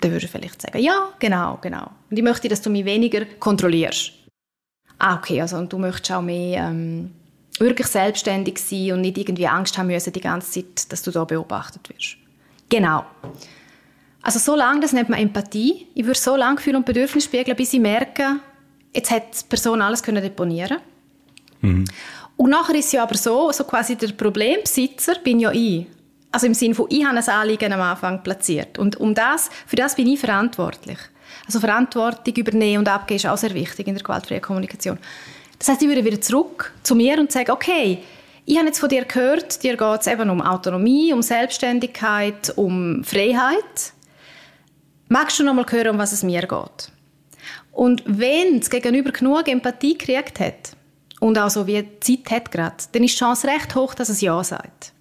Dann 0.00 0.12
würde 0.12 0.26
ich 0.26 0.30
vielleicht 0.30 0.60
sagen, 0.60 0.78
ja, 0.78 1.10
genau, 1.18 1.58
genau. 1.62 1.90
Und 2.10 2.16
ich 2.18 2.22
möchte, 2.22 2.48
dass 2.48 2.60
du 2.60 2.70
mich 2.70 2.84
weniger 2.84 3.24
kontrollierst. 3.38 4.12
Ah, 4.98 5.16
okay, 5.16 5.40
also 5.40 5.56
und 5.56 5.72
du 5.72 5.78
möchtest 5.78 6.12
auch 6.12 6.22
mehr 6.22 6.68
ähm, 6.68 7.10
wirklich 7.58 7.86
selbstständig 7.86 8.58
sein 8.58 8.92
und 8.92 9.02
nicht 9.02 9.18
irgendwie 9.18 9.46
Angst 9.46 9.76
haben 9.76 9.88
müssen 9.88 10.12
die 10.12 10.20
ganze 10.20 10.50
Zeit, 10.50 10.90
dass 10.90 11.02
du 11.02 11.10
da 11.10 11.24
beobachtet 11.24 11.88
wirst. 11.88 12.16
Genau. 12.68 13.04
Also 14.22 14.38
so 14.38 14.56
lange, 14.56 14.80
das 14.80 14.92
nennt 14.92 15.08
man 15.08 15.20
Empathie. 15.20 15.86
Ich 15.94 16.04
würde 16.04 16.18
so 16.18 16.34
lange 16.34 16.56
Gefühl 16.56 16.76
und 16.76 16.84
Bedürfnis 16.84 17.24
spiegeln, 17.24 17.56
bis 17.56 17.72
ich 17.72 17.80
merke, 17.80 18.40
jetzt 18.92 19.10
hat 19.10 19.40
die 19.40 19.46
Person 19.48 19.80
alles 19.80 20.02
können 20.02 20.22
deponieren. 20.22 20.78
Mhm. 21.60 21.84
Und 22.36 22.50
nachher 22.50 22.74
ist 22.74 22.86
es 22.86 22.92
ja 22.92 23.02
aber 23.02 23.16
so, 23.16 23.52
so 23.52 23.64
quasi 23.64 23.96
der 23.96 24.08
Problembesitzer 24.08 25.16
bin 25.22 25.40
ja 25.40 25.52
ich. 25.52 25.86
Also 26.32 26.46
im 26.46 26.54
Sinne 26.54 26.74
von, 26.74 26.86
ich 26.90 27.04
habe 27.04 27.16
ein 27.16 27.28
Anliegen 27.28 27.72
am 27.72 27.80
Anfang 27.80 28.22
platziert. 28.22 28.78
Und 28.78 28.96
um 28.96 29.14
das, 29.14 29.48
für 29.66 29.76
das 29.76 29.94
bin 29.94 30.06
ich 30.06 30.20
verantwortlich. 30.20 30.98
Also 31.46 31.60
Verantwortung 31.60 32.34
übernehmen 32.34 32.78
und 32.78 32.88
abgeben 32.88 33.16
ist 33.16 33.26
auch 33.26 33.36
sehr 33.36 33.54
wichtig 33.54 33.86
in 33.86 33.94
der 33.94 34.02
gewaltfreien 34.02 34.42
Kommunikation. 34.42 34.98
Das 35.58 35.68
heißt, 35.68 35.82
ich 35.82 35.88
würde 35.88 36.04
wieder 36.04 36.20
zurück 36.20 36.72
zu 36.82 36.94
mir 36.94 37.18
und 37.18 37.32
sagen, 37.32 37.50
okay, 37.52 38.02
ich 38.44 38.56
habe 38.56 38.66
jetzt 38.66 38.78
von 38.78 38.88
dir 38.88 39.04
gehört, 39.04 39.62
dir 39.62 39.76
geht 39.76 40.00
es 40.00 40.06
eben 40.06 40.30
um 40.30 40.40
Autonomie, 40.40 41.12
um 41.12 41.22
Selbstständigkeit, 41.22 42.52
um 42.56 43.02
Freiheit. 43.02 43.92
Magst 45.08 45.38
du 45.38 45.44
noch 45.44 45.54
mal 45.54 45.66
hören, 45.68 45.90
um 45.90 45.98
was 45.98 46.12
es 46.12 46.22
mir 46.22 46.42
geht? 46.42 46.92
Und 47.72 48.02
wenn 48.06 48.60
das 48.60 48.70
Gegenüber 48.70 49.12
genug 49.12 49.48
Empathie 49.48 49.98
gekriegt 49.98 50.40
hat 50.40 50.76
und 51.20 51.38
auch 51.38 51.50
so 51.50 51.66
wie 51.66 51.84
Zeit 52.00 52.30
hat 52.30 52.50
gerade, 52.50 52.76
dann 52.92 53.04
ist 53.04 53.14
die 53.14 53.18
Chance 53.18 53.46
recht 53.48 53.74
hoch, 53.74 53.94
dass 53.94 54.08
es 54.08 54.20
Ja 54.20 54.42
sagt. 54.42 54.92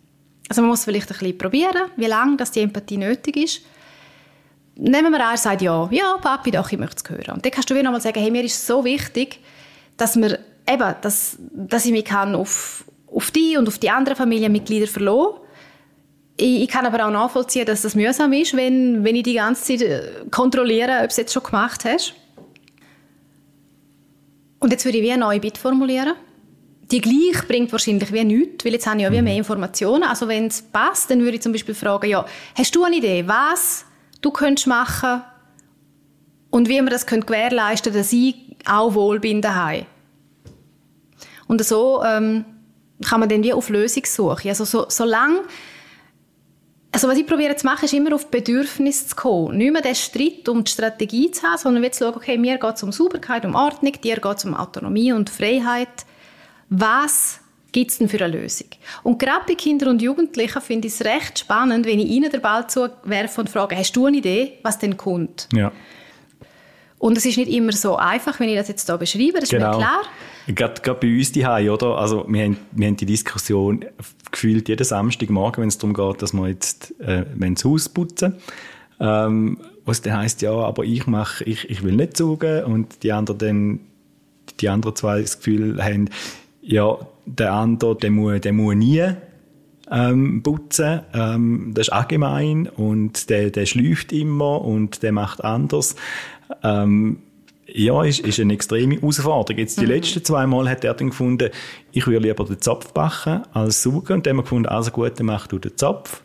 Also 0.50 0.62
man 0.62 0.70
muss 0.70 0.84
vielleicht 0.84 1.10
ein 1.12 1.18
bisschen 1.18 1.38
probieren, 1.38 1.92
wie 1.96 2.06
lange 2.06 2.38
dass 2.38 2.52
die 2.52 2.62
Empathie 2.62 2.98
nötig 2.98 3.38
ist. 3.38 3.62
Nehmen 4.76 5.12
wir 5.12 5.26
an, 5.26 5.32
er 5.32 5.38
sagt 5.38 5.62
Ja, 5.62 5.88
ja, 5.92 6.18
Papi, 6.22 6.52
doch, 6.52 6.72
ich 6.72 6.78
möchte 6.78 7.04
es 7.04 7.10
hören. 7.10 7.36
Und 7.36 7.46
dann 7.46 7.52
kannst 7.52 7.70
du 7.70 7.74
wieder 7.74 7.84
noch 7.84 7.92
mal 7.92 8.02
sagen, 8.02 8.20
hey, 8.20 8.30
mir 8.30 8.44
ist 8.44 8.66
so 8.66 8.84
wichtig, 8.84 9.40
dass, 9.98 10.18
wir, 10.18 10.40
eben, 10.70 10.96
dass, 11.02 11.38
dass 11.40 11.86
ich 11.86 11.92
mich 11.92 12.06
kann 12.06 12.36
auf, 12.36 12.84
auf 13.08 13.32
die 13.32 13.58
und 13.58 13.68
auf 13.68 13.80
die 13.80 13.90
anderen 13.90 14.18
Familienmitglieder 14.18 14.88
verlassen 14.88 15.40
ich, 16.38 16.64
ich, 16.64 16.68
kann 16.68 16.86
aber 16.86 17.06
auch 17.06 17.12
nachvollziehen, 17.12 17.66
dass 17.66 17.84
das 17.84 17.96
mühsam 17.96 18.34
ist, 18.34 18.56
wenn, 18.56 19.04
wenn 19.04 19.16
ich 19.16 19.24
die 19.24 19.36
ganze 19.36 19.78
Zeit 19.78 19.82
äh, 19.82 20.12
kontrolliere, 20.32 20.96
ob 20.96 21.04
du 21.04 21.08
es 21.08 21.18
jetzt 21.18 21.34
schon 21.34 21.44
gemacht 21.44 21.86
hast. 21.86 22.14
Und 24.60 24.72
jetzt 24.72 24.84
würde 24.84 24.98
ich 24.98 25.04
wie 25.04 25.12
eine 25.12 25.22
neue 25.22 25.40
Bit 25.40 25.58
formulieren. 25.58 26.14
Die 26.92 27.02
gleich 27.02 27.48
bringt 27.48 27.72
wahrscheinlich 27.72 28.12
wie 28.12 28.24
nichts, 28.24 28.66
weil 28.66 28.74
jetzt 28.74 28.86
habe 28.86 28.98
ich 28.98 29.04
ja 29.04 29.12
wie 29.12 29.22
mehr 29.22 29.38
Informationen. 29.38 30.04
Also 30.04 30.28
wenn 30.28 30.48
es 30.48 30.62
passt, 30.62 31.10
dann 31.10 31.22
würde 31.22 31.36
ich 31.36 31.42
zum 31.42 31.52
Beispiel 31.52 31.74
fragen, 31.74 32.10
ja, 32.10 32.26
hast 32.54 32.76
du 32.76 32.84
eine 32.84 32.98
Idee, 32.98 33.24
was 33.28 33.86
du 34.26 34.32
könntest 34.32 34.68
machen 34.68 35.22
und 36.50 36.68
wie 36.68 36.82
wir 36.82 36.90
das 36.90 37.06
können 37.06 37.26
gewährleisten 37.26 37.94
dass 37.94 38.12
ich 38.12 38.36
auch 38.66 38.94
wohl 38.96 39.20
bin 39.20 39.42
daheim. 39.42 39.86
Und 41.48 41.64
so 41.64 42.04
ähm, 42.04 42.44
kann 43.08 43.20
man 43.20 43.30
dann 43.30 43.44
wie 43.44 43.54
auf 43.54 43.70
Lösung 43.70 44.06
suchen. 44.06 44.50
Also 44.50 44.66
so, 44.66 44.86
solange 44.90 45.42
also 46.92 47.10
was 47.10 47.18
ich 47.18 47.28
probiere 47.28 47.58
zu 47.58 47.66
machen, 47.66 47.84
ist 47.86 47.94
immer 47.94 48.16
auf 48.16 48.32
Bedürfnis 48.32 49.10
zu 49.10 49.18
kommen. 49.18 49.58
Nicht 49.58 49.74
mehr 49.74 49.82
den 49.82 49.96
Streit 49.96 50.48
um 50.48 50.64
die 50.64 50.72
Strategie 50.72 51.30
zu 51.30 51.44
haben, 51.44 51.58
sondern 51.58 51.92
zu 51.92 52.06
schauen, 52.06 52.16
okay, 52.16 52.38
mir 52.38 52.58
geht 52.58 52.76
es 52.76 52.84
um 52.84 52.94
Sauberkeit, 52.94 53.44
um 53.44 53.54
Ordnung, 53.54 53.92
dir 54.02 54.16
geht 54.16 54.38
es 54.38 54.46
um 54.46 54.54
Autonomie 54.56 55.12
und 55.12 55.30
Freiheit. 55.30 55.90
Was 56.70 57.42
gibt 57.76 57.92
es 57.92 57.98
denn 57.98 58.08
für 58.08 58.24
eine 58.24 58.40
Lösung? 58.40 58.68
Und 59.04 59.20
gerade 59.20 59.44
bei 59.46 59.56
Kindern 59.56 59.90
und 59.90 60.02
Jugendlichen 60.02 60.62
finde 60.62 60.88
ich 60.88 60.94
es 60.94 61.06
recht 61.06 61.40
spannend, 61.40 61.86
wenn 61.86 62.00
ich 62.00 62.08
ihnen 62.08 62.32
den 62.32 62.42
Ball 62.42 62.68
zuwerfe 62.68 63.42
und 63.42 63.50
frage, 63.50 63.76
hast 63.76 63.94
du 63.96 64.06
eine 64.06 64.18
Idee, 64.18 64.54
was 64.64 64.80
denn 64.80 64.96
kommt? 64.96 65.50
Ja. 65.54 65.74
Und 66.98 67.18
es 67.18 67.26
ist 67.26 67.38
nicht 67.38 67.52
immer 67.52 67.74
so 67.74 67.98
einfach, 67.98 68.40
wenn 68.40 68.48
ich 68.48 68.56
das 68.56 68.70
jetzt 68.70 68.88
hier 68.88 68.98
beschreibe, 68.98 69.34
das 69.34 69.44
ist 69.44 69.50
genau. 69.50 69.72
mir 69.72 69.78
klar. 69.78 70.02
Gerade, 70.48 70.82
gerade 70.82 71.00
bei 71.02 71.18
uns 71.18 71.34
die 71.34 71.46
oder? 71.46 71.98
Also 71.98 72.26
wir 72.30 72.46
haben, 72.46 72.58
wir 72.72 72.88
haben 72.88 72.96
die 72.96 73.06
Diskussion 73.06 73.84
gefühlt 74.32 74.70
jeden 74.70 74.84
Samstagmorgen, 74.84 75.62
wenn 75.62 75.68
es 75.68 75.78
darum 75.78 75.94
geht, 75.94 76.22
dass 76.22 76.34
wir 76.34 76.48
jetzt 76.48 76.98
äh, 77.02 77.26
das 77.38 77.66
Haus 77.66 77.90
putzen 77.90 78.38
ähm, 79.00 79.58
was 79.84 80.02
dann 80.02 80.18
heisst, 80.18 80.42
ja, 80.42 80.52
aber 80.52 80.84
ich 80.84 81.06
mache, 81.08 81.44
ich, 81.44 81.70
ich 81.70 81.84
will 81.84 81.94
nicht 81.94 82.18
saugen 82.18 82.64
und 82.64 83.04
die 83.04 83.12
anderen 83.12 83.38
dann, 83.38 83.80
die 84.60 84.70
anderen 84.70 84.96
zwei 84.96 85.22
das 85.22 85.38
Gefühl 85.38 85.84
haben, 85.84 86.10
ja, 86.66 86.98
der 87.26 87.54
andere, 87.54 87.96
der 87.96 88.12
muss, 88.12 88.42
der 88.42 88.54
muss 88.54 88.76
nie 88.76 89.04
ähm, 89.92 90.42
putzen, 90.42 91.02
ähm, 91.14 91.72
das 91.74 91.88
ist 91.88 91.94
allgemein 91.94 92.68
und 92.68 93.30
der, 93.30 93.52
der 93.52 93.66
schläft 93.66 94.12
immer 94.12 94.62
und 94.62 95.04
der 95.04 95.12
macht 95.12 95.44
anders. 95.44 95.96
Ähm, 96.64 97.20
ja, 97.68 98.04
ist, 98.04 98.20
ist 98.20 98.40
eine 98.40 98.54
extreme 98.54 98.96
Herausforderung. 98.96 99.60
Jetzt 99.60 99.80
die 99.80 99.86
mhm. 99.86 99.92
letzten 99.92 100.24
zwei 100.24 100.46
Mal 100.46 100.70
hat 100.70 100.84
er 100.84 100.94
dann 100.94 101.10
gefunden, 101.10 101.50
ich 101.92 102.06
würde 102.06 102.28
lieber 102.28 102.46
den 102.46 102.62
Zopf 102.62 102.94
backen 102.94 103.44
als 103.54 103.82
saugen. 103.82 104.14
Und 104.14 104.26
dann 104.26 104.32
haben 104.32 104.38
wir 104.38 104.44
gefunden, 104.44 104.68
also 104.68 104.92
gut, 104.92 105.20
dann 105.20 105.26
mach 105.26 105.48
du 105.48 105.58
den 105.58 105.76
Zopf. 105.76 106.22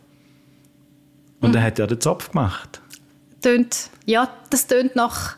Und 1.40 1.50
mhm. 1.50 1.53
dann 1.55 1.62
hat 1.62 1.79
er 1.79 1.87
den 1.87 2.00
Zopf 2.00 2.31
gemacht. 2.31 2.83
Tönt, 3.40 3.90
ja, 4.05 4.29
das 4.50 4.66
tönt 4.66 4.96
nach 4.96 5.37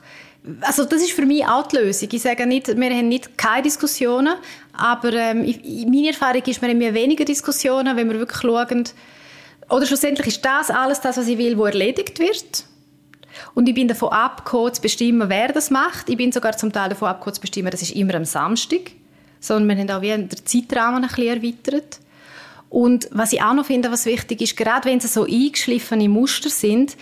also 0.62 0.84
das 0.84 1.02
ist 1.02 1.12
für 1.12 1.24
mich 1.24 1.46
auch 1.46 1.66
die 1.68 1.76
Lösung. 1.76 2.08
Ich 2.12 2.22
sage 2.22 2.46
nicht, 2.46 2.68
wir 2.68 2.90
haben 2.90 3.08
nicht 3.08 3.38
keine 3.38 3.62
Diskussionen, 3.62 4.34
aber 4.72 5.12
ähm, 5.12 5.40
meine 5.86 6.08
Erfahrung 6.08 6.42
ist, 6.42 6.60
wir 6.60 6.68
haben 6.68 6.80
weniger 6.80 7.24
Diskussionen, 7.24 7.96
wenn 7.96 8.10
wir 8.10 8.18
wirklich 8.18 8.40
schauen, 8.40 8.84
oder 9.68 9.86
schlussendlich 9.86 10.26
ist 10.26 10.44
das 10.44 10.70
alles 10.70 11.00
das, 11.00 11.16
was 11.16 11.28
ich 11.28 11.38
will, 11.38 11.56
wo 11.56 11.64
erledigt 11.64 12.18
wird. 12.18 12.64
Und 13.54 13.68
ich 13.68 13.74
bin 13.74 13.88
davon 13.88 14.10
abgekommen, 14.10 14.74
zu 14.74 14.82
bestimmen, 14.82 15.30
wer 15.30 15.48
das 15.52 15.70
macht. 15.70 16.10
Ich 16.10 16.16
bin 16.16 16.32
sogar 16.32 16.56
zum 16.56 16.72
Teil 16.72 16.90
davon 16.90 17.08
abgekommen, 17.08 17.34
zu 17.34 17.40
bestimmen, 17.40 17.70
das 17.70 17.80
ist 17.80 17.92
immer 17.92 18.14
am 18.14 18.26
Samstag. 18.26 18.90
Sondern 19.40 19.76
wir 19.76 19.82
haben 19.82 19.90
auch 19.90 20.02
wie 20.02 20.08
den 20.08 20.28
Zeitrahmen 20.44 21.02
ein 21.02 21.08
bisschen 21.08 21.42
erweitert. 21.42 22.00
Und 22.68 23.08
was 23.12 23.32
ich 23.32 23.42
auch 23.42 23.54
noch 23.54 23.66
finde, 23.66 23.90
was 23.90 24.06
wichtig 24.06 24.40
ist, 24.40 24.56
gerade 24.56 24.88
wenn 24.88 24.98
es 24.98 25.12
so 25.12 25.24
eingeschliffene 25.24 26.08
Muster 26.08 26.48
sind, 26.48 26.96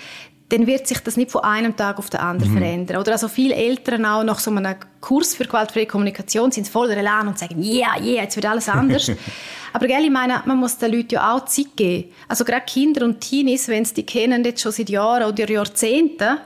dann 0.51 0.67
wird 0.67 0.87
sich 0.87 0.99
das 0.99 1.17
nicht 1.17 1.31
von 1.31 1.45
einem 1.45 1.77
Tag 1.77 1.99
auf 1.99 2.11
den 2.11 2.21
anderen 2.21 2.53
mhm. 2.53 2.59
verändern. 2.59 2.97
Oder 2.99 3.13
also 3.13 3.29
viele 3.29 3.55
Eltern 3.55 4.05
auch 4.05 4.25
nach 4.25 4.41
so 4.41 4.51
einem 4.51 4.75
Kurs 5.01 5.35
für 5.35 5.45
gewaltfreie 5.45 5.87
Kommunikation 5.87 6.51
sind 6.51 6.69
voller 6.69 6.97
Elan 6.97 7.29
und 7.29 7.39
sagen, 7.39 7.63
ja, 7.63 7.95
yeah, 7.95 8.05
yeah, 8.05 8.23
jetzt 8.25 8.37
wird 8.37 8.47
alles 8.47 8.69
anders. 8.69 9.11
Aber 9.73 9.87
gell, 9.87 10.05
ich 10.05 10.11
meine, 10.11 10.43
man 10.47 10.59
muss 10.59 10.77
den 10.77 10.93
Leuten 10.93 11.15
ja 11.15 11.35
auch 11.35 11.45
Zeit 11.45 11.77
geben. 11.77 12.11
Also 12.27 12.45
gerade 12.45 12.65
Kinder 12.67 13.05
und 13.05 13.21
Teenies, 13.21 13.69
wenn 13.69 13.85
sie 13.85 13.95
die 13.95 14.07
kennen 14.07 14.45
jetzt 14.45 14.63
schon 14.63 14.73
seit 14.73 14.91
Jahren 14.91 15.31
oder 15.31 15.49
Jahrzehnten, 15.49 16.39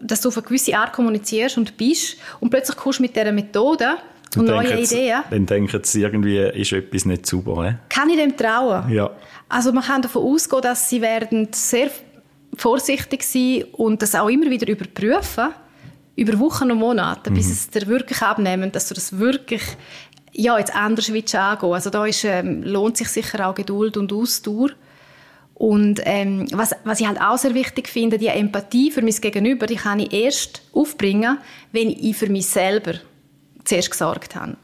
dass 0.00 0.20
du 0.20 0.28
auf 0.28 0.36
eine 0.38 0.46
gewisse 0.46 0.76
Art 0.76 0.92
kommunizierst 0.92 1.56
und 1.58 1.76
bist 1.76 2.16
und 2.40 2.50
plötzlich 2.50 2.76
kommst 2.76 2.98
du 2.98 3.02
mit 3.02 3.14
dieser 3.14 3.30
Methode 3.30 3.96
und 4.36 4.46
neue 4.46 4.80
Ideen. 4.80 5.22
Dann 5.30 5.46
denken 5.46 5.80
sie, 5.84 6.02
irgendwie 6.02 6.38
ist 6.38 6.72
etwas 6.72 7.04
nicht 7.04 7.26
sauber. 7.26 7.62
Ne? 7.62 7.78
Kann 7.88 8.10
ich 8.10 8.16
dem 8.16 8.36
trauen? 8.36 8.90
Ja. 8.90 9.10
Also 9.48 9.72
man 9.72 9.84
kann 9.84 10.02
davon 10.02 10.24
ausgehen, 10.24 10.62
dass 10.62 10.90
sie 10.90 11.00
werden 11.00 11.48
sehr 11.52 11.90
vorsichtig 12.56 13.22
sein 13.22 13.64
und 13.72 14.02
das 14.02 14.14
auch 14.14 14.28
immer 14.28 14.50
wieder 14.50 14.68
überprüfen, 14.68 15.48
über 16.16 16.38
Wochen 16.38 16.70
und 16.70 16.78
Monate, 16.78 17.30
mhm. 17.30 17.34
bis 17.34 17.50
es 17.50 17.70
dir 17.70 17.86
wirklich 17.86 18.22
abnehmen, 18.22 18.72
dass 18.72 18.88
du 18.88 18.94
das 18.94 19.18
wirklich 19.18 19.62
ja, 20.32 20.58
jetzt 20.58 20.74
anders 20.74 21.12
willst 21.12 21.34
angehen. 21.34 21.72
Also 21.72 21.90
da 21.90 22.04
ist, 22.04 22.24
ähm, 22.24 22.62
lohnt 22.62 22.96
sich 22.96 23.08
sicher 23.08 23.48
auch 23.48 23.54
Geduld 23.54 23.96
und 23.96 24.12
Ausdauer. 24.12 24.70
Und 25.54 26.02
ähm, 26.04 26.46
was, 26.52 26.72
was 26.84 27.00
ich 27.00 27.06
halt 27.06 27.20
auch 27.20 27.38
sehr 27.38 27.54
wichtig 27.54 27.88
finde, 27.88 28.18
die 28.18 28.26
Empathie 28.26 28.90
für 28.90 29.00
mein 29.00 29.14
Gegenüber, 29.14 29.66
die 29.66 29.76
kann 29.76 30.00
ich 30.00 30.12
erst 30.12 30.60
aufbringen, 30.74 31.38
wenn 31.72 31.88
ich 31.88 32.16
für 32.16 32.28
mich 32.28 32.46
selber 32.46 32.94
zuerst 33.64 33.90
gesorgt 33.90 34.36
habe. 34.36 34.56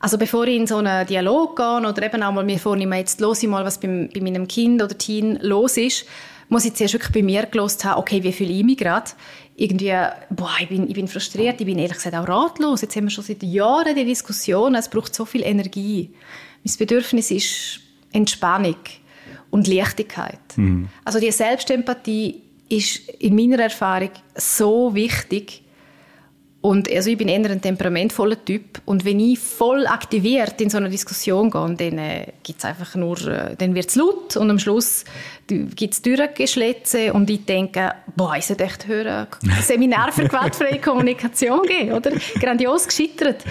Also 0.00 0.18
bevor 0.18 0.48
ich 0.48 0.56
in 0.56 0.66
so 0.66 0.78
einen 0.78 1.06
Dialog 1.06 1.56
gehe 1.56 1.88
oder 1.88 2.02
eben 2.02 2.24
auch 2.24 2.32
mal 2.32 2.44
mir 2.44 2.58
vornehme, 2.58 2.98
jetzt 2.98 3.20
los 3.20 3.40
ich 3.40 3.48
mal, 3.48 3.64
was 3.64 3.78
bei, 3.78 4.10
bei 4.12 4.20
meinem 4.20 4.48
Kind 4.48 4.82
oder 4.82 4.98
Teen 4.98 5.38
los 5.42 5.76
ist, 5.76 6.06
muss 6.52 6.66
ich 6.66 6.74
zuerst 6.74 6.92
wirklich 6.92 7.12
bei 7.12 7.22
mir 7.22 7.46
gelost 7.46 7.82
haben, 7.84 7.98
okay, 7.98 8.22
wie 8.22 8.30
fühle 8.30 8.52
ich 8.52 8.62
mich 8.62 8.76
gerade? 8.76 9.10
Irgendwie, 9.56 9.94
boah, 10.30 10.52
ich 10.60 10.68
bin, 10.68 10.86
ich 10.86 10.94
bin 10.94 11.08
frustriert, 11.08 11.58
ich 11.60 11.66
bin 11.66 11.78
ehrlich 11.78 11.96
gesagt 11.96 12.14
auch 12.14 12.28
ratlos. 12.28 12.82
Jetzt 12.82 12.94
haben 12.94 13.04
wir 13.04 13.10
schon 13.10 13.24
seit 13.24 13.42
Jahren 13.42 13.96
die 13.96 14.04
Diskussion, 14.04 14.74
es 14.74 14.88
braucht 14.88 15.14
so 15.14 15.24
viel 15.24 15.42
Energie. 15.42 16.10
Mein 16.62 16.74
Bedürfnis 16.78 17.30
ist 17.30 17.80
Entspannung 18.12 18.76
und 19.50 19.66
Leichtigkeit. 19.66 20.40
Mhm. 20.56 20.88
Also 21.04 21.20
die 21.20 21.30
Selbstempathie 21.30 22.42
ist 22.68 23.08
in 23.18 23.34
meiner 23.34 23.62
Erfahrung 23.62 24.10
so 24.34 24.94
wichtig. 24.94 25.61
Und 26.62 26.88
also 26.88 27.10
ich 27.10 27.18
bin 27.18 27.26
eher 27.26 27.50
ein 27.50 27.60
temperamentvoller 27.60 28.42
Typ. 28.44 28.80
Und 28.84 29.04
wenn 29.04 29.18
ich 29.18 29.40
voll 29.40 29.84
aktiviert 29.84 30.60
in 30.60 30.70
so 30.70 30.78
eine 30.78 30.88
Diskussion 30.88 31.50
gehe, 31.50 31.74
dann 31.74 31.98
äh, 31.98 32.26
gibt's 32.44 32.64
einfach 32.64 32.94
nur, 32.94 33.20
äh, 33.26 33.56
dann 33.58 33.74
wird's 33.74 33.96
laut 33.96 34.36
und 34.36 34.48
am 34.48 34.60
Schluss 34.60 35.04
gibt's 35.48 36.00
Türengeschlätze 36.02 37.12
und 37.12 37.28
ich 37.28 37.44
denke, 37.44 37.92
boah, 38.14 38.36
ich 38.36 38.46
sollte 38.46 38.62
echt 38.62 38.86
hören, 38.86 39.26
Seminar 39.60 40.12
für 40.12 40.28
gewaltfreie 40.28 40.80
Kommunikation 40.80 41.62
geben, 41.66 41.94
oder? 41.94 42.12
Grandios 42.40 42.86
gescheitert. 42.86 43.42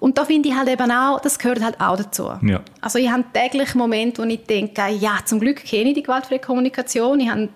Und 0.00 0.16
da 0.16 0.24
finde 0.24 0.48
ich 0.48 0.54
halt 0.54 0.68
eben 0.70 0.90
auch, 0.90 1.20
das 1.20 1.38
gehört 1.38 1.62
halt 1.62 1.78
auch 1.82 1.98
dazu. 1.98 2.30
Ja. 2.42 2.62
Also 2.80 2.98
ich 2.98 3.10
habe 3.10 3.24
täglich 3.34 3.74
Momente, 3.74 4.22
wo 4.22 4.26
ich 4.26 4.42
denke, 4.44 4.88
ja, 4.98 5.18
zum 5.22 5.38
Glück 5.38 5.62
kenne 5.64 5.90
ich 5.90 5.94
die 5.94 6.02
gewaltfreie 6.02 6.38
Kommunikation. 6.38 7.20
Ich 7.20 7.28
habe, 7.28 7.50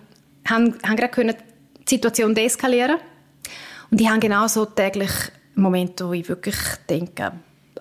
habe, 0.47 0.73
habe 0.87 0.95
gerade 0.95 1.35
die 1.87 1.95
Situation 1.95 2.35
deeskalieren 2.35 2.97
und 3.91 4.01
ich 4.01 4.09
habe 4.09 4.19
genauso 4.19 4.65
täglich 4.65 5.11
Momente, 5.55 6.07
wo 6.07 6.13
ich 6.13 6.27
wirklich 6.29 6.55
denke, 6.89 7.31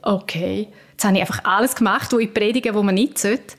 okay, 0.02 0.68
jetzt 0.92 1.04
habe 1.04 1.16
ich 1.16 1.20
einfach 1.20 1.44
alles 1.44 1.74
gemacht, 1.74 2.12
wo 2.12 2.18
ich 2.18 2.32
predige, 2.32 2.74
wo 2.74 2.82
man 2.82 2.94
nicht 2.94 3.18
sollte. 3.18 3.56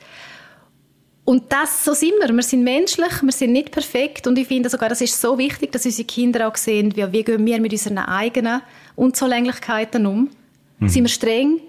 Und 1.25 1.51
das, 1.51 1.85
so 1.85 1.93
sind 1.93 2.13
wir. 2.19 2.33
Wir 2.33 2.41
sind 2.41 2.63
menschlich, 2.63 3.21
wir 3.21 3.31
sind 3.31 3.51
nicht 3.51 3.71
perfekt. 3.71 4.25
Und 4.25 4.37
ich 4.39 4.47
finde 4.47 4.67
sogar, 4.67 4.89
das 4.89 5.01
ist 5.01 5.21
so 5.21 5.37
wichtig, 5.37 5.71
dass 5.71 5.85
unsere 5.85 6.07
Kinder 6.07 6.47
auch 6.47 6.55
sehen, 6.55 6.95
wie, 6.95 7.11
wie 7.11 7.23
gehen 7.23 7.45
wir 7.45 7.61
mit 7.61 7.71
unseren 7.71 7.99
eigenen 7.99 8.61
Unzulänglichkeiten 8.95 10.07
um. 10.07 10.29
Mhm. 10.79 10.89
Sind 10.89 11.03
wir 11.03 11.09
streng? 11.09 11.61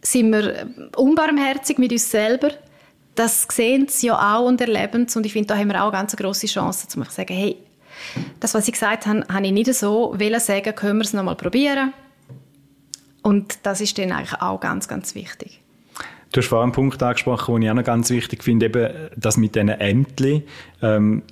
Sind 0.00 0.32
wir 0.32 0.66
unbarmherzig 0.96 1.76
mit 1.76 1.92
uns 1.92 2.10
selber? 2.10 2.52
Das 3.14 3.46
sehen 3.52 3.86
sie 3.88 4.06
ja 4.06 4.36
auch 4.36 4.46
und 4.46 4.60
erleben 4.62 5.06
Und 5.14 5.26
ich 5.26 5.32
finde, 5.34 5.48
da 5.48 5.58
haben 5.58 5.68
wir 5.68 5.82
auch 5.82 5.88
eine 5.88 5.98
ganz 5.98 6.16
grosse 6.16 6.46
Chance, 6.46 6.88
zu 6.88 7.02
sagen, 7.02 7.34
hey, 7.34 7.58
das, 8.40 8.54
was 8.54 8.66
Sie 8.66 8.72
gesagt 8.72 9.06
haben, 9.06 9.24
habe 9.28 9.46
ich 9.46 9.52
nicht 9.52 9.72
so 9.74 10.14
wollen 10.18 10.40
sagen, 10.40 10.74
können 10.74 10.98
wir 10.98 11.04
es 11.04 11.12
noch 11.12 11.22
mal 11.22 11.36
probieren. 11.36 11.92
Und 13.22 13.58
das 13.62 13.80
ist 13.80 13.96
dann 13.98 14.12
eigentlich 14.12 14.40
auch 14.40 14.60
ganz, 14.60 14.88
ganz 14.88 15.14
wichtig. 15.14 15.60
Du 16.32 16.40
hast 16.40 16.48
vorhin 16.48 16.64
einen 16.64 16.72
Punkt 16.72 17.02
angesprochen, 17.02 17.56
den 17.56 17.62
ich 17.62 17.70
auch 17.70 17.74
noch 17.74 17.84
ganz 17.84 18.08
wichtig 18.08 18.42
finde, 18.42 18.66
eben 18.66 18.90
das 19.16 19.36
mit 19.36 19.54
diesen 19.54 19.68
Ämtern, 19.68 20.42
ähm, 20.80 21.22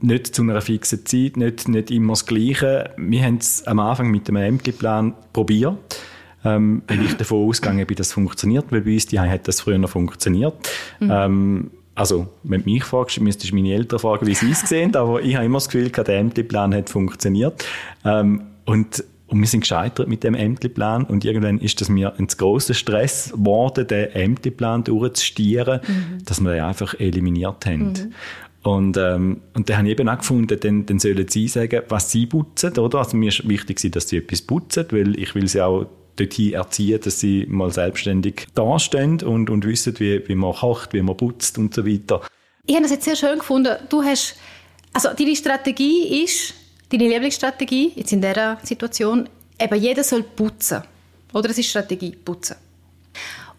nicht 0.00 0.34
zu 0.34 0.42
einer 0.42 0.60
fixen 0.62 1.04
Zeit, 1.04 1.36
nicht, 1.36 1.68
nicht 1.68 1.90
immer 1.90 2.14
das 2.14 2.24
Gleiche. 2.24 2.90
Wir 2.96 3.22
haben 3.22 3.36
es 3.36 3.66
am 3.66 3.78
Anfang 3.78 4.10
mit 4.10 4.28
dem 4.28 4.36
Ämterplan 4.36 5.12
probiert, 5.34 6.02
ähm, 6.42 6.82
weil 6.88 7.02
ich 7.04 7.16
davon 7.18 7.46
ausgegangen 7.46 7.86
bin, 7.86 7.96
dass 7.96 8.08
es 8.08 8.12
funktioniert, 8.14 8.64
weil 8.70 8.80
bei 8.80 8.94
uns 8.94 9.06
die 9.06 9.20
hat 9.20 9.46
das 9.46 9.60
früher 9.60 9.76
noch 9.76 9.90
funktioniert. 9.90 10.54
Mhm. 11.00 11.10
Ähm, 11.12 11.70
also, 11.96 12.28
wenn 12.42 12.62
du 12.62 12.70
mich 12.70 12.84
fragst, 12.84 13.18
müsstest 13.20 13.52
du 13.52 13.56
meine 13.56 13.72
Eltern 13.72 13.98
fragen, 13.98 14.26
wie 14.26 14.34
sie 14.34 14.50
es 14.50 14.60
sehen, 14.60 14.94
aber 14.94 15.22
ich 15.22 15.34
habe 15.34 15.46
immer 15.46 15.56
das 15.56 15.68
Gefühl, 15.68 15.88
der 15.88 16.18
Ämterplan 16.18 16.74
hat 16.74 16.90
funktioniert. 16.90 17.64
Ähm, 18.04 18.42
und, 18.66 19.02
und 19.28 19.40
wir 19.40 19.46
sind 19.46 19.60
gescheitert 19.60 20.06
mit 20.06 20.22
dem 20.22 20.34
Ämterplan 20.34 21.04
und 21.04 21.24
irgendwann 21.24 21.58
ist 21.58 21.80
das 21.80 21.88
mir 21.88 22.12
ein 22.18 22.26
großer 22.26 22.74
Stress 22.74 23.32
geworden, 23.32 23.86
den 23.86 24.10
Ämterplan 24.10 24.84
durchzustieren, 24.84 25.80
mhm. 25.88 26.24
dass 26.26 26.40
wir 26.40 26.52
den 26.52 26.64
einfach 26.64 26.94
eliminiert 27.00 27.64
haben. 27.64 27.88
Mhm. 27.88 28.12
Und, 28.62 28.96
ähm, 28.98 29.40
und 29.54 29.70
dann 29.70 29.78
habe 29.78 29.86
ich 29.86 29.92
eben 29.92 30.08
auch 30.08 30.18
gefunden, 30.18 30.58
dann, 30.60 30.84
dann 30.84 30.98
sollen 30.98 31.26
sie 31.28 31.48
sagen, 31.48 31.82
was 31.88 32.10
sie 32.12 32.26
putzen, 32.26 32.76
oder? 32.76 32.98
Also 32.98 33.16
mir 33.16 33.28
ist 33.28 33.48
wichtig, 33.48 33.80
dass 33.92 34.08
sie 34.08 34.18
etwas 34.18 34.42
putzen, 34.42 34.84
weil 34.90 35.18
ich 35.18 35.34
will 35.34 35.48
sie 35.48 35.62
auch 35.62 35.86
dorthin 36.16 36.54
erziehen, 36.54 37.00
dass 37.00 37.20
sie 37.20 37.46
mal 37.48 37.70
selbstständig 37.70 38.46
dastehen 38.54 39.22
und, 39.22 39.50
und 39.50 39.64
wissen, 39.64 39.98
wie, 39.98 40.26
wie 40.28 40.34
man 40.34 40.54
kocht, 40.54 40.92
wie 40.92 41.02
man 41.02 41.16
putzt 41.16 41.58
und 41.58 41.74
so 41.74 41.86
weiter. 41.86 42.22
Ich 42.66 42.74
habe 42.74 42.82
das 42.82 42.92
jetzt 42.92 43.04
sehr 43.04 43.16
schön 43.16 43.38
gefunden. 43.38 43.76
Du 43.88 44.02
hast, 44.02 44.36
also 44.92 45.10
deine 45.16 45.36
Strategie 45.36 46.24
ist, 46.24 46.54
deine 46.90 47.08
Lieblingsstrategie, 47.08 47.92
jetzt 47.94 48.12
in 48.12 48.20
dieser 48.20 48.58
Situation, 48.62 49.28
eben 49.60 49.80
jeder 49.80 50.02
soll 50.02 50.22
putzen. 50.22 50.82
Oder 51.32 51.50
es 51.50 51.58
ist 51.58 51.68
Strategie, 51.68 52.10
putzen. 52.10 52.56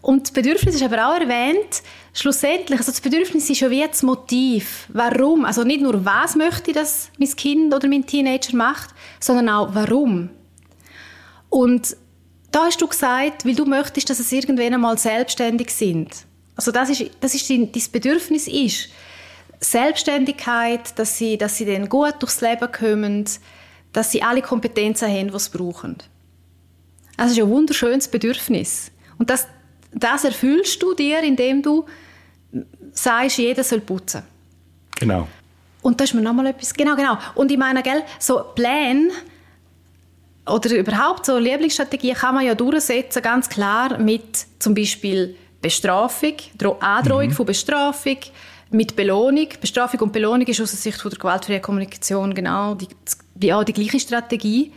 Und 0.02 0.24
das 0.24 0.32
Bedürfnis 0.32 0.76
ist 0.76 0.84
aber 0.84 1.10
auch 1.10 1.20
erwähnt, 1.20 1.82
schlussendlich, 2.14 2.80
also 2.80 2.92
das 2.92 3.02
Bedürfnis 3.02 3.50
ist 3.50 3.60
ja 3.60 3.70
wie 3.70 3.86
das 3.86 4.04
Motiv. 4.04 4.88
Warum? 4.94 5.44
Also 5.44 5.64
nicht 5.64 5.82
nur, 5.82 6.06
was 6.06 6.36
möchte 6.36 6.72
ich, 6.72 6.78
dass 6.78 7.10
mein 7.18 7.30
Kind 7.36 7.74
oder 7.74 7.88
mein 7.88 8.06
Teenager 8.06 8.56
macht, 8.56 8.92
sondern 9.20 9.50
auch, 9.50 9.76
warum. 9.76 10.30
Und 11.50 11.98
da 12.52 12.66
hast 12.66 12.82
du 12.82 12.88
gesagt, 12.88 13.46
weil 13.46 13.56
du 13.56 13.66
möchtest, 13.66 14.10
dass 14.10 14.20
es 14.20 14.32
irgendwann 14.32 14.74
einmal 14.74 14.98
selbstständig 14.98 15.70
sind. 15.70 16.26
Also 16.56 16.72
das 16.72 16.90
ist, 16.90 17.12
das 17.20 17.36
ist 17.36 17.50
dein, 17.50 17.72
dein 17.72 17.84
Bedürfnis 17.92 18.48
ist. 18.48 18.90
Selbstständigkeit, 19.60 20.98
dass 20.98 21.18
sie, 21.18 21.38
dass 21.38 21.58
sie 21.58 21.66
dann 21.66 21.90
gut 21.90 22.16
durchs 22.20 22.42
Leben 22.42 22.72
kommen, 22.72 23.26
dass 23.94 24.12
sie 24.12 24.22
alle 24.22 24.42
Kompetenzen 24.42 25.10
haben, 25.10 25.32
die 25.32 25.40
sie 25.40 25.50
brauchen. 25.50 25.98
Das 27.16 27.32
ist 27.32 27.40
ein 27.40 27.50
wunderschönes 27.50 28.08
Bedürfnis. 28.08 28.92
Und 29.18 29.30
das, 29.30 29.48
das 29.92 30.24
erfüllst 30.24 30.82
du 30.82 30.94
dir, 30.94 31.22
indem 31.22 31.62
du 31.62 31.86
sagst, 32.92 33.38
jeder 33.38 33.64
soll 33.64 33.82
putzen. 33.82 34.24
Genau. 35.00 35.28
Und 35.82 36.00
da 36.00 36.04
ist 36.04 36.14
mir 36.14 36.22
nochmal 36.22 36.48
etwas, 36.48 36.74
genau, 36.74 36.96
genau. 36.96 37.18
Und 37.36 37.52
ich 37.52 37.58
meine, 37.58 37.82
gell, 37.82 38.04
so 38.20 38.44
Pläne, 38.56 39.10
oder 40.50 40.76
überhaupt 40.76 41.26
so 41.26 41.38
Lieblingsstrategien 41.38 42.16
kann 42.16 42.36
man 42.36 42.46
ja 42.46 42.56
durchsetzen, 42.56 43.22
ganz 43.22 43.50
klar 43.50 43.98
mit 43.98 44.46
zum 44.60 44.74
Beispiel 44.74 45.36
Bestrafung, 45.62 46.34
Androhung 46.80 47.28
mhm. 47.28 47.32
von 47.32 47.46
Bestrafung, 47.46 48.18
mit 48.70 48.96
Belohnung. 48.96 49.48
Bestrafung 49.60 50.00
und 50.02 50.14
Belohnung 50.14 50.46
ist 50.46 50.62
aus 50.62 50.72
der 50.72 50.80
Sicht 50.80 51.02
von 51.02 51.10
der 51.10 51.20
gewaltfreien 51.20 51.62
Kommunikation 51.62 52.34
genau 52.34 52.76
die, 52.76 52.88
ja, 53.42 53.64
die 53.64 53.74
gleiche 53.74 54.00
Strategie. 54.00 54.72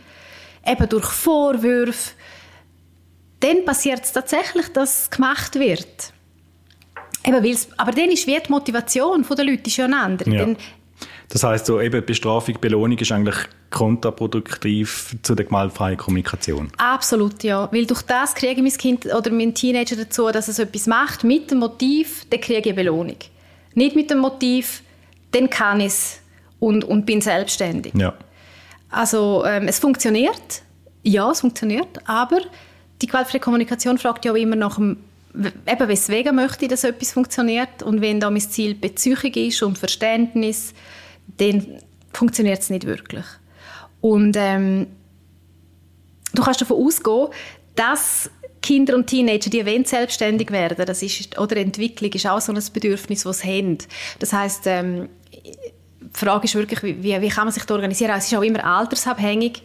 Eben 0.65 0.89
durch 0.89 1.05
Vorwürfe. 1.05 2.11
Dann 3.39 3.65
passiert 3.65 4.03
es 4.03 4.11
tatsächlich, 4.11 4.67
dass 4.69 5.03
es 5.03 5.09
gemacht 5.09 5.55
wird. 5.55 6.13
Eben, 7.25 7.57
aber 7.77 7.91
dann 7.91 8.09
ist 8.09 8.27
die 8.27 8.39
Motivation 8.49 9.25
der 9.27 9.45
Leute 9.45 9.67
ist 9.67 9.77
ja 9.77 9.85
eine 9.85 9.99
andere. 9.99 10.29
Ja. 10.29 10.39
Dann 10.39 10.57
das 11.31 11.43
heißt 11.43 11.65
so 11.65 11.79
eben 11.79 12.05
Bestrafung, 12.05 12.57
Belohnung 12.59 12.97
ist 12.97 13.11
eigentlich 13.11 13.35
kontraproduktiv 13.69 15.15
zu 15.23 15.33
der 15.33 15.45
gewaltfreien 15.45 15.97
Kommunikation. 15.97 16.69
Absolut, 16.77 17.41
ja. 17.43 17.69
Weil 17.71 17.85
durch 17.85 18.01
das 18.01 18.35
kriege 18.35 18.55
ich 18.55 18.61
mein 18.61 18.73
Kind 18.73 19.05
oder 19.05 19.31
mein 19.31 19.53
Teenager 19.53 19.95
dazu, 19.95 20.29
dass 20.29 20.49
es 20.49 20.59
etwas 20.59 20.87
macht 20.87 21.23
mit 21.23 21.49
dem 21.49 21.59
Motiv, 21.59 22.25
dann 22.29 22.41
kriege 22.41 22.69
ich 22.69 22.75
Belohnung. 22.75 23.15
Nicht 23.75 23.95
mit 23.95 24.09
dem 24.11 24.19
Motiv, 24.19 24.83
dann 25.31 25.49
kann 25.49 25.79
ich 25.79 25.87
es 25.87 26.19
und, 26.59 26.83
und 26.83 27.05
bin 27.05 27.21
selbstständig. 27.21 27.93
Ja. 27.95 28.13
Also 28.89 29.45
ähm, 29.45 29.69
es 29.69 29.79
funktioniert, 29.79 30.63
ja, 31.03 31.31
es 31.31 31.39
funktioniert, 31.39 31.99
aber 32.05 32.41
die 33.01 33.07
gewaltfreie 33.07 33.39
Kommunikation 33.39 33.97
fragt 33.97 34.25
ja 34.25 34.33
auch 34.33 34.37
immer 34.37 34.57
nach 34.57 34.75
dem 34.75 34.97
eben 35.33 35.87
weswegen 35.87 36.35
möchte 36.35 36.65
ich, 36.65 36.71
dass 36.71 36.83
etwas 36.83 37.13
funktioniert 37.13 37.83
und 37.83 38.01
wenn 38.01 38.19
da 38.19 38.29
mein 38.29 38.41
Ziel 38.41 38.75
Beziehung 38.75 39.33
ist 39.33 39.63
und 39.63 39.77
Verständnis, 39.77 40.73
dann 41.41 41.79
funktioniert 42.13 42.59
es 42.59 42.69
nicht 42.69 42.85
wirklich. 42.85 43.25
Und 43.99 44.35
ähm, 44.37 44.87
du 46.33 46.43
kannst 46.43 46.61
davon 46.61 46.85
ausgehen, 46.85 47.27
dass 47.75 48.29
Kinder 48.61 48.95
und 48.95 49.07
Teenager, 49.07 49.49
die 49.49 49.65
wollen 49.65 49.85
selbstständig 49.85 50.51
werden, 50.51 50.85
das 50.85 51.01
ist, 51.01 51.37
oder 51.39 51.57
Entwicklung 51.57 52.11
ist 52.11 52.27
auch 52.27 52.39
so 52.41 52.53
ein 52.53 52.63
Bedürfnis, 52.73 53.23
das 53.23 53.39
sie 53.39 53.57
haben. 53.57 53.77
Das 54.19 54.33
heisst, 54.33 54.67
ähm, 54.67 55.09
die 55.31 56.09
Frage 56.13 56.45
ist 56.45 56.55
wirklich, 56.55 56.83
wie, 56.83 57.21
wie 57.21 57.29
kann 57.29 57.45
man 57.45 57.53
sich 57.53 57.63
da 57.63 57.73
organisieren? 57.73 58.11
Es 58.17 58.27
ist 58.27 58.37
auch 58.37 58.43
immer 58.43 58.63
altersabhängig, 58.63 59.63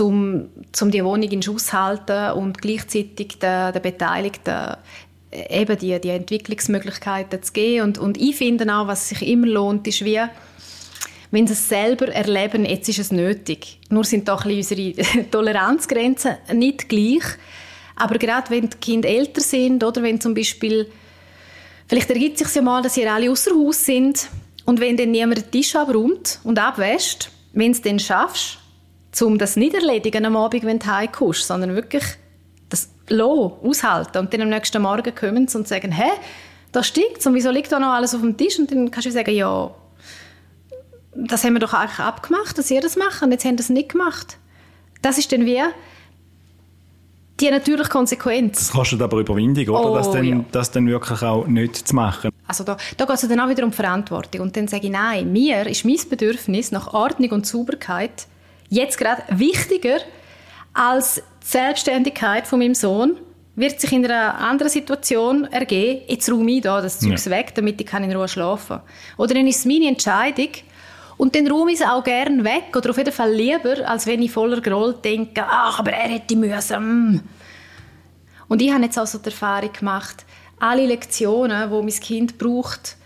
um, 0.00 0.48
um 0.80 0.90
die 0.90 1.04
Wohnung 1.04 1.30
in 1.30 1.42
Schuss 1.42 1.66
zu 1.66 1.80
halten 1.80 2.32
und 2.32 2.60
gleichzeitig 2.60 3.38
den, 3.38 3.72
den 3.72 3.82
Beteiligten 3.82 4.74
äh, 5.30 5.62
eben 5.62 5.78
die, 5.78 6.00
die 6.00 6.10
Entwicklungsmöglichkeiten 6.10 7.42
zu 7.42 7.52
geben. 7.52 7.84
Und, 7.84 7.98
und 7.98 8.16
ich 8.16 8.36
finde 8.36 8.74
auch, 8.74 8.88
was 8.88 9.10
sich 9.10 9.22
immer 9.22 9.46
lohnt, 9.46 9.86
ist 9.86 10.04
wie, 10.04 10.20
wenn 11.30 11.46
sie 11.46 11.54
es 11.54 11.68
selber 11.68 12.08
erleben, 12.08 12.64
jetzt 12.64 12.88
ist 12.88 12.98
es 12.98 13.12
nötig. 13.12 13.78
Nur 13.90 14.04
sind 14.04 14.28
doch 14.28 14.44
unsere 14.44 14.92
Toleranzgrenzen 15.30 16.36
nicht 16.54 16.88
gleich. 16.88 17.24
Aber 17.96 18.18
gerade 18.18 18.50
wenn 18.50 18.68
die 18.68 18.76
Kinder 18.76 19.08
älter 19.08 19.40
sind 19.40 19.82
oder 19.82 20.02
wenn 20.02 20.20
zum 20.20 20.34
Beispiel, 20.34 20.90
vielleicht 21.88 22.10
ergibt 22.10 22.40
es 22.40 22.46
sich 22.46 22.56
ja 22.56 22.62
mal, 22.62 22.82
dass 22.82 22.94
sie 22.94 23.06
alle 23.06 23.30
außer 23.30 23.52
Haus 23.54 23.84
sind 23.84 24.28
und 24.66 24.80
wenn 24.80 24.96
dann 24.96 25.10
niemand 25.10 25.38
den 25.38 25.50
Tisch 25.50 25.74
abräumt 25.74 26.40
und 26.44 26.58
abwäscht, 26.58 27.30
wenn 27.52 27.72
du 27.72 27.78
es 27.78 27.82
dann 27.82 27.98
schaffst, 27.98 28.58
um 29.20 29.38
das 29.38 29.56
nicht 29.56 29.74
erledigen 29.74 30.26
am 30.26 30.36
Abend, 30.36 30.64
wenn 30.64 30.78
du 30.78 30.86
heimkommst, 30.86 31.46
sondern 31.46 31.74
wirklich 31.74 32.04
das 32.68 32.90
lo 33.08 33.58
aushalten 33.62 34.18
und 34.18 34.32
dann 34.32 34.42
am 34.42 34.50
nächsten 34.50 34.82
Morgen 34.82 35.14
kommen 35.14 35.48
sie 35.48 35.56
und 35.56 35.66
sagen, 35.66 35.92
hä, 35.92 36.10
da 36.72 36.82
stinkt 36.82 37.24
und 37.26 37.34
wieso 37.34 37.50
liegt 37.50 37.72
da 37.72 37.78
noch 37.78 37.94
alles 37.94 38.14
auf 38.14 38.20
dem 38.20 38.36
Tisch? 38.36 38.58
Und 38.58 38.70
dann 38.70 38.90
kannst 38.90 39.06
du 39.06 39.10
sagen, 39.12 39.34
ja, 39.34 39.70
das 41.16 41.44
haben 41.44 41.54
wir 41.54 41.60
doch 41.60 41.74
eigentlich 41.74 41.98
abgemacht, 41.98 42.58
dass 42.58 42.70
ihr 42.70 42.80
das 42.80 42.96
macht 42.96 43.22
und 43.22 43.32
jetzt 43.32 43.44
haben 43.44 43.56
das 43.56 43.68
nicht 43.68 43.90
gemacht. 43.90 44.38
Das 45.02 45.18
ist 45.18 45.32
dann 45.32 45.44
wie 45.46 45.60
die 47.40 47.50
natürliche 47.50 47.90
Konsequenz. 47.90 48.58
Das 48.58 48.70
kostet 48.70 49.02
aber 49.02 49.18
Überwindung, 49.18 49.68
oder? 49.68 49.90
Oh, 49.90 49.94
das, 49.94 50.10
dann, 50.10 50.24
ja. 50.24 50.44
das 50.52 50.70
dann 50.70 50.88
wirklich 50.88 51.22
auch 51.22 51.46
nicht 51.46 51.88
zu 51.88 51.94
machen. 51.94 52.30
Also 52.46 52.64
da, 52.64 52.76
da 52.96 53.04
geht 53.04 53.14
es 53.14 53.28
dann 53.28 53.40
auch 53.40 53.48
wieder 53.48 53.64
um 53.64 53.72
Verantwortung. 53.72 54.40
Und 54.40 54.56
dann 54.56 54.68
sage 54.68 54.86
ich, 54.86 54.92
nein, 54.92 55.30
mir 55.32 55.66
ist 55.66 55.84
mein 55.84 55.98
Bedürfnis 56.08 56.72
nach 56.72 56.94
Ordnung 56.94 57.30
und 57.30 57.46
Sauberkeit 57.46 58.26
jetzt 58.68 58.98
gerade 58.98 59.22
wichtiger 59.30 59.98
als 60.72 61.22
Selbstständigkeit 61.40 62.46
von 62.46 62.58
meinem 62.58 62.74
Sohn 62.74 63.16
wird 63.54 63.80
sich 63.80 63.92
in 63.92 64.04
einer 64.04 64.38
anderen 64.38 64.70
Situation 64.70 65.44
ergeben, 65.44 66.02
jetzt 66.06 66.30
räume 66.30 66.50
ich 66.52 66.60
da 66.60 66.82
das 66.82 67.00
Zeug 67.00 67.18
ja. 67.24 67.30
weg, 67.30 67.54
damit 67.54 67.80
ich 67.80 67.90
in 67.90 68.12
Ruhe 68.12 68.28
schlafen 68.28 68.78
kann. 68.78 68.82
Oder 69.16 69.34
dann 69.34 69.46
ist 69.46 69.60
es 69.60 69.64
meine 69.64 69.88
Entscheidung 69.88 70.48
und 71.16 71.34
dann 71.34 71.46
räume 71.48 71.72
ich 71.72 71.80
es 71.80 71.86
auch 71.86 72.04
gerne 72.04 72.44
weg 72.44 72.76
oder 72.76 72.90
auf 72.90 72.98
jeden 72.98 73.12
Fall 73.12 73.32
lieber, 73.32 73.88
als 73.88 74.06
wenn 74.06 74.22
ich 74.22 74.30
voller 74.30 74.60
Groll 74.60 74.94
denke, 74.94 75.44
ach, 75.46 75.78
aber 75.78 75.92
er 75.92 76.10
hätte 76.10 76.36
müssen. 76.36 77.22
Und 78.48 78.62
ich 78.62 78.70
habe 78.70 78.84
jetzt 78.84 78.98
auch 78.98 79.06
so 79.06 79.18
die 79.18 79.26
Erfahrung 79.26 79.72
gemacht, 79.72 80.24
alle 80.58 80.86
Lektionen, 80.86 81.70
die 81.70 81.82
mein 81.82 82.00
Kind 82.00 82.38
braucht, 82.38 82.96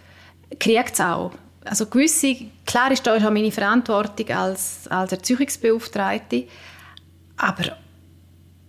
kriegt 0.59 0.95
es 0.95 1.01
auch. 1.01 1.33
Also 1.65 1.87
gewisse, 1.87 2.37
klar 2.67 2.91
ist 2.91 3.07
da 3.07 3.15
auch 3.15 3.31
meine 3.31 3.53
Verantwortung 3.53 4.29
als, 4.31 4.89
als 4.89 5.13
Erziehungsbeauftragte, 5.13 6.45
aber 7.37 7.77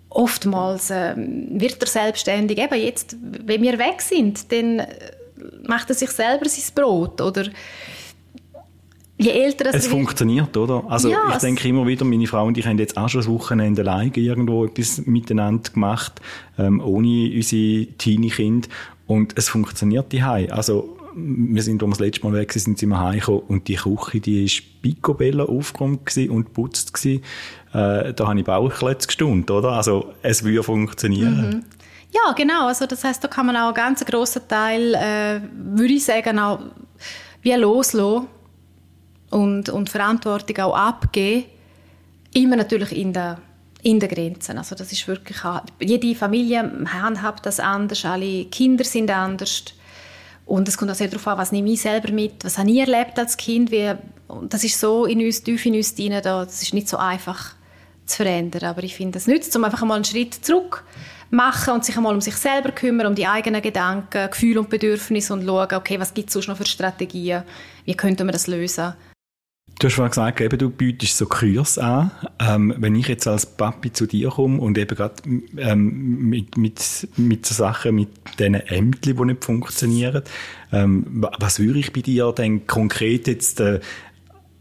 oftmals 0.10 0.90
äh, 0.90 1.14
wird 1.16 1.82
er 1.82 1.88
selbstständig. 1.88 2.58
Eben 2.58 2.82
jetzt, 2.82 3.16
wenn 3.22 3.62
wir 3.62 3.80
weg 3.80 4.02
sind, 4.02 4.52
dann 4.52 4.80
äh, 4.80 4.88
macht 5.64 5.90
er 5.90 5.96
sich 5.96 6.12
selber 6.12 6.48
sein 6.48 6.74
Brot 6.76 7.22
oder 7.22 7.46
je 9.22 9.32
älter 9.32 9.74
es 9.74 9.88
funktioniert, 9.88 10.56
oder? 10.58 10.84
Also 10.88 11.10
ja, 11.10 11.30
ich 11.32 11.38
denke 11.38 11.68
immer 11.68 11.86
wieder, 11.86 12.06
meine 12.06 12.28
Frau 12.28 12.46
und 12.46 12.58
ich 12.58 12.66
haben 12.66 12.78
jetzt 12.78 12.98
auch 12.98 13.10
schon 13.10 13.22
das 13.22 13.30
Wochenende 13.30 13.82
alleine 13.82 14.12
irgendwo 14.16 14.66
etwas 14.66 15.06
miteinander 15.06 15.72
gemacht, 15.72 16.22
ähm, 16.58 16.82
ohne 16.82 17.32
unsere 17.36 17.86
Teenie-Kinder 17.98 18.68
und 19.08 19.38
es 19.38 19.50
funktioniert 19.50 20.12
die 20.12 20.22
Also 20.22 20.98
wir 21.14 21.62
sind, 21.62 21.84
als 21.84 21.88
wir 21.88 21.92
das 21.92 22.00
letzte 22.00 22.26
Mal 22.26 22.34
weg 22.34 22.54
sind, 22.54 22.78
sind 22.78 22.90
wir 22.90 23.00
heimgekommen 23.00 23.42
und 23.42 23.68
die 23.68 23.76
Küche, 23.76 24.20
die 24.22 24.46
war 24.46 24.64
picobello 24.82 25.46
aufgeräumt 25.46 26.18
und 26.30 26.46
geputzt 26.46 26.94
gewesen. 26.94 27.24
Äh, 27.74 28.14
da 28.14 28.28
habe 28.28 28.40
ich 28.40 28.46
Bauchklötze 28.46 29.08
gestaunt, 29.08 29.52
oder? 29.52 29.72
Also 29.72 30.14
es 30.22 30.44
würde 30.44 30.64
funktionieren. 30.64 31.50
Mhm. 31.50 31.64
Ja, 32.12 32.34
genau. 32.34 32.68
Also 32.68 32.86
das 32.86 33.04
heißt, 33.04 33.24
da 33.24 33.28
kann 33.28 33.46
man 33.46 33.56
auch 33.56 33.68
einen 33.68 33.74
ganz 33.74 34.06
grossen 34.06 34.42
Teil, 34.48 34.94
äh, 34.96 35.42
würde 35.54 35.94
ich 35.94 36.04
sagen, 36.04 36.40
auch 36.40 36.60
wie 37.42 37.54
loslassen 37.54 38.28
und, 39.32 39.70
und 39.70 39.90
Verantwortung 39.90 40.58
auch 40.60 40.76
abgeben. 40.76 41.46
Immer 42.34 42.56
natürlich 42.58 42.96
in 42.96 43.14
der 43.14 43.40
in 43.84 44.00
den 44.00 44.10
Grenzen. 44.10 44.58
Also 44.58 44.76
das 44.76 44.92
ist 44.92 45.08
wirklich, 45.08 45.38
jede 45.80 46.16
Familie 46.16 46.86
handhabt 46.86 47.46
das 47.46 47.60
anders, 47.60 48.06
alle 48.06 48.46
Kinder 48.46 48.84
sind 48.84 49.10
anders. 49.10 49.64
Und 50.46 50.68
es 50.68 50.78
kommt 50.78 50.92
auch 50.92 50.96
sehr 50.96 51.08
darauf 51.08 51.28
an, 51.28 51.38
was 51.38 51.52
nehme 51.52 51.72
ich 51.72 51.82
selber 51.82 52.12
mit, 52.12 52.44
was 52.44 52.58
habe 52.58 52.70
ich 52.70 52.80
erlebt 52.80 53.18
als 53.18 53.38
Kind. 53.38 53.72
Wie, 53.72 53.94
und 54.28 54.54
das 54.54 54.64
ist 54.64 54.80
so 54.80 55.06
in 55.06 55.26
uns, 55.26 55.44
tief 55.44 55.66
in 55.66 55.76
uns 55.76 55.96
drin, 55.96 56.20
da, 56.22 56.46
das 56.46 56.62
ist 56.62 56.74
nicht 56.74 56.90
so 56.90 56.98
einfach 56.98 57.56
zu 58.06 58.18
verändern. 58.18 58.66
Aber 58.66 58.84
ich 58.84 58.96
finde, 58.96 59.18
es 59.18 59.28
nützt, 59.28 59.56
um 59.56 59.64
einfach 59.64 59.84
mal 59.84 59.96
einen 59.96 60.06
Schritt 60.06 60.34
zurück 60.34 60.84
machen 61.30 61.74
und 61.74 61.86
sich 61.86 61.96
einmal 61.96 62.14
um 62.14 62.22
sich 62.22 62.36
selber 62.36 62.72
kümmern, 62.72 63.08
um 63.08 63.16
die 63.16 63.28
eigenen 63.28 63.62
Gedanken, 63.62 64.30
Gefühle 64.30 64.60
und 64.60 64.70
Bedürfnisse 64.70 65.34
und 65.34 65.46
schauen, 65.46 65.74
okay, 65.74 66.00
was 66.00 66.14
gibt 66.14 66.28
es 66.28 66.34
sonst 66.34 66.50
noch 66.50 66.58
für 66.58 66.66
Strategien, 66.66 67.44
wie 67.86 67.96
könnte 67.96 68.26
man 68.26 68.34
das 68.34 68.48
lösen. 68.48 68.94
Du 69.80 69.88
hast 69.88 69.96
vorhin 69.96 70.12
gesagt, 70.12 70.42
eben, 70.42 70.60
du 70.60 70.70
bietest 70.70 71.18
so 71.18 71.26
Kurs 71.26 71.80
an. 71.80 72.12
Ähm, 72.40 72.76
wenn 72.78 72.94
ich 72.96 73.08
jetzt 73.08 73.28
als 73.28 73.48
Papi 73.48 73.92
zu 73.92 74.06
dir 74.06 74.30
komme 74.30 74.60
und 74.60 74.78
eben 74.78 74.96
gerade 74.96 75.16
ähm, 75.58 76.30
mit, 76.30 76.56
mit, 76.56 77.08
mit 77.18 77.46
so 77.48 77.56
Sachen, 77.56 77.96
mit 77.96 78.10
diesen 78.38 78.56
Ämtern, 78.56 79.18
die 79.18 79.26
nicht 79.26 79.44
funktionieren, 79.44 80.22
ähm, 80.72 81.26
was 81.40 81.60
würde 81.60 81.80
ich 81.80 81.94
bei 81.94 82.02
dir 82.02 82.32
denn 82.32 82.68
konkret 82.68 83.26
jetzt 83.28 83.60
äh, 83.60 83.80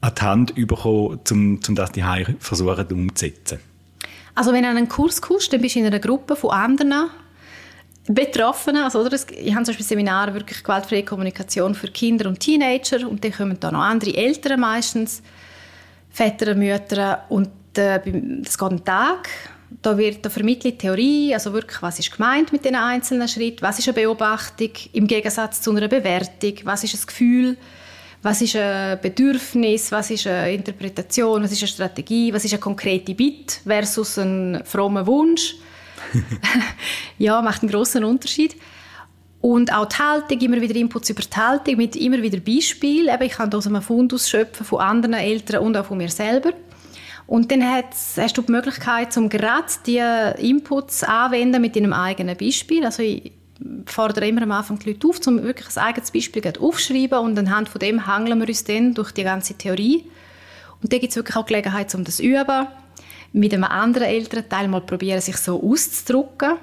an 0.01 0.13
die 0.17 0.23
Hand 0.23 0.55
bekommen, 0.55 1.21
um, 1.31 1.61
um 1.69 1.75
das 1.75 1.93
die 1.93 2.05
versuchen 2.39 2.87
umzusetzen? 2.87 3.59
Also 4.35 4.53
wenn 4.55 4.63
du 4.63 4.71
einen 4.71 4.89
Kurs 4.89 5.21
kommst, 5.21 5.53
dann 5.53 5.61
bist 5.61 5.75
du 5.75 5.81
in 5.81 5.87
einer 5.87 5.99
Gruppe 5.99 6.35
von 6.35 6.51
anderen 6.51 7.11
Betroffenen, 8.15 8.83
also, 8.83 9.01
oder, 9.01 9.15
ich 9.15 9.55
habe 9.55 9.65
zum 9.65 9.73
Beispiel 9.73 9.87
Seminare 9.87 10.35
wirklich 10.35 10.63
gewaltfreie 10.63 11.05
Kommunikation 11.05 11.75
für 11.75 11.89
Kinder 11.89 12.29
und 12.29 12.41
Teenager 12.41 13.09
und 13.09 13.23
dann 13.25 13.33
kommen 13.33 13.59
da 13.61 13.71
noch 13.71 13.81
andere 13.81 14.15
Eltern 14.15 14.61
meistens, 14.61 15.23
Väter, 16.11 16.55
Mütter 16.55 17.25
und 17.29 17.49
äh, 17.77 18.01
das 18.43 18.59
geht 18.59 18.69
einen 18.69 18.85
Tag. 18.85 19.29
Da 19.83 19.97
wird 19.97 20.25
da 20.25 20.31
vermittelt 20.31 20.81
Theorie, 20.81 21.33
also 21.33 21.53
wirklich, 21.53 21.81
was 21.81 22.01
ist 22.01 22.11
gemeint 22.11 22.53
mit 22.53 22.65
den 22.65 22.75
einzelnen 22.75 23.29
Schritten, 23.29 23.63
was 23.63 23.79
ist 23.79 23.89
eine 23.89 23.95
Beobachtung 23.95 24.71
im 24.93 25.07
Gegensatz 25.07 25.63
zu 25.63 25.71
einer 25.71 25.87
Bewertung, 25.87 26.55
was 26.65 26.83
ist 26.83 26.95
ein 26.95 27.07
Gefühl, 27.07 27.57
was 28.23 28.43
ist 28.43 28.57
ein 28.57 29.01
Bedürfnis, 29.01 29.93
was 29.93 30.11
ist 30.11 30.27
eine 30.27 30.53
Interpretation, 30.53 31.45
was 31.45 31.53
ist 31.53 31.63
eine 31.63 31.69
Strategie, 31.69 32.33
was 32.33 32.45
ist 32.45 32.53
eine 32.53 32.61
konkrete 32.61 33.15
Bitte 33.15 33.61
versus 33.65 34.19
ein 34.19 34.63
frommer 34.65 35.07
Wunsch 35.07 35.55
ja, 37.19 37.41
macht 37.43 37.63
einen 37.63 37.71
großen 37.71 38.05
Unterschied. 38.05 38.57
Und 39.41 39.73
auch 39.73 39.87
die 39.87 39.97
Haltung, 39.97 40.39
immer 40.41 40.61
wieder 40.61 40.77
Inputs 40.77 41.09
über 41.09 41.23
die 41.23 41.37
Haltung, 41.37 41.77
mit 41.77 41.97
immer 41.97 42.23
wieder 42.23 42.41
Beispielen. 42.41 43.17
ich 43.23 43.33
kann 43.33 43.53
aus 43.55 43.67
einem 43.67 43.81
Fundus 43.81 44.29
schöpfen 44.29 44.67
von 44.67 44.81
anderen 44.81 45.15
Eltern 45.15 45.63
und 45.63 45.77
auch 45.77 45.87
von 45.87 45.97
mir 45.97 46.11
selber. 46.11 46.53
Und 47.27 47.51
dann 47.51 47.63
hast 47.65 48.37
du 48.37 48.43
die 48.43 48.53
Möglichkeit, 48.53 49.17
um 49.17 49.29
gerade 49.29 49.67
diese 49.87 50.35
Inputs 50.39 51.05
anwenden 51.05 51.63
mit 51.63 51.77
deinem 51.77 51.93
eigenen 51.93 52.37
Beispiel. 52.37 52.85
Also 52.85 53.03
ich 53.03 53.33
fordere 53.87 54.27
immer 54.27 54.43
am 54.43 54.53
Anfang 54.53 54.79
die 54.79 54.91
Leute 54.91 55.07
auf, 55.07 55.27
um 55.27 55.43
wirklich 55.43 55.77
ein 55.77 55.85
eigenes 55.85 56.11
Beispiel 56.11 56.43
aufzuschreiben 56.59 57.19
und 57.19 57.39
anhand 57.39 57.69
von 57.69 57.79
dem 57.79 58.07
hangeln 58.07 58.41
wir 58.41 58.49
uns 58.49 58.65
dann 58.65 58.95
durch 58.95 59.13
die 59.13 59.23
ganze 59.23 59.55
Theorie. 59.55 60.05
Und 60.83 60.93
da 60.93 60.99
gibt 60.99 61.11
es 61.11 61.17
wirklich 61.17 61.37
auch 61.37 61.47
Gelegenheit, 61.47 61.95
um 61.95 62.05
das 62.05 62.17
zu 62.17 62.25
üben 62.25 62.67
mit 63.33 63.55
einem 63.55 63.65
anderen 63.65 64.09
Elternteil 64.09 64.69
mal 64.69 64.81
probieren, 64.81 65.21
sich 65.21 65.37
so 65.37 65.63
auszudrücken. 65.63 66.57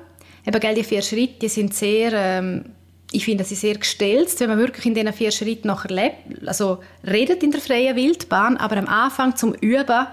Eben, 0.45 0.59
gell, 0.59 0.75
die 0.75 0.83
vier 0.83 1.01
Schritte, 1.01 1.39
die 1.41 1.49
sind 1.49 1.73
sehr, 1.73 2.11
ähm, 2.13 2.65
ich 3.11 3.25
finde, 3.25 3.43
sie 3.43 3.55
sehr 3.55 3.75
gestellt, 3.75 4.33
wenn 4.39 4.49
man 4.49 4.57
wirklich 4.57 4.85
in 4.85 4.93
diesen 4.93 5.13
vier 5.13 5.31
Schritten 5.31 5.67
nachher 5.67 5.93
lebt, 5.93 6.47
also 6.47 6.79
redet 7.05 7.43
in 7.43 7.51
der 7.51 7.61
freien 7.61 7.95
Wildbahn, 7.95 8.57
aber 8.57 8.77
am 8.77 8.87
Anfang 8.87 9.35
zum 9.35 9.53
Üben 9.55 10.07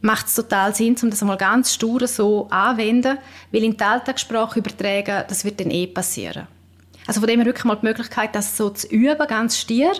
macht 0.00 0.26
es 0.26 0.34
total 0.34 0.74
Sinn, 0.74 0.96
um 1.02 1.10
das 1.10 1.22
einmal 1.22 1.36
ganz 1.36 1.74
stur 1.74 2.06
so 2.06 2.46
anzuwenden, 2.50 3.18
weil 3.50 3.64
in 3.64 3.76
die 3.76 3.82
Alltagssprache 3.82 4.60
übertragen, 4.60 5.24
das 5.28 5.44
wird 5.44 5.58
dann 5.60 5.70
eh 5.70 5.88
passieren. 5.88 6.46
Also 7.06 7.20
von 7.20 7.28
dem 7.28 7.40
her 7.40 7.46
wirklich 7.46 7.64
mal 7.64 7.76
die 7.76 7.86
Möglichkeit, 7.86 8.34
das 8.34 8.56
so 8.56 8.70
zu 8.70 8.86
üben, 8.88 9.26
ganz 9.26 9.58
stier, 9.58 9.92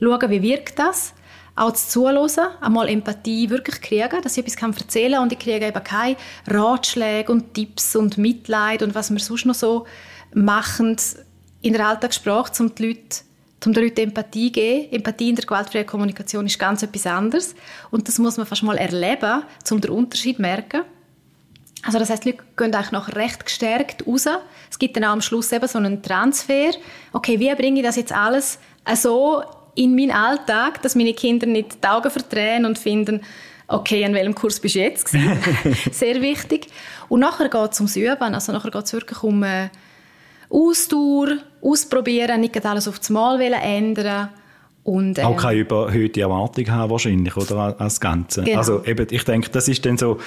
schauen, 0.00 0.30
wie 0.30 0.42
wirkt 0.42 0.78
das 0.78 1.12
auch 1.56 1.72
zu 1.72 1.88
zuhören, 1.88 2.48
einmal 2.60 2.88
Empathie 2.88 3.48
wirklich 3.50 3.80
kriegen, 3.80 4.22
dass 4.22 4.36
ich 4.36 4.44
etwas 4.46 4.80
erzählen 4.80 5.12
kann 5.14 5.22
und 5.22 5.32
ich 5.32 5.38
kriege 5.38 5.66
eben 5.66 5.84
keine 5.84 6.16
Ratschläge 6.48 7.30
und 7.30 7.54
Tipps 7.54 7.94
und 7.94 8.18
Mitleid 8.18 8.82
und 8.82 8.94
was 8.94 9.10
wir 9.10 9.20
sonst 9.20 9.46
noch 9.46 9.54
so 9.54 9.86
machen 10.34 10.96
in 11.62 11.72
der 11.72 11.86
Alltagssprache, 11.86 12.62
um 12.62 12.72
um 13.66 13.72
den 13.72 13.84
Leuten 13.84 14.00
Empathie 14.00 14.48
zu 14.48 14.52
geben. 14.52 14.92
Empathie 14.92 15.30
in 15.30 15.36
der 15.36 15.46
gewaltfreien 15.46 15.86
Kommunikation 15.86 16.44
ist 16.44 16.58
ganz 16.58 16.82
etwas 16.82 17.06
anderes. 17.06 17.54
Und 17.90 18.08
das 18.08 18.18
muss 18.18 18.36
man 18.36 18.46
fast 18.46 18.62
mal 18.62 18.76
erleben, 18.76 19.42
um 19.70 19.80
den 19.80 19.90
Unterschied 19.90 20.36
zu 20.36 20.42
merken. 20.42 20.82
Also 21.82 21.98
das 21.98 22.10
heißt, 22.10 22.24
die 22.24 22.32
Leute 22.32 22.44
gehen 22.56 22.74
eigentlich 22.74 22.92
noch 22.92 23.14
recht 23.14 23.44
gestärkt 23.44 24.06
raus. 24.06 24.26
Es 24.70 24.78
gibt 24.78 24.96
dann 24.96 25.04
auch 25.04 25.12
am 25.12 25.20
Schluss 25.20 25.52
eben 25.52 25.68
so 25.68 25.78
einen 25.78 26.02
Transfer. 26.02 26.72
Okay, 27.12 27.38
wie 27.38 27.54
bringe 27.54 27.80
ich 27.80 27.86
das 27.86 27.96
jetzt 27.96 28.12
alles 28.12 28.58
so 28.94 29.42
in 29.74 29.94
meinen 29.94 30.10
Alltag, 30.10 30.82
dass 30.82 30.94
meine 30.94 31.14
Kinder 31.14 31.46
nicht 31.46 31.82
die 31.82 31.88
Augen 31.88 32.10
verdrehen 32.10 32.64
und 32.64 32.78
finden, 32.78 33.20
okay, 33.68 34.04
an 34.04 34.14
welchem 34.14 34.34
Kurs 34.34 34.60
bist 34.60 34.74
du 34.74 34.80
jetzt? 34.80 35.08
Sehr 35.92 36.20
wichtig. 36.20 36.68
Und 37.08 37.20
nachher 37.20 37.48
geht 37.48 37.72
es 37.72 37.80
ums 37.80 37.96
Üben. 37.96 38.34
Also 38.34 38.52
nachher 38.52 38.70
geht 38.70 38.84
es 38.84 38.92
wirklich 38.92 39.22
um 39.22 39.42
äh, 39.42 39.68
Ausdauer, 40.50 41.38
ausprobieren, 41.60 42.40
nicht 42.40 42.64
alles 42.64 42.88
auf 42.88 42.98
das 42.98 43.10
Mal 43.10 43.40
ändern. 43.40 44.30
Und, 44.84 45.18
ähm, 45.18 45.24
auch 45.24 45.36
keine 45.36 45.60
überhöhte 45.60 46.20
Erwartung 46.20 46.70
haben 46.70 46.90
wahrscheinlich, 46.90 47.34
oder, 47.38 47.74
als 47.80 48.00
Ganze. 48.00 48.42
Genau. 48.42 48.58
Also 48.58 48.84
eben, 48.84 49.06
ich 49.10 49.24
denke, 49.24 49.48
das 49.48 49.66
ist 49.66 49.84
dann 49.86 49.96
so, 49.96 50.18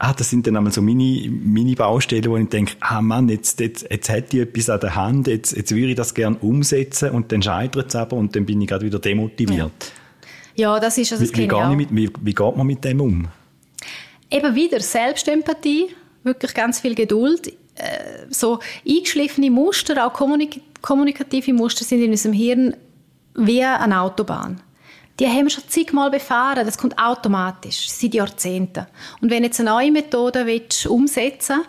ah, 0.00 0.14
das 0.14 0.30
sind 0.30 0.46
dann 0.46 0.56
einmal 0.56 0.72
so 0.72 0.80
meine, 0.82 1.30
meine 1.30 1.74
Baustellen, 1.74 2.24
wo 2.24 2.36
ich 2.36 2.48
denke, 2.48 2.72
ah 2.80 3.00
Mann, 3.02 3.28
jetzt, 3.28 3.60
jetzt, 3.60 3.86
jetzt 3.88 4.08
hätte 4.08 4.38
ich 4.38 4.42
etwas 4.42 4.70
an 4.70 4.80
der 4.80 4.96
Hand, 4.96 5.26
jetzt, 5.28 5.54
jetzt 5.54 5.72
würde 5.72 5.90
ich 5.90 5.96
das 5.96 6.14
gerne 6.14 6.36
umsetzen 6.40 7.10
und 7.10 7.30
dann 7.30 7.42
scheitert 7.42 7.88
es 7.88 7.96
aber 7.96 8.16
und 8.16 8.34
dann 8.34 8.46
bin 8.46 8.60
ich 8.62 8.68
gerade 8.68 8.84
wieder 8.84 8.98
demotiviert. 8.98 9.92
Ja, 10.56 10.74
ja 10.74 10.80
das 10.80 10.96
ist 10.96 11.12
also 11.12 11.24
das 11.24 11.36
wie, 11.36 11.48
wie, 11.48 11.76
mit, 11.76 11.94
wie, 11.94 12.10
wie 12.22 12.34
geht 12.34 12.56
man 12.56 12.66
mit 12.66 12.82
dem 12.82 13.00
um? 13.00 13.28
Eben 14.30 14.54
wieder 14.54 14.80
Selbstempathie, 14.80 15.88
wirklich 16.24 16.54
ganz 16.54 16.80
viel 16.80 16.94
Geduld. 16.94 17.48
Äh, 17.48 17.52
so 18.30 18.58
eingeschliffene 18.88 19.50
Muster, 19.50 20.06
auch 20.06 20.12
kommunik 20.14 20.62
kommunikative 20.80 21.52
Muster 21.52 21.84
sind 21.84 22.02
in 22.02 22.10
unserem 22.10 22.32
Hirn 22.32 22.74
wie 23.34 23.62
eine 23.62 24.00
Autobahn 24.00 24.62
die 25.20 25.28
haben 25.28 25.44
wir 25.44 25.50
schon 25.50 25.68
zigmal 25.68 26.10
befahren. 26.10 26.64
Das 26.64 26.78
kommt 26.78 26.98
automatisch, 26.98 27.88
seit 27.90 28.14
Jahrzehnten. 28.14 28.86
Und 29.20 29.30
wenn 29.30 29.42
du 29.42 29.48
jetzt 29.48 29.60
eine 29.60 29.70
neue 29.70 29.92
Methode 29.92 30.46
willst, 30.46 30.86
umsetzen 30.86 31.60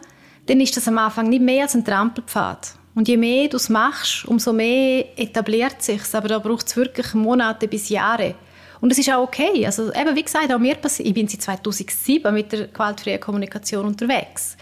dann 0.47 0.59
ist 0.59 0.75
das 0.75 0.87
am 0.87 0.97
Anfang 0.97 1.29
nicht 1.29 1.43
mehr 1.43 1.63
als 1.63 1.75
ein 1.75 1.85
Trampelpfad. 1.85 2.73
Und 2.95 3.07
je 3.07 3.15
mehr 3.15 3.47
du 3.47 3.57
es 3.57 3.69
machst, 3.69 4.25
umso 4.25 4.51
mehr 4.51 5.05
etabliert 5.17 5.81
sich 5.81 6.01
Aber 6.13 6.27
da 6.27 6.39
braucht 6.39 6.67
es 6.67 6.75
wirklich 6.75 7.13
Monate 7.13 7.67
bis 7.67 7.89
Jahre. 7.89 8.35
Und 8.81 8.91
es 8.91 8.97
ist 8.97 9.09
auch 9.11 9.21
okay. 9.21 9.65
Also 9.65 9.93
eben, 9.93 10.15
wie 10.15 10.23
gesagt, 10.23 10.51
auch 10.51 10.59
mir 10.59 10.75
passiert, 10.75 11.07
ich 11.07 11.13
bin 11.13 11.27
seit 11.27 11.43
2007 11.43 12.33
mit 12.33 12.51
der 12.51 12.67
gewaltfreien 12.67 13.19
Kommunikation 13.19 13.85
unterwegs. 13.85 14.57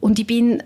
Und 0.00 0.18
ich 0.18 0.26
bin 0.26 0.62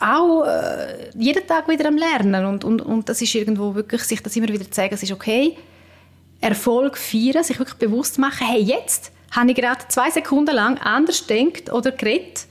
auch 0.00 0.44
äh, 0.44 1.10
jeden 1.14 1.46
Tag 1.46 1.68
wieder 1.68 1.86
am 1.88 1.96
Lernen. 1.96 2.44
Und, 2.44 2.64
und, 2.64 2.82
und 2.82 3.08
das 3.08 3.22
ist 3.22 3.34
irgendwo 3.34 3.74
wirklich, 3.74 4.02
sich 4.02 4.22
das 4.22 4.34
immer 4.36 4.48
wieder 4.48 4.64
zu 4.64 4.74
sagen, 4.74 4.92
es 4.92 5.02
ist 5.02 5.12
okay, 5.12 5.56
Erfolg 6.40 6.96
feiern, 6.96 7.44
sich 7.44 7.58
wirklich 7.58 7.78
bewusst 7.78 8.18
machen, 8.18 8.46
hey, 8.46 8.60
jetzt 8.60 9.12
habe 9.30 9.50
ich 9.50 9.56
gerade 9.56 9.80
zwei 9.88 10.10
Sekunden 10.10 10.54
lang 10.54 10.78
anders 10.78 11.26
denkt 11.26 11.72
oder 11.72 11.92
geredet. 11.92 12.46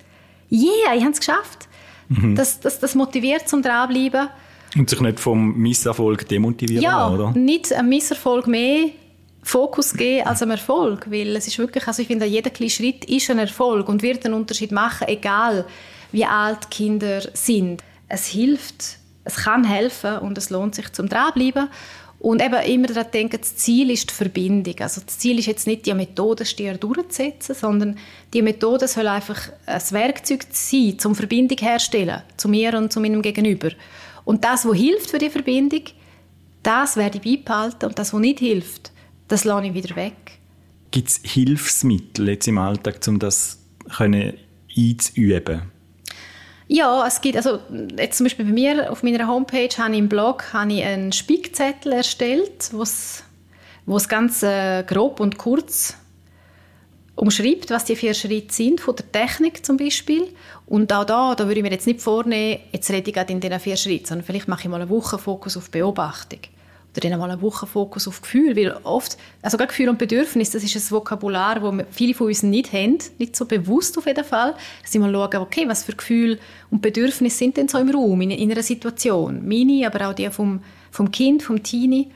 Yeah, 0.52 0.95
ich 0.95 1.02
habe 1.02 1.12
es 1.12 1.19
geschafft. 1.19 1.67
Mhm. 2.10 2.36
Das, 2.36 2.60
das, 2.60 2.80
das 2.80 2.95
motiviert 2.95 3.47
zum 3.47 3.62
dranbleiben. 3.62 4.30
Und 4.78 4.89
sich 4.89 5.02
nicht 5.02 5.19
vom 5.19 5.56
Misserfolg 5.58 6.28
demotivieren 6.28 6.84
ja, 6.84 7.10
oder? 7.10 7.32
nicht 7.32 7.73
ein 7.73 7.89
Misserfolg 7.89 8.47
mehr 8.47 8.89
Fokus 9.41 9.93
geben 9.93 10.28
als 10.28 10.41
einem 10.41 10.52
Erfolg, 10.52 11.10
weil 11.10 11.36
es 11.36 11.47
ist 11.47 11.58
wirklich, 11.58 11.88
also 11.88 12.02
ich 12.02 12.08
finde, 12.08 12.25
jeder 12.25 12.49
kleine 12.49 12.69
Schritt 12.69 13.06
ist 13.06 13.30
ein 13.32 13.39
Erfolg 13.39 13.88
und 13.89 14.04
wird 14.04 14.25
einen 14.25 14.36
Unterschied 14.36 14.71
machen, 14.71 15.08
egal 15.08 15.65
wie 16.12 16.25
alt 16.25 16.69
Kinder 16.69 17.21
sind. 17.34 17.84
Es 18.08 18.28
hilft, 18.28 18.97
es 19.23 19.38
kann 19.38 19.63
helfen 19.63 20.19
und 20.19 20.38
es 20.38 20.49
lohnt 20.49 20.75
sich 20.75 20.91
zum 20.91 21.08
dranbleiben. 21.10 21.69
Und 22.19 22.41
eben 22.41 22.62
immer 22.63 22.88
daran 22.88 23.12
denken, 23.12 23.39
das 23.39 23.55
Ziel 23.55 23.91
ist 23.91 24.10
die 24.10 24.13
Verbindung. 24.13 24.75
Also 24.79 25.01
das 25.05 25.17
Ziel 25.17 25.39
ist 25.39 25.45
jetzt 25.45 25.67
nicht, 25.67 25.86
die 25.86 25.93
Methode 25.93 26.45
stier 26.45 26.77
durchzusetzen, 26.77 27.55
sondern 27.55 27.97
die 28.34 28.41
Methode 28.41 28.89
soll 28.89 29.08
einfach 29.08 29.49
ein 29.65 29.82
Werkzeug 29.91 30.45
sein, 30.51 30.99
zum 30.99 31.15
Verbindung 31.15 31.58
herzustellen, 31.58 32.21
zu 32.36 32.49
mir 32.49 32.77
und 32.77 32.91
zu 32.91 32.99
meinem 32.99 33.21
Gegenüber. 33.21 33.69
Und 34.25 34.43
das, 34.43 34.65
was 34.65 34.75
hilft 34.75 35.12
für 35.12 35.17
die 35.17 35.29
Verbindung, 35.29 35.84
das 36.62 36.97
werde 36.97 37.19
ich 37.23 37.23
beibehalten 37.23 37.86
und 37.86 37.97
das, 37.97 38.13
was 38.13 38.19
nicht 38.19 38.39
hilft, 38.39 38.91
das 39.29 39.45
lasse 39.45 39.67
ich 39.67 39.73
wieder 39.73 39.95
weg. 39.95 40.13
Gibt 40.91 41.08
es 41.08 41.21
Hilfsmittel 41.23 42.29
jetzt 42.29 42.47
im 42.47 42.58
Alltag, 42.58 42.99
um 43.08 43.17
das 43.17 43.60
einzuüben? 43.97 45.79
Ja, 46.71 47.08
es 47.08 47.19
gibt, 47.19 47.36
also 47.36 47.60
jetzt 47.97 48.17
zum 48.17 48.25
Beispiel 48.25 48.45
bei 48.45 48.51
mir 48.51 48.91
auf 48.91 49.01
meiner 49.01 49.27
Homepage 49.27 49.75
habe 49.79 49.93
ich 49.93 49.97
im 49.97 50.08
Blog 50.08 50.53
habe 50.53 50.71
ich 50.71 50.84
einen 50.84 51.12
Spickzettel 51.12 51.93
erstellt, 51.93 52.69
wo 52.71 52.84
es 52.84 53.23
ganz 54.08 54.43
äh, 54.43 54.84
grob 54.84 55.19
und 55.19 55.39
kurz 55.39 55.95
umschreibt, 57.15 57.71
was 57.71 57.86
die 57.86 57.95
vier 57.95 58.13
Schritte 58.13 58.53
sind, 58.53 58.82
von 58.82 58.95
der 58.95 59.12
Technik 59.12 59.65
zum 59.65 59.77
Beispiel. 59.77 60.27
Und 60.67 60.93
auch 60.93 61.05
da, 61.05 61.34
da 61.34 61.47
würde 61.47 61.60
ich 61.60 61.63
mir 61.63 61.71
jetzt 61.71 61.88
nicht 61.88 62.01
vornehmen, 62.01 62.60
jetzt 62.71 62.91
rede 62.91 63.10
ich 63.10 63.15
gerade 63.15 63.34
in 63.34 63.39
diesen 63.39 63.60
vier 63.60 63.75
Schritten, 63.75 64.05
sondern 64.05 64.25
vielleicht 64.27 64.47
mache 64.47 64.62
ich 64.62 64.69
mal 64.69 64.79
eine 64.79 64.91
Woche 64.91 65.17
Fokus 65.17 65.58
auf 65.58 65.71
Beobachtung 65.71 66.41
oder 66.99 67.09
dann 67.09 67.19
mal 67.19 67.31
eine 67.31 67.41
Woche 67.41 67.67
auf 67.73 68.21
Gefühl, 68.21 68.55
weil 68.55 68.71
oft, 68.83 69.17
also 69.41 69.57
Gefühl 69.57 69.89
und 69.89 69.97
Bedürfnis, 69.97 70.51
das 70.51 70.63
ist 70.63 70.75
ein 70.75 70.91
Vokabular, 70.91 71.59
das 71.59 71.85
viele 71.91 72.13
von 72.13 72.27
uns 72.27 72.43
nicht 72.43 72.73
haben, 72.73 72.97
nicht 73.17 73.35
so 73.35 73.45
bewusst 73.45 73.97
auf 73.97 74.05
jeden 74.05 74.23
Fall, 74.23 74.55
dass 74.81 74.91
sie 74.91 74.99
mal 74.99 75.12
schauen, 75.12 75.38
okay, 75.38 75.65
was 75.67 75.83
für 75.83 75.93
Gefühl 75.93 76.39
und 76.69 76.81
Bedürfnisse 76.81 77.38
sind 77.38 77.57
denn 77.57 77.67
so 77.67 77.77
im 77.77 77.89
Raum, 77.89 78.21
in, 78.21 78.31
in 78.31 78.51
einer 78.51 78.63
Situation, 78.63 79.47
meine, 79.47 79.88
aber 79.88 80.09
auch 80.09 80.13
die 80.13 80.29
vom, 80.29 80.62
vom 80.91 81.12
Kind, 81.12 81.43
vom 81.43 81.63
Teenie. 81.63 82.07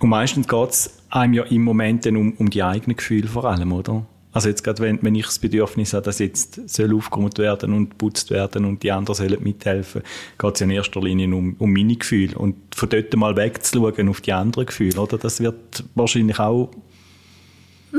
Und 0.00 0.08
meistens 0.08 0.48
geht 0.48 0.70
es 0.70 0.98
einem 1.10 1.34
ja 1.34 1.44
im 1.44 1.62
Moment 1.62 2.06
dann 2.06 2.16
um, 2.16 2.32
um 2.32 2.50
die 2.50 2.62
eigenen 2.62 2.96
Gefühle 2.96 3.28
vor 3.28 3.44
allem, 3.44 3.72
oder? 3.72 4.04
Also 4.32 4.48
jetzt 4.48 4.62
gerade, 4.62 4.82
wenn, 4.82 5.02
wenn 5.02 5.14
ich 5.14 5.26
das 5.26 5.38
Bedürfnis 5.38 5.92
habe, 5.92 6.04
dass 6.04 6.20
jetzt 6.20 6.68
soll 6.68 6.94
aufgeräumt 6.94 7.38
werden 7.38 7.72
und 7.72 7.90
geputzt 7.90 8.30
werden 8.30 8.64
und 8.64 8.82
die 8.82 8.92
anderen 8.92 9.16
sollen 9.16 9.42
mithelfen, 9.42 10.02
geht 10.38 10.54
es 10.54 10.60
in 10.60 10.70
erster 10.70 11.00
Linie 11.00 11.34
um, 11.34 11.56
um 11.58 11.72
meine 11.72 11.96
Gefühle. 11.96 12.38
Und 12.38 12.56
von 12.74 12.88
dort 12.88 13.14
mal 13.16 13.36
wegzuschauen 13.36 14.08
auf 14.08 14.20
die 14.20 14.32
anderen 14.32 14.66
Gefühle, 14.66 15.00
oder? 15.00 15.18
Das 15.18 15.40
wird 15.40 15.84
wahrscheinlich 15.94 16.38
auch... 16.38 16.70
Mm. 17.92 17.98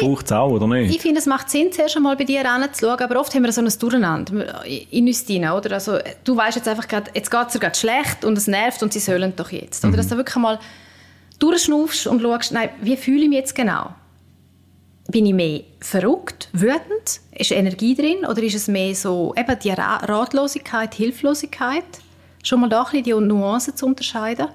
Braucht 0.00 0.26
es 0.26 0.32
auch, 0.32 0.50
oder 0.50 0.68
nicht? 0.68 0.94
Ich 0.94 1.02
finde, 1.02 1.18
es 1.18 1.26
macht 1.26 1.50
Sinn, 1.50 1.72
zuerst 1.72 1.96
einmal 1.96 2.16
bei 2.16 2.22
dir 2.22 2.48
anzuschauen, 2.48 3.00
aber 3.00 3.18
oft 3.18 3.34
haben 3.34 3.42
wir 3.42 3.50
so 3.50 3.62
ein 3.62 3.72
Durcheinander 3.78 4.64
in 4.64 5.06
uns 5.06 5.24
drin, 5.24 5.48
oder? 5.48 5.72
Also, 5.72 5.98
du 6.22 6.36
weißt 6.36 6.56
jetzt 6.56 6.68
einfach 6.68 6.86
gerade, 6.86 7.10
jetzt 7.14 7.30
geht 7.30 7.46
es 7.46 7.52
dir 7.54 7.58
gerade 7.58 7.76
schlecht 7.76 8.24
und 8.24 8.38
es 8.38 8.46
nervt 8.46 8.82
und 8.82 8.92
sie 8.92 9.00
sollen 9.00 9.32
doch 9.34 9.50
jetzt. 9.50 9.82
Oder 9.82 9.94
mhm. 9.94 9.96
dass 9.96 10.08
du 10.08 10.16
wirklich 10.16 10.36
mal 10.36 10.60
durchschnaufst 11.40 12.06
und 12.06 12.22
schaust, 12.22 12.52
nein, 12.52 12.68
wie 12.80 12.96
fühle 12.96 13.22
ich 13.22 13.28
mich 13.28 13.38
jetzt 13.38 13.54
genau? 13.56 13.92
Bin 15.12 15.26
ich 15.26 15.34
mehr 15.34 15.60
verrückt, 15.80 16.48
wütend? 16.52 17.20
Ist 17.30 17.52
Energie 17.52 17.94
drin? 17.94 18.26
Oder 18.28 18.42
ist 18.42 18.56
es 18.56 18.66
mehr 18.66 18.94
so 18.94 19.32
eben 19.36 19.58
die 19.58 19.70
Ratlosigkeit, 19.70 20.94
Hilflosigkeit? 20.94 21.84
Schon 22.42 22.60
mal 22.60 22.68
da 22.68 22.80
ein 22.80 23.02
bisschen 23.02 23.04
die 23.04 23.26
Nuancen 23.26 23.76
zu 23.76 23.86
unterscheiden. 23.86 24.48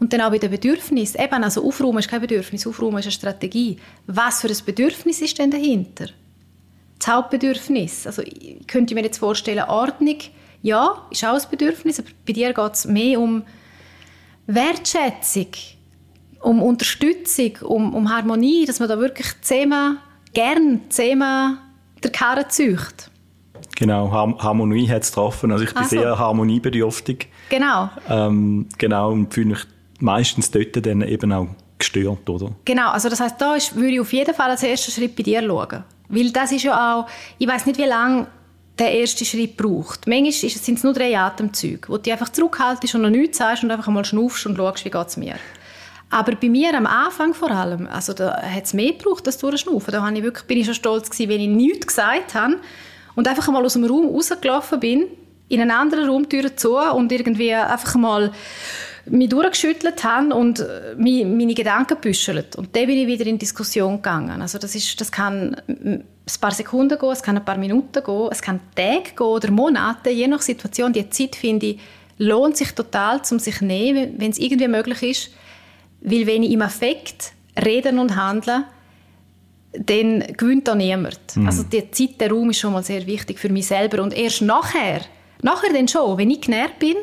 Und 0.00 0.12
dann 0.12 0.22
auch 0.22 0.30
bei 0.30 0.38
den 0.38 0.50
Bedürfnissen. 0.50 1.20
Eben, 1.20 1.44
also 1.44 1.66
Aufräumen 1.66 1.98
ist 1.98 2.08
kein 2.08 2.20
Bedürfnis, 2.20 2.66
Aufräumen 2.66 2.98
ist 2.98 3.06
eine 3.06 3.12
Strategie. 3.12 3.78
Was 4.06 4.40
für 4.40 4.48
ein 4.48 4.56
Bedürfnis 4.64 5.20
ist 5.20 5.38
denn 5.38 5.50
dahinter? 5.50 6.06
Das 6.98 7.08
Hauptbedürfnis. 7.08 8.06
Also 8.06 8.22
ich 8.22 8.66
könnte 8.66 8.94
mir 8.94 9.02
jetzt 9.02 9.18
vorstellen, 9.18 9.64
Ordnung, 9.68 10.18
ja, 10.62 11.06
ist 11.10 11.24
auch 11.24 11.34
ein 11.34 11.50
Bedürfnis, 11.50 11.98
aber 11.98 12.08
bei 12.26 12.32
dir 12.32 12.52
geht 12.52 12.74
es 12.74 12.86
mehr 12.86 13.20
um 13.20 13.42
Wertschätzung 14.46 15.48
um 16.40 16.62
Unterstützung, 16.62 17.52
um, 17.62 17.94
um 17.94 18.10
Harmonie, 18.10 18.64
dass 18.66 18.80
man 18.80 18.88
da 18.88 18.98
wirklich 18.98 19.28
zusammen, 19.40 19.98
gern 20.34 20.82
zusammen 20.88 21.58
der 22.02 22.12
Karre 22.12 22.48
zücht. 22.48 23.10
Genau, 23.76 24.10
Harmonie 24.10 24.88
hat 24.88 25.02
es 25.02 25.10
getroffen. 25.10 25.52
Also 25.52 25.64
ich 25.64 25.70
bin 25.70 25.82
also, 25.84 25.96
sehr 25.96 26.18
harmoniebedürftig. 26.18 27.28
Genau. 27.48 27.90
Ähm, 28.08 28.66
genau, 28.76 29.12
und 29.12 29.32
fühle 29.32 29.50
mich 29.50 29.60
meistens 30.00 30.50
dort 30.50 30.84
dann 30.84 31.02
eben 31.02 31.32
auch 31.32 31.48
gestört, 31.78 32.28
oder? 32.28 32.50
Genau, 32.64 32.90
also 32.90 33.08
das 33.08 33.20
heißt, 33.20 33.40
da 33.40 33.54
ist, 33.54 33.76
würde 33.76 33.90
ich 33.90 34.00
auf 34.00 34.12
jeden 34.12 34.34
Fall 34.34 34.50
als 34.50 34.62
ersten 34.62 34.90
Schritt 34.90 35.14
bei 35.14 35.22
dir 35.22 35.42
schauen. 35.42 35.84
Weil 36.08 36.30
das 36.32 36.52
ist 36.52 36.64
ja 36.64 36.96
auch, 36.96 37.06
ich 37.38 37.46
weiß 37.46 37.66
nicht, 37.66 37.78
wie 37.78 37.84
lange 37.84 38.26
der 38.78 38.92
erste 38.92 39.24
Schritt 39.24 39.56
braucht. 39.56 40.06
Manchmal 40.06 40.32
sind 40.32 40.78
es 40.78 40.84
nur 40.84 40.92
drei 40.92 41.16
Atemzüge, 41.18 41.88
wo 41.88 41.98
du 41.98 42.10
einfach 42.10 42.30
zurückhaltest 42.30 42.94
und 42.94 43.02
noch 43.02 43.10
nichts 43.10 43.38
sagst 43.38 43.62
und 43.62 43.70
einfach 43.70 43.88
mal 43.88 44.04
schnaufst 44.04 44.46
und 44.46 44.56
schaust, 44.56 44.84
wie 44.84 44.90
geht 44.90 45.06
es 45.06 45.16
mir. 45.16 45.34
Aber 46.10 46.34
bei 46.36 46.48
mir 46.48 46.74
am 46.74 46.86
Anfang 46.86 47.34
vor 47.34 47.50
allem, 47.50 47.86
also 47.86 48.12
da 48.12 48.40
hat 48.40 48.64
es 48.64 48.72
mehr 48.72 48.92
gebraucht, 48.92 49.26
das 49.26 49.38
Durchschnaufen. 49.38 49.92
Da 49.92 50.08
ich 50.10 50.22
wirklich, 50.22 50.46
bin 50.46 50.58
ich 50.58 50.64
schon 50.64 50.74
stolz 50.74 51.10
gewesen, 51.10 51.30
wenn 51.30 51.40
ich 51.40 51.48
nichts 51.48 51.86
gesagt 51.88 52.34
habe 52.34 52.56
und 53.14 53.28
einfach 53.28 53.48
mal 53.48 53.64
aus 53.64 53.74
dem 53.74 53.84
Raum 53.84 54.08
rausgelaufen 54.08 54.80
bin, 54.80 55.04
in 55.48 55.60
einen 55.60 55.70
anderen 55.70 56.08
Raum, 56.08 56.28
Türen 56.28 56.56
zu 56.56 56.76
und 56.76 57.10
irgendwie 57.12 57.54
einfach 57.54 57.94
mal 57.94 58.32
mich 59.06 59.28
durchgeschüttelt 59.28 60.04
habe 60.04 60.34
und 60.34 60.60
äh, 60.60 60.94
meine 60.96 61.54
Gedanken 61.54 61.96
büschelt. 62.00 62.56
Und 62.56 62.74
dann 62.76 62.86
bin 62.86 62.98
ich 62.98 63.06
wieder 63.06 63.26
in 63.26 63.38
Diskussion 63.38 63.96
gegangen. 63.96 64.42
Also 64.42 64.58
das, 64.58 64.74
ist, 64.74 65.00
das 65.00 65.10
kann 65.10 65.56
ein 65.68 66.04
paar 66.40 66.50
Sekunden 66.50 66.98
gehen, 66.98 67.10
es 67.10 67.22
kann 67.22 67.36
ein 67.36 67.44
paar 67.44 67.56
Minuten 67.56 68.02
gehen, 68.04 68.28
es 68.30 68.42
kann 68.42 68.60
Tage 68.74 69.14
gehen 69.16 69.26
oder 69.26 69.50
Monate, 69.50 70.10
je 70.10 70.26
nach 70.26 70.42
Situation. 70.42 70.92
Die 70.92 71.08
Zeit, 71.08 71.36
finde 71.36 71.66
ich, 71.66 71.80
lohnt 72.18 72.56
sich 72.56 72.72
total, 72.72 73.22
um 73.30 73.38
sich 73.38 73.58
zu 73.58 73.64
nehmen, 73.64 74.14
wenn 74.18 74.30
es 74.30 74.38
irgendwie 74.38 74.68
möglich 74.68 75.02
ist, 75.02 75.30
weil 76.00 76.26
wenn 76.26 76.42
ich 76.42 76.52
im 76.52 76.62
Affekt 76.62 77.32
reden 77.64 77.98
und 77.98 78.16
handeln, 78.16 78.64
dann 79.72 80.24
gewinnt 80.36 80.66
da 80.68 80.74
niemand. 80.74 81.18
Mhm. 81.34 81.46
Also 81.46 81.62
die 81.64 81.90
Zeit, 81.90 82.20
der 82.20 82.30
Raum 82.30 82.50
ist 82.50 82.58
schon 82.58 82.72
mal 82.72 82.82
sehr 82.82 83.06
wichtig 83.06 83.38
für 83.38 83.48
mich 83.48 83.66
selber. 83.66 84.02
Und 84.02 84.16
erst 84.16 84.42
nachher, 84.42 85.02
nachher 85.42 85.72
dann 85.72 85.88
schon, 85.88 86.16
wenn 86.18 86.30
ich 86.30 86.40
genährt 86.40 86.78
bin, 86.78 86.96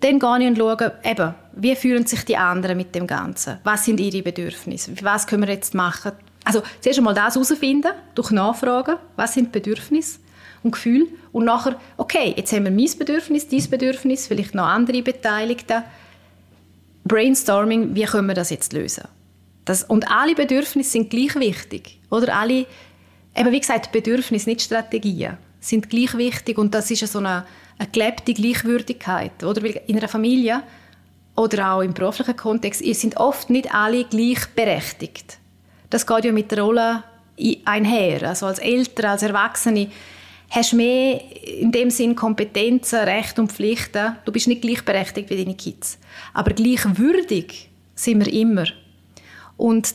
dann 0.00 0.18
gehe 0.18 0.38
ich 0.40 0.48
und 0.48 0.58
schaue, 0.58 0.92
eben, 1.02 1.34
wie 1.54 1.74
fühlen 1.76 2.06
sich 2.06 2.24
die 2.24 2.36
anderen 2.36 2.76
mit 2.76 2.94
dem 2.94 3.06
Ganzen? 3.06 3.58
Was 3.64 3.86
sind 3.86 4.00
ihre 4.00 4.22
Bedürfnisse? 4.22 4.92
Was 5.02 5.26
können 5.26 5.46
wir 5.46 5.54
jetzt 5.54 5.74
machen? 5.74 6.12
Also 6.44 6.62
zuerst 6.80 6.98
einmal 6.98 7.14
das 7.14 7.34
herausfinden, 7.34 7.92
durch 8.14 8.30
Nachfragen, 8.30 8.96
was 9.16 9.32
sind 9.32 9.50
Bedürfnisse 9.50 10.18
und 10.62 10.72
Gefühle. 10.72 11.06
Und 11.32 11.46
nachher, 11.46 11.76
okay, 11.96 12.34
jetzt 12.36 12.52
haben 12.52 12.64
wir 12.64 12.70
mein 12.70 12.98
Bedürfnis, 12.98 13.48
dein 13.48 13.70
Bedürfnis, 13.70 14.26
vielleicht 14.26 14.54
noch 14.54 14.66
andere 14.66 15.02
Beteiligte 15.02 15.84
Brainstorming, 17.04 17.94
wie 17.94 18.04
können 18.04 18.28
wir 18.28 18.34
das 18.34 18.50
jetzt 18.50 18.72
lösen? 18.72 19.04
Das, 19.64 19.84
und 19.84 20.10
alle 20.10 20.34
Bedürfnisse 20.34 20.90
sind 20.90 21.10
gleich 21.10 21.34
wichtig. 21.36 22.00
Oder 22.10 22.36
alle, 22.36 22.66
eben 23.36 23.52
wie 23.52 23.60
gesagt, 23.60 23.92
Bedürfnisse, 23.92 24.48
nicht 24.48 24.62
Strategien, 24.62 25.36
sind 25.60 25.88
gleich 25.88 26.16
wichtig 26.16 26.58
und 26.58 26.74
das 26.74 26.90
ist 26.90 27.06
so 27.10 27.18
eine, 27.18 27.44
eine 27.78 27.88
gelebte 27.90 28.34
Gleichwürdigkeit. 28.34 29.42
Oder? 29.42 29.62
Weil 29.62 29.80
in 29.86 29.96
einer 29.96 30.08
Familie 30.08 30.62
oder 31.36 31.72
auch 31.72 31.80
im 31.80 31.94
beruflichen 31.94 32.36
Kontext 32.36 32.84
sind 32.94 33.16
oft 33.16 33.50
nicht 33.50 33.74
alle 33.74 34.04
gleichberechtigt. 34.04 35.38
Das 35.90 36.06
geht 36.06 36.24
ja 36.24 36.32
mit 36.32 36.50
der 36.50 36.62
Rolle 36.62 37.02
einher. 37.64 38.28
Also 38.28 38.46
als 38.46 38.58
Eltern, 38.58 39.12
als 39.12 39.22
Erwachsene 39.22 39.90
hast 40.54 40.72
mehr 40.72 41.20
in 41.60 41.72
dem 41.72 41.90
Sinn 41.90 42.14
Kompetenzen, 42.14 43.00
Rechte 43.00 43.40
und 43.40 43.52
Pflichten. 43.52 44.16
Du 44.24 44.32
bist 44.32 44.46
nicht 44.46 44.62
gleichberechtigt 44.62 45.28
wie 45.30 45.36
deine 45.36 45.56
Kids. 45.56 45.98
Aber 46.32 46.52
gleichwürdig 46.52 47.68
sind 47.94 48.24
wir 48.24 48.32
immer. 48.32 48.66
Und 49.56 49.94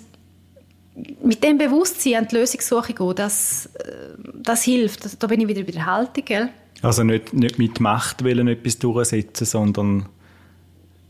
mit 1.24 1.44
dem 1.44 1.58
Bewusstsein 1.58 2.16
an 2.16 2.28
die 2.28 2.36
Lösungssuche 2.36 2.94
gehen, 2.94 3.16
das, 3.16 3.68
äh, 3.68 4.18
das 4.34 4.64
hilft. 4.64 5.22
Da 5.24 5.28
bin 5.28 5.40
ich 5.40 5.48
wieder 5.48 5.64
bei 5.64 5.72
der 5.72 5.86
Haltung. 5.86 6.26
Gell? 6.26 6.50
Also 6.82 7.04
nicht, 7.04 7.34
nicht 7.34 7.58
mit 7.58 7.80
Macht 7.80 8.24
wollen 8.24 8.48
etwas 8.50 8.80
durchsetzen, 8.80 9.46
sondern 9.46 10.10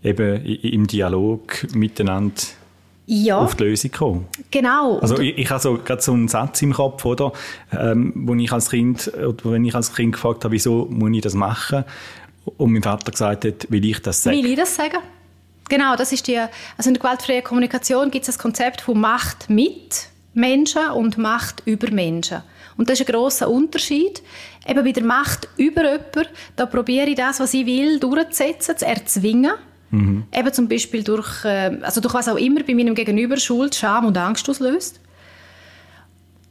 eben 0.03 0.45
im 0.45 0.85
Dialog 0.85 1.67
miteinander 1.73 2.41
ja. 3.09 3.39
auf 3.39 3.55
die 3.55 3.63
Lösung 3.63 3.91
kommen. 3.91 4.27
Genau. 4.51 4.99
Also 4.99 5.19
ich, 5.19 5.37
ich 5.37 5.49
habe 5.49 5.59
so, 5.59 5.77
gerade 5.77 6.01
so 6.01 6.13
einen 6.13 6.27
Satz 6.27 6.61
im 6.61 6.73
Kopf, 6.73 7.03
oder, 7.05 7.33
ähm, 7.71 8.13
wo 8.15 8.35
ich 8.35 8.51
als 8.51 8.69
Kind, 8.69 9.11
oder 9.13 9.51
wenn 9.51 9.65
ich 9.65 9.73
als 9.73 9.93
Kind 9.93 10.13
gefragt 10.13 10.43
habe, 10.45 10.53
wieso 10.53 10.87
muss 10.89 11.09
ich 11.13 11.21
das 11.21 11.33
machen? 11.33 11.85
Und 12.57 12.71
mein 12.71 12.83
Vater 12.83 13.11
gesagt 13.11 13.45
hat, 13.45 13.69
will 13.69 13.83
ich 13.83 14.01
das 14.01 14.23
sagen? 14.23 14.37
Will 14.37 14.45
ich 14.45 14.57
das 14.57 14.75
sagen? 14.75 14.99
Genau, 15.69 15.95
das 15.95 16.11
ist 16.11 16.27
die, 16.27 16.37
also 16.77 16.89
in 16.89 16.95
der 16.95 17.01
gewaltfreien 17.01 17.43
Kommunikation 17.43 18.11
gibt 18.11 18.27
es 18.27 18.35
das 18.35 18.39
Konzept 18.39 18.81
von 18.81 18.99
Macht 18.99 19.49
mit 19.49 20.07
Menschen 20.33 20.89
und 20.91 21.17
Macht 21.17 21.63
über 21.65 21.91
Menschen. 21.91 22.41
Und 22.77 22.89
das 22.89 22.99
ist 22.99 23.07
ein 23.07 23.11
grosser 23.11 23.49
Unterschied. 23.49 24.21
Eben 24.67 24.83
bei 24.83 24.91
der 24.91 25.03
Macht 25.03 25.47
über 25.57 25.83
jemanden, 25.83 26.27
da 26.55 26.65
probiere 26.65 27.07
ich 27.07 27.15
das, 27.15 27.39
was 27.39 27.53
ich 27.53 27.65
will, 27.65 27.99
durchzusetzen, 27.99 28.77
zu 28.77 28.85
erzwingen. 28.85 29.53
Mhm. 29.91 30.25
Eben 30.31 30.53
zum 30.53 30.67
Beispiel 30.67 31.03
durch, 31.03 31.45
äh, 31.45 31.77
also 31.81 32.01
durch 32.01 32.13
was 32.13 32.27
auch 32.27 32.37
immer 32.37 32.63
bei 32.63 32.75
meinem 32.75 32.95
Gegenüber 32.95 33.37
Schuld, 33.37 33.75
Scham 33.75 34.05
und 34.05 34.17
Angst 34.17 34.47
auslöst. 34.49 34.99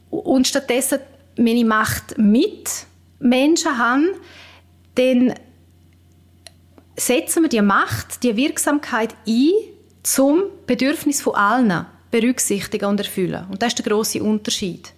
Und 0.09 0.47
stattdessen, 0.47 0.99
wenn 1.35 1.57
ich 1.57 1.65
Macht 1.65 2.17
mit 2.17 2.69
Menschen 3.19 3.77
habe, 3.77 4.15
dann 4.95 5.33
setzen 6.97 7.43
wir 7.43 7.49
die 7.49 7.61
Macht, 7.61 8.23
die 8.23 8.35
Wirksamkeit 8.35 9.15
ein, 9.27 9.51
zum 10.03 10.43
Bedürfnis 10.65 11.21
von 11.21 11.35
allen 11.35 11.85
berücksichtigen 12.11 12.85
und 12.85 12.99
erfüllen. 12.99 13.45
Und 13.49 13.61
das 13.61 13.69
ist 13.69 13.79
der 13.79 13.91
große 13.91 14.23
Unterschied. 14.23 14.93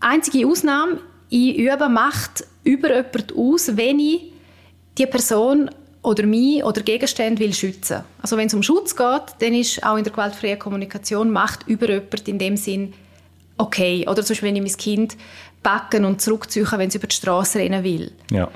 Einzige 0.00 0.46
Ausnahme, 0.46 1.00
ich 1.28 1.58
übe 1.58 1.88
Macht 1.88 2.44
über 2.64 2.88
jemanden 2.88 3.36
aus, 3.36 3.76
wenn 3.76 3.98
ich 3.98 4.32
die 4.98 5.06
Person 5.06 5.70
oder 6.02 6.24
mich 6.24 6.64
oder 6.64 6.80
Gegenstände 6.82 7.40
will 7.42 7.52
schützen. 7.52 8.04
Also 8.22 8.36
wenn 8.36 8.46
es 8.46 8.54
um 8.54 8.62
Schutz 8.62 8.96
geht, 8.96 9.22
dann 9.40 9.54
ist 9.54 9.84
auch 9.84 9.96
in 9.96 10.04
der 10.04 10.12
gewaltfreien 10.12 10.58
Kommunikation 10.58 11.30
Macht 11.30 11.66
über 11.66 11.88
jemanden 11.88 12.30
in 12.30 12.38
dem 12.38 12.56
Sinn 12.56 12.94
okay. 13.60 14.06
Oder 14.08 14.24
zum 14.24 14.34
Beispiel, 14.34 14.48
wenn 14.48 14.56
ich 14.56 14.62
mein 14.62 14.76
Kind 14.76 15.16
backen 15.62 16.04
und 16.04 16.20
zurückziehen, 16.20 16.66
wenn 16.72 16.88
es 16.88 16.94
über 16.94 17.06
die 17.06 17.14
Straße 17.14 17.58
rennen 17.58 17.84
will. 17.84 18.12
Ja. 18.30 18.48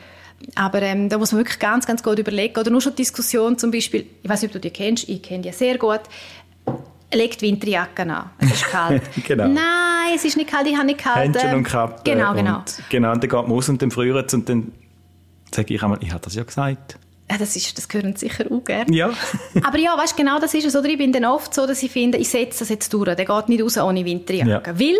Aber 0.54 0.82
ähm, 0.82 1.08
da 1.08 1.18
muss 1.18 1.32
man 1.32 1.40
wirklich 1.40 1.58
ganz, 1.58 1.86
ganz 1.86 2.02
gut 2.02 2.18
überlegen. 2.18 2.58
Oder 2.58 2.70
nur 2.70 2.80
schon 2.80 2.92
die 2.92 3.02
Diskussion 3.02 3.58
zum 3.58 3.70
Beispiel, 3.70 4.06
ich 4.22 4.28
weiß 4.28 4.42
nicht, 4.42 4.50
ob 4.50 4.52
du 4.54 4.60
die 4.60 4.70
kennst, 4.70 5.08
ich 5.08 5.22
kenne 5.22 5.42
die 5.42 5.52
sehr 5.52 5.78
gut, 5.78 6.00
legt 7.12 7.42
Winterjacken 7.42 8.10
an. 8.10 8.30
Es 8.38 8.52
ist 8.52 8.64
kalt. 8.64 9.02
genau. 9.26 9.48
Nein, 9.48 10.14
es 10.14 10.24
ist 10.24 10.36
nicht 10.36 10.50
kalt, 10.50 10.66
ich 10.66 10.74
habe 10.74 10.86
nicht 10.86 10.98
kalt. 10.98 11.34
Händchen 11.34 11.54
und 11.54 11.64
Kappe. 11.64 12.02
Genau, 12.04 12.34
genau. 12.34 12.58
Und, 12.58 12.82
genau, 12.90 13.12
und 13.12 13.22
dann 13.22 13.30
geht 13.30 13.48
man 13.48 13.52
aus 13.52 13.68
und 13.68 13.80
dann 13.80 13.90
friert 13.90 14.34
und 14.34 14.48
dann 14.48 14.72
sage 15.50 15.74
ich 15.74 15.82
einmal, 15.82 15.98
ich 16.02 16.10
habe 16.10 16.22
das 16.22 16.34
ja 16.34 16.42
gesagt. 16.42 16.98
Ja, 17.30 17.38
das, 17.38 17.56
ist, 17.56 17.76
das 17.78 17.88
gehören 17.88 18.16
sicher 18.16 18.44
auch 18.50 18.64
gerne. 18.64 18.94
Ja. 18.94 19.10
Aber 19.62 19.78
ja, 19.78 19.96
weißt 19.96 20.16
genau 20.16 20.38
das 20.38 20.52
ist 20.54 20.66
es. 20.66 20.76
Oder 20.76 20.88
ich 20.88 20.98
bin 20.98 21.12
dann 21.12 21.24
oft 21.24 21.54
so, 21.54 21.66
dass 21.66 21.82
ich 21.82 21.90
finde, 21.90 22.18
ich 22.18 22.28
setze 22.28 22.60
das 22.60 22.68
jetzt 22.68 22.92
durch. 22.92 23.14
Der 23.14 23.24
geht 23.24 23.48
nicht 23.48 23.62
raus 23.62 23.78
ohne 23.78 24.04
Winterjacke. 24.04 24.70
Ja. 24.70 24.78
Weil, 24.78 24.96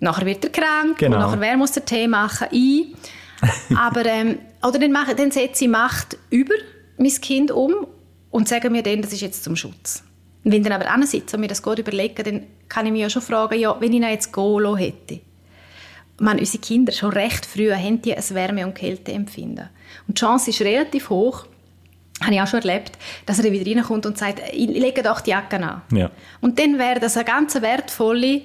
nachher 0.00 0.26
wird 0.26 0.44
er 0.44 0.50
krank 0.50 0.98
genau. 0.98 1.16
und 1.16 1.22
nachher 1.22 1.40
wer 1.40 1.56
muss 1.56 1.72
der 1.72 1.84
Tee 1.84 2.06
machen? 2.08 2.48
Ich. 2.50 2.94
Aber, 3.76 4.04
ähm, 4.04 4.38
oder 4.62 4.78
dann, 4.78 4.92
mache, 4.92 5.14
dann 5.14 5.30
setze 5.30 5.64
ich 5.64 5.70
Macht 5.70 6.18
über 6.30 6.54
mein 6.98 7.20
Kind 7.20 7.50
um 7.50 7.86
und 8.30 8.48
sage 8.48 8.70
mir 8.70 8.82
dann, 8.82 9.02
das 9.02 9.12
ist 9.12 9.20
jetzt 9.20 9.44
zum 9.44 9.56
Schutz. 9.56 10.02
Und 10.44 10.52
wenn 10.52 10.62
dann 10.62 10.80
aber 10.80 11.06
sitze 11.06 11.36
und 11.36 11.40
mir 11.40 11.48
das 11.48 11.62
gut 11.62 11.78
überlege, 11.78 12.22
dann 12.22 12.46
kann 12.68 12.86
ich 12.86 12.92
mich 12.92 13.02
ja 13.02 13.10
schon 13.10 13.22
fragen, 13.22 13.58
ja, 13.58 13.76
wenn 13.80 13.92
ich 13.92 13.98
ihn 13.98 14.08
jetzt 14.08 14.32
gehen 14.32 14.76
hätte. 14.76 15.20
meine, 16.20 16.38
unsere 16.38 16.58
Kinder 16.58 16.92
schon 16.92 17.12
recht 17.12 17.44
früh 17.44 17.72
haben 17.72 18.00
die 18.00 18.14
ein 18.14 18.22
Wärme- 18.30 18.64
und 18.64 18.74
Kälteempfinden. 18.74 19.70
Und 20.06 20.18
die 20.18 20.20
Chance 20.20 20.50
ist 20.50 20.60
relativ 20.60 21.10
hoch, 21.10 21.46
habe 22.22 22.34
ich 22.34 22.40
auch 22.40 22.46
schon 22.46 22.60
erlebt, 22.60 22.92
dass 23.26 23.38
er 23.38 23.52
wieder 23.52 23.70
reinkommt 23.70 24.06
und 24.06 24.16
sagt, 24.16 24.40
ich 24.52 24.68
lege 24.68 25.02
doch 25.02 25.20
die 25.20 25.30
Jacke 25.30 25.56
an. 25.56 25.82
Ja. 25.92 26.10
Und 26.40 26.58
dann 26.58 26.78
wäre 26.78 27.00
das 27.00 27.16
eine 27.16 27.24
ganz 27.24 27.54
wertvolle 27.60 28.42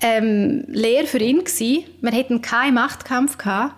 ähm, 0.00 0.64
Lehre 0.68 1.06
für 1.06 1.18
ihn 1.18 1.38
gewesen. 1.38 1.84
Wir 2.00 2.12
hätten 2.12 2.40
keinen 2.40 2.74
Machtkampf 2.74 3.38
gehabt. 3.38 3.74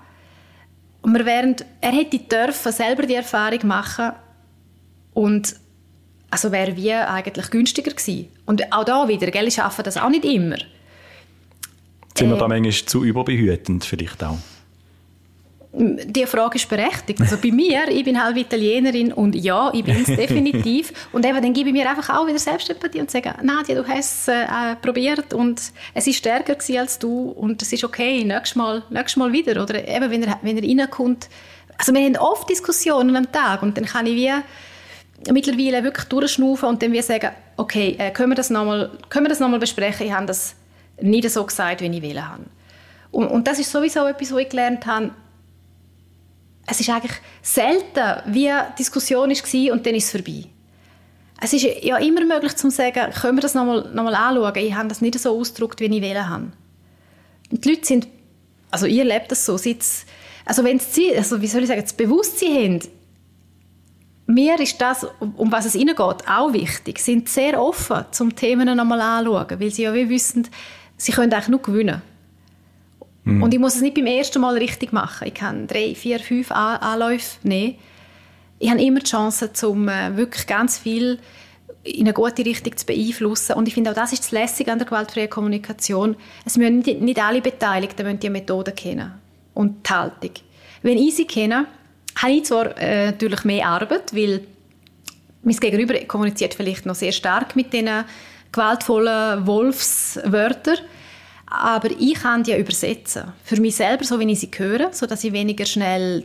Und 1.02 1.14
wir 1.14 1.26
wären, 1.26 1.56
er 1.80 1.92
hätte 1.92 2.18
dürfen 2.18 2.72
selber 2.72 3.02
die 3.02 3.14
Erfahrung 3.14 3.66
machen 3.66 4.12
und 5.12 5.54
also 6.30 6.50
wäre 6.50 6.76
wie 6.76 6.92
eigentlich 6.92 7.50
günstiger 7.50 7.90
gewesen. 7.90 8.28
Und 8.46 8.72
auch 8.72 8.84
da 8.84 9.06
wieder, 9.06 9.30
gell, 9.30 9.46
ich 9.46 9.60
arbeite 9.60 9.82
das 9.84 9.98
auch 9.98 10.08
nicht 10.08 10.24
immer. 10.24 10.56
Sind 12.16 12.30
wir 12.30 12.36
da 12.36 12.46
äh, 12.46 12.48
manchmal 12.48 12.72
zu 12.72 13.04
überbehütend 13.04 13.84
vielleicht 13.84 14.24
auch? 14.24 14.38
Die 15.76 16.26
Frage 16.26 16.56
ist 16.56 16.68
berechtigt. 16.68 17.20
Also 17.20 17.36
bei 17.36 17.50
mir, 17.50 17.88
ich 17.88 18.04
bin 18.04 18.22
halb 18.22 18.36
Italienerin 18.36 19.12
und 19.12 19.34
ja, 19.34 19.72
ich 19.74 19.82
bin 19.82 19.96
es 19.96 20.06
definitiv. 20.16 20.92
Und 21.10 21.26
eben, 21.26 21.42
dann 21.42 21.52
gebe 21.52 21.70
ich 21.70 21.72
mir 21.72 21.88
einfach 21.88 22.16
auch 22.16 22.26
wieder 22.28 22.38
Selbstempathie 22.38 23.00
und 23.00 23.10
sage, 23.10 23.34
Nadja, 23.42 23.74
du 23.74 23.86
hast 23.86 24.28
es 24.28 24.28
äh, 24.28 24.76
probiert 24.80 25.34
und 25.34 25.60
es 25.92 26.06
ist 26.06 26.16
stärker 26.16 26.54
gewesen 26.54 26.78
als 26.78 26.98
du 26.98 27.30
und 27.30 27.60
es 27.60 27.72
ist 27.72 27.82
okay, 27.82 28.22
nächstes 28.22 28.54
Mal, 28.54 28.84
nächstes 28.88 29.16
Mal 29.16 29.32
wieder. 29.32 29.60
Oder 29.62 29.86
eben, 29.88 30.10
wenn 30.10 30.22
er, 30.22 30.38
wenn 30.42 30.56
er 30.56 30.62
reinkommt. 30.62 31.28
Also 31.76 31.92
wir 31.92 32.02
haben 32.02 32.16
oft 32.18 32.48
Diskussionen 32.48 33.16
am 33.16 33.32
Tag 33.32 33.62
und 33.62 33.76
dann 33.76 33.84
kann 33.84 34.06
ich 34.06 34.14
wie 34.14 34.32
mittlerweile 35.32 35.82
wirklich 35.82 36.06
durchschnaufen 36.06 36.68
und 36.68 36.82
dann 36.82 36.92
wie 36.92 37.02
sagen, 37.02 37.30
okay, 37.56 37.96
äh, 37.98 38.12
können 38.12 38.30
wir 38.30 38.36
das 38.36 38.50
nochmal 38.50 38.90
noch 39.12 39.58
besprechen? 39.58 40.06
Ich 40.06 40.12
habe 40.12 40.26
das 40.26 40.54
nicht 41.00 41.28
so 41.30 41.44
gesagt, 41.44 41.80
wie 41.80 41.86
ich 41.86 42.02
will. 42.02 42.22
Und, 43.10 43.26
und 43.26 43.48
das 43.48 43.58
ist 43.58 43.72
sowieso 43.72 44.06
etwas, 44.06 44.32
was 44.32 44.38
ich 44.38 44.48
gelernt 44.48 44.86
habe, 44.86 45.10
es 46.66 46.80
ist 46.80 46.88
eigentlich 46.88 47.12
selten, 47.42 48.22
wie 48.26 48.48
die 48.48 48.76
Diskussion 48.78 49.30
war 49.30 49.72
und 49.72 49.86
dann 49.86 49.94
ist 49.94 50.06
es 50.06 50.10
vorbei. 50.10 50.44
Es 51.40 51.52
ist 51.52 51.66
ja 51.82 51.98
immer 51.98 52.24
möglich 52.24 52.56
zu 52.56 52.70
sagen, 52.70 53.12
können 53.12 53.36
wir 53.36 53.42
das 53.42 53.54
nochmal 53.54 53.90
noch 53.92 54.04
mal 54.04 54.14
anschauen? 54.14 54.54
Ich 54.56 54.74
habe 54.74 54.88
das 54.88 55.00
nicht 55.00 55.18
so 55.18 55.38
ausgedrückt, 55.38 55.80
wie 55.80 55.86
ich 55.86 56.02
wählen 56.02 56.28
habe. 56.28 56.52
Und 57.50 57.64
die 57.64 57.68
Leute 57.68 57.84
sind, 57.84 58.08
also 58.70 58.86
ihr 58.86 59.04
lebt 59.04 59.30
das 59.30 59.44
so, 59.44 59.54
also 59.54 60.64
wenn 60.64 60.78
sie, 60.78 61.16
also 61.16 61.40
wie 61.42 61.46
soll 61.46 61.62
ich 61.62 61.68
sagen, 61.68 61.82
das 61.82 61.92
Bewusstsein 61.92 62.80
haben, 62.80 62.80
mir 64.26 64.58
ist 64.58 64.80
das, 64.80 65.06
um 65.36 65.52
was 65.52 65.66
es 65.66 65.74
ihnen 65.74 65.94
geht, 65.94 66.28
auch 66.28 66.52
wichtig, 66.52 66.98
Sie 66.98 67.12
sind 67.12 67.28
sehr 67.28 67.60
offen, 67.60 68.06
zum 68.10 68.34
Themen 68.34 68.74
nochmal 68.74 69.00
anschauen, 69.00 69.60
weil 69.60 69.70
sie 69.70 69.82
ja 69.82 69.92
wie 69.92 70.08
wissen, 70.08 70.48
sie 70.96 71.12
können 71.12 71.32
eigentlich 71.32 71.48
nur 71.48 71.60
gewinnen. 71.60 72.00
Mhm. 73.24 73.42
Und 73.42 73.54
ich 73.54 73.60
muss 73.60 73.76
es 73.76 73.80
nicht 73.80 73.94
beim 73.94 74.06
ersten 74.06 74.40
Mal 74.40 74.56
richtig 74.56 74.92
machen. 74.92 75.28
Ich 75.28 75.34
kann 75.34 75.66
drei, 75.66 75.94
vier, 75.94 76.20
fünf 76.20 76.50
Anläufe 76.50 77.38
nehmen. 77.42 77.76
Ich 78.58 78.70
habe 78.70 78.82
immer 78.82 79.00
die 79.00 79.10
Chance, 79.10 79.50
um 79.66 79.88
äh, 79.88 80.16
wirklich 80.16 80.46
ganz 80.46 80.78
viel 80.78 81.18
in 81.82 82.06
eine 82.06 82.14
gute 82.14 82.44
Richtung 82.44 82.76
zu 82.76 82.86
beeinflussen. 82.86 83.54
Und 83.54 83.68
ich 83.68 83.74
finde, 83.74 83.90
auch 83.90 83.94
das 83.94 84.12
ist 84.12 84.24
das 84.24 84.32
Lässige 84.32 84.72
an 84.72 84.78
der 84.78 84.86
gewaltfreien 84.86 85.28
Kommunikation. 85.28 86.16
Es 86.44 86.56
müssen 86.56 86.78
nicht, 86.78 87.00
nicht 87.00 87.22
alle 87.22 87.42
Beteiligten 87.42 88.06
müssen 88.06 88.20
die 88.20 88.30
Methode 88.30 88.72
kennen 88.72 89.12
und 89.52 89.86
die 89.86 89.92
Haltung. 89.92 90.30
Wenn 90.82 90.98
ich 90.98 91.16
sie 91.16 91.26
kenne, 91.26 91.66
habe 92.16 92.32
ich 92.32 92.44
zwar 92.44 92.76
äh, 92.78 93.06
natürlich 93.06 93.44
mehr 93.44 93.66
Arbeit, 93.66 94.14
weil 94.14 94.46
mein 95.42 95.56
Gegenüber 95.56 95.94
kommuniziert 96.06 96.54
vielleicht 96.54 96.86
noch 96.86 96.94
sehr 96.94 97.12
stark 97.12 97.54
mit 97.54 97.72
diesen 97.72 98.04
gewaltvollen 98.50 99.46
Wolfswörtern, 99.46 100.78
aber 101.62 101.90
ich 101.98 102.14
kann 102.14 102.42
die 102.42 102.58
übersetzen. 102.58 103.32
Für 103.44 103.60
mich 103.60 103.76
selber, 103.76 104.04
so 104.04 104.18
wie 104.18 104.30
ich 104.30 104.40
sie 104.40 104.50
höre, 104.54 104.92
sodass 104.92 105.24
ich 105.24 105.32
weniger 105.32 105.66
schnell 105.66 106.24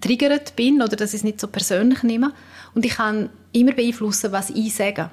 triggert 0.00 0.54
bin 0.56 0.82
oder 0.82 0.96
dass 0.96 1.14
ich 1.14 1.20
es 1.20 1.24
nicht 1.24 1.40
so 1.40 1.48
persönlich 1.48 2.02
nehme. 2.02 2.32
Und 2.74 2.84
ich 2.84 2.92
kann 2.92 3.30
immer 3.52 3.72
beeinflussen, 3.72 4.32
was 4.32 4.50
ich 4.50 4.74
sage. 4.74 5.10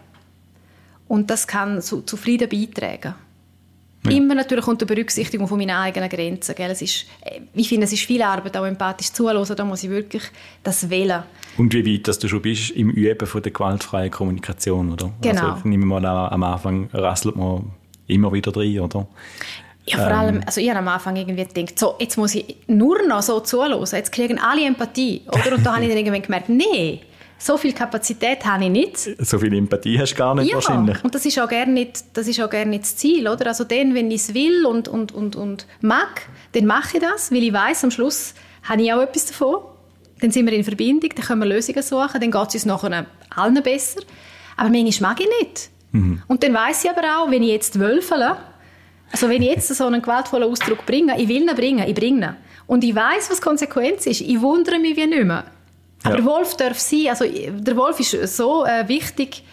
Und 1.08 1.30
das 1.30 1.48
kann 1.48 1.82
zu, 1.82 2.02
zu 2.02 2.18
Frieden 2.18 2.50
beitragen. 2.50 3.16
Ja. 4.04 4.12
Immer 4.12 4.34
natürlich 4.34 4.66
unter 4.66 4.86
Berücksichtigung 4.86 5.48
von 5.48 5.60
meinen 5.60 5.76
eigenen 5.76 6.10
Grenzen. 6.10 6.56
Gell? 6.56 6.72
Es 6.72 6.82
ist, 6.82 7.06
ich 7.54 7.70
finde, 7.70 7.86
es 7.86 7.94
ist 7.94 8.04
viel 8.04 8.22
Arbeit, 8.22 8.58
auch 8.58 8.66
empathisch 8.66 9.12
zuhören. 9.12 9.46
Da 9.56 9.64
muss 9.64 9.84
ich 9.84 9.90
wirklich 9.90 10.24
das 10.64 10.90
wählen. 10.90 11.24
Und 11.58 11.74
wie 11.74 11.86
weit 11.86 12.08
dass 12.08 12.18
du 12.18 12.28
schon 12.28 12.42
bist 12.42 12.72
im 12.72 12.90
Üben 12.90 13.28
von 13.28 13.44
der 13.44 13.52
gewaltfreien 13.52 14.10
Kommunikation, 14.10 14.92
oder? 14.92 15.12
Genau. 15.22 15.42
Also, 15.42 15.58
ich 15.60 15.66
nehme 15.66 15.86
mal 15.86 16.04
an, 16.04 16.34
am 16.34 16.44
Anfang 16.44 16.90
rasselt 16.94 17.36
man 17.36 17.72
immer 18.08 18.32
wieder 18.34 18.52
drin, 18.52 18.80
oder? 18.80 19.08
Ja, 19.86 19.98
vor 19.98 20.08
allem, 20.08 20.36
ähm. 20.36 20.44
also 20.46 20.62
ich 20.62 20.70
habe 20.70 20.80
am 20.80 20.88
Anfang 20.88 21.16
irgendwie 21.16 21.44
gedacht, 21.44 21.78
so, 21.80 21.96
jetzt 22.00 22.18
muss 22.18 22.36
ich 22.36 22.56
nur 22.68 23.02
noch 23.08 23.22
so 23.22 23.40
zuhören, 23.40 23.84
jetzt 23.92 24.12
kriegen 24.12 24.40
alle 24.40 24.66
Empathie, 24.66 25.24
oder? 25.28 25.56
Und 25.56 25.66
da 25.66 25.76
habe 25.76 25.84
ich 25.84 25.90
dann 25.90 25.98
irgendwann 26.06 26.22
gemerkt, 26.22 26.50
nee, 26.50 27.02
so 27.38 27.58
viel 27.58 27.74
Kapazität 27.74 28.46
habe 28.46 28.66
ich 28.66 28.70
nicht. 28.70 28.98
So 28.98 29.40
viel 29.40 29.54
Empathie 29.56 30.00
hast 30.00 30.14
du 30.14 30.18
gar 30.18 30.36
nicht 30.36 30.50
ja, 30.50 30.56
wahrscheinlich. 30.56 31.04
und 31.04 31.16
das 31.16 31.26
ist 31.26 31.40
auch 31.40 31.50
gerne 31.50 31.72
nicht, 31.72 32.04
das 32.14 32.28
ist 32.28 32.40
auch 32.40 32.50
gerne 32.50 32.70
nicht 32.70 32.84
das 32.84 32.96
Ziel, 32.96 33.28
oder? 33.28 33.48
Also 33.48 33.64
dann, 33.64 33.96
wenn 33.96 34.12
ich 34.12 34.22
es 34.22 34.34
will 34.36 34.66
und, 34.66 34.88
und, 34.88 35.12
und, 35.12 35.36
und 35.36 35.66
mag, 35.82 36.22
dann 36.52 36.66
mache 36.68 36.98
ich 36.98 37.04
das, 37.04 37.32
weil 37.32 37.44
ich 37.44 37.54
weiß, 37.54 37.84
am 37.84 37.92
Schluss 37.92 38.36
habe 38.64 38.84
ich 38.84 38.94
auch 38.94 39.02
etwas 39.02 39.26
davon. 39.26 39.62
Dann 40.20 40.30
sind 40.30 40.46
wir 40.46 40.54
in 40.54 40.64
Verbindung, 40.64 41.10
dann 41.16 41.26
können 41.26 41.42
wir 41.42 41.48
Lösungen 41.48 41.82
suchen, 41.82 42.22
dann 42.22 42.30
geht 42.30 42.48
es 42.50 42.54
uns 42.54 42.66
nachher 42.66 43.08
allen 43.36 43.64
besser. 43.64 44.02
Aber 44.56 44.70
manchmal 44.70 45.14
mag 45.14 45.20
ich 45.20 45.30
nicht. 45.42 45.70
Mhm. 45.92 46.22
Und 46.28 46.44
dann 46.44 46.54
weiß 46.54 46.84
ich 46.86 46.90
aber 46.90 47.02
auch, 47.18 47.32
wenn 47.32 47.44
ich 47.44 47.50
jetzt 47.50 47.80
wölfele, 47.80 48.38
also 49.12 49.30
wenn 49.30 49.42
ich 49.42 49.50
jetzt 49.50 49.68
so 49.68 49.86
einen 49.86 50.02
gewaltvollen 50.02 50.50
Ausdruck 50.50 50.86
bringe, 50.86 51.20
ich 51.20 51.28
will 51.28 51.42
ihn 51.42 51.56
bringen, 51.56 51.88
ich 51.88 51.96
bringe 51.96 52.26
ihn. 52.26 52.36
Und 52.68 52.84
ich 52.84 52.96
weiß, 52.96 53.30
was 53.30 53.38
die 53.38 53.44
Konsequenz 53.44 54.06
ist. 54.06 54.22
Ich 54.22 54.40
wundere 54.40 54.80
mich 54.80 54.96
wie 54.96 55.06
nicht 55.06 55.26
mehr. 55.26 55.44
Aber 56.04 56.16
ja. 56.16 56.16
der 56.16 56.26
Wolf 56.26 56.56
darf 56.56 56.80
sein, 56.80 57.08
also 57.10 57.26
der 57.26 57.76
Wolf 57.76 58.00
ist 58.00 58.36
so 58.36 58.66
äh, 58.66 58.88
wichtig, 58.88 59.44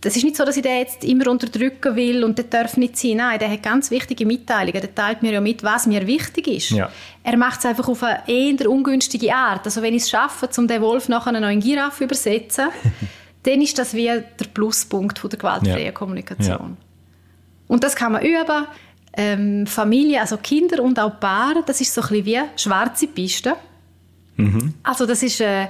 das 0.00 0.14
ist 0.14 0.22
nicht 0.22 0.36
so, 0.36 0.44
dass 0.44 0.56
ich 0.56 0.62
den 0.62 0.78
jetzt 0.78 1.02
immer 1.02 1.28
unterdrücken 1.28 1.96
will 1.96 2.22
und 2.22 2.38
der 2.38 2.44
darf 2.44 2.76
nicht 2.76 2.96
sein. 2.96 3.16
Nein, 3.16 3.38
der 3.38 3.50
hat 3.50 3.62
ganz 3.64 3.90
wichtige 3.90 4.26
Mitteilungen. 4.26 4.80
Der 4.80 4.94
teilt 4.94 5.22
mir 5.22 5.32
ja 5.32 5.40
mit, 5.40 5.64
was 5.64 5.86
mir 5.86 6.06
wichtig 6.06 6.46
ist. 6.46 6.70
Ja. 6.70 6.88
Er 7.24 7.36
macht 7.36 7.58
es 7.58 7.66
einfach 7.66 7.88
auf 7.88 8.02
eine 8.04 8.22
eher 8.28 8.70
ungünstige 8.70 9.34
Art. 9.34 9.64
Also 9.64 9.82
wenn 9.82 9.94
ich 9.94 10.02
es 10.02 10.10
schaffe, 10.10 10.48
um 10.56 10.68
den 10.68 10.80
Wolf 10.82 11.08
nachher 11.08 11.32
noch 11.32 11.50
in 11.50 11.60
Giraffe 11.60 11.98
zu 11.98 12.04
übersetzen, 12.04 12.68
dann 13.42 13.62
ist 13.62 13.78
das 13.78 13.94
wie 13.94 14.06
der 14.06 14.46
Pluspunkt 14.52 15.18
von 15.18 15.30
der 15.30 15.38
gewaltfreien 15.38 15.86
Ja. 15.86 15.92
Kommunikation. 15.92 16.76
Ja. 16.78 16.86
Und 17.68 17.84
das 17.84 17.94
kann 17.94 18.12
man 18.12 18.22
üben. 18.22 18.66
Ähm, 19.14 19.66
Familie, 19.66 20.20
also 20.20 20.36
Kinder 20.36 20.82
und 20.82 20.98
auch 20.98 21.18
Paare, 21.18 21.62
das 21.66 21.80
ist 21.80 21.92
so 21.94 22.02
ein 22.02 22.08
bisschen 22.08 22.26
wie 22.26 22.40
schwarze 22.56 23.06
Piste. 23.06 23.56
Also 24.84 25.04
das 25.04 25.22
ist, 25.24 25.40
äh, 25.40 25.66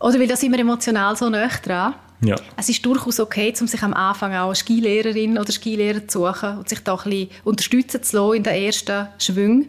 oder 0.00 0.20
weil 0.20 0.26
da 0.26 0.36
sind 0.36 0.52
wir 0.52 0.58
emotional 0.58 1.16
so 1.16 1.30
nah 1.30 1.48
dran. 1.48 1.94
Ja. 2.20 2.36
Es 2.56 2.68
ist 2.68 2.84
durchaus 2.84 3.18
okay, 3.18 3.52
um 3.60 3.66
sich 3.66 3.82
am 3.82 3.94
Anfang 3.94 4.34
auch 4.34 4.46
eine 4.46 4.54
Skilehrerin 4.54 5.38
oder 5.38 5.50
Skilehrer 5.50 6.06
zu 6.06 6.26
suchen 6.26 6.58
und 6.58 6.68
sich 6.68 6.80
da 6.80 6.94
ein 6.94 7.02
bisschen 7.04 7.30
unterstützen 7.44 8.02
zu 8.02 8.16
lassen 8.16 8.36
in 8.36 8.42
den 8.42 8.54
ersten 8.64 9.08
Schwüngen, 9.18 9.68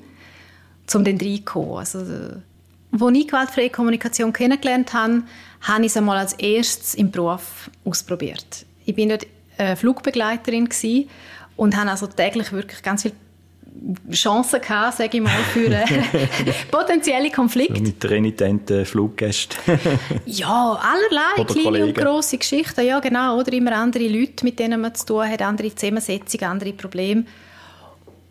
um 0.94 1.04
dann 1.04 1.18
reinzukommen. 1.18 1.78
Also, 1.78 2.00
äh, 2.00 2.36
wo 2.91 3.10
ich 3.10 3.28
gewaltfreie 3.28 3.70
Kommunikation 3.70 4.34
kennengelernt 4.34 4.94
habe, 4.94 5.24
habe 5.64 5.82
ich 5.82 5.88
es 5.88 5.97
einmal 5.97 6.18
als 6.18 6.34
erstes 6.34 6.93
im 6.93 7.11
Beruf 7.11 7.70
ausprobiert. 7.86 8.66
Ich 8.86 8.95
bin 8.95 9.09
dort 9.09 9.26
äh, 9.57 9.76
Flugbegleiterin 9.76 10.70
und 11.55 11.76
habe 11.78 11.89
also 11.89 12.07
täglich 12.07 12.51
wirklich 12.51 12.82
ganz 12.82 13.03
viele 13.03 13.16
Chancen 14.11 14.61
gehabt, 14.61 14.97
sage 14.97 15.18
ich 15.18 15.24
mal, 15.24 15.32
für 15.51 15.68
äh, 15.68 15.86
potenzielle 16.72 17.32
Konflikte. 17.32 17.76
So 17.76 17.82
mit 17.82 18.05
renitenten 18.05 18.86
Fluggästen. 18.86 19.57
Ja, 20.26 20.80
allerlei, 20.82 21.41
Oder 21.41 21.53
kleine 21.53 21.68
und 21.68 21.93
Kollegen. 21.93 21.93
grosse 21.93 22.38
Geschichten, 22.38 22.86
ja 22.86 22.99
genau, 22.99 23.39
oder 23.39 23.51
immer 23.53 23.76
andere 23.76 24.07
Leute, 24.07 24.45
mit 24.45 24.59
denen 24.59 24.82
man 24.82 24.93
zu 24.93 25.05
tun 25.05 25.28
hat, 25.28 25.41
andere 25.41 25.74
Zusammensetzungen, 25.74 26.45
andere 26.45 26.74
Probleme. 26.74 27.26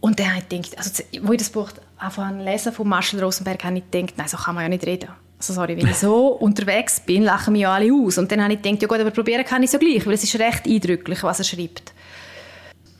Und 0.00 0.18
dann 0.18 0.34
habe 0.34 0.42
ich 0.42 0.48
gedacht, 0.48 0.78
also, 0.78 1.02
wo 1.22 1.32
ich 1.32 1.38
das 1.38 1.50
Buch 1.50 1.70
zu 1.72 2.38
lesen 2.38 2.72
von 2.72 2.88
Marshall 2.88 3.22
Rosenberg, 3.22 3.62
habe 3.64 3.78
ich 3.78 3.90
gedacht, 3.90 4.14
nein, 4.16 4.28
so 4.28 4.36
kann 4.36 4.54
man 4.54 4.64
ja 4.64 4.68
nicht 4.68 4.86
reden. 4.86 5.08
Also 5.42 5.54
sorry, 5.54 5.76
wenn 5.76 5.88
ich 5.88 5.96
so 5.96 6.26
unterwegs 6.40 7.00
bin, 7.00 7.24
lachen 7.24 7.52
mich 7.52 7.62
ja 7.62 7.74
alle 7.74 7.92
aus. 7.92 8.16
Und 8.18 8.30
dann 8.30 8.42
habe 8.42 8.54
ich 8.54 8.62
gedacht, 8.62 8.80
ja 8.80 8.88
gut, 8.88 9.00
aber 9.00 9.10
probieren 9.10 9.44
kann 9.44 9.62
ich 9.62 9.66
es 9.68 9.72
ja 9.72 9.78
gleich, 9.80 10.06
weil 10.06 10.14
es 10.14 10.22
ist 10.22 10.38
recht 10.38 10.66
eindrücklich, 10.66 11.22
was 11.24 11.40
er 11.40 11.44
schreibt. 11.44 11.92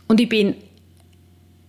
Und 0.09 0.21
ich 0.21 0.29
bin 0.29 0.57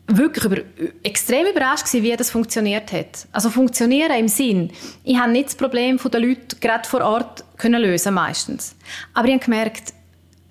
wirklich 0.08 0.46
über, 0.46 0.58
extrem 1.04 1.46
überrascht 1.46 1.86
gewesen, 1.86 2.04
wie 2.04 2.16
das 2.16 2.32
funktioniert 2.32 2.92
hat. 2.92 3.28
Also 3.32 3.52
funktionieren 3.52 4.18
im 4.18 4.28
Sinn, 4.28 4.72
ich 5.04 5.18
habe 5.18 5.32
nicht 5.32 5.46
das 5.46 5.56
Problem 5.56 6.00
von 6.00 6.10
den 6.10 6.24
Leuten 6.24 6.60
gerade 6.60 6.90
vor 6.90 7.02
Ort 7.02 7.44
können 7.58 7.82
lösen 7.82 8.16
meistens. 8.16 8.76
Aber 9.14 9.28
ich 9.28 9.36
habe 9.36 9.46
gemerkt, 9.46 9.94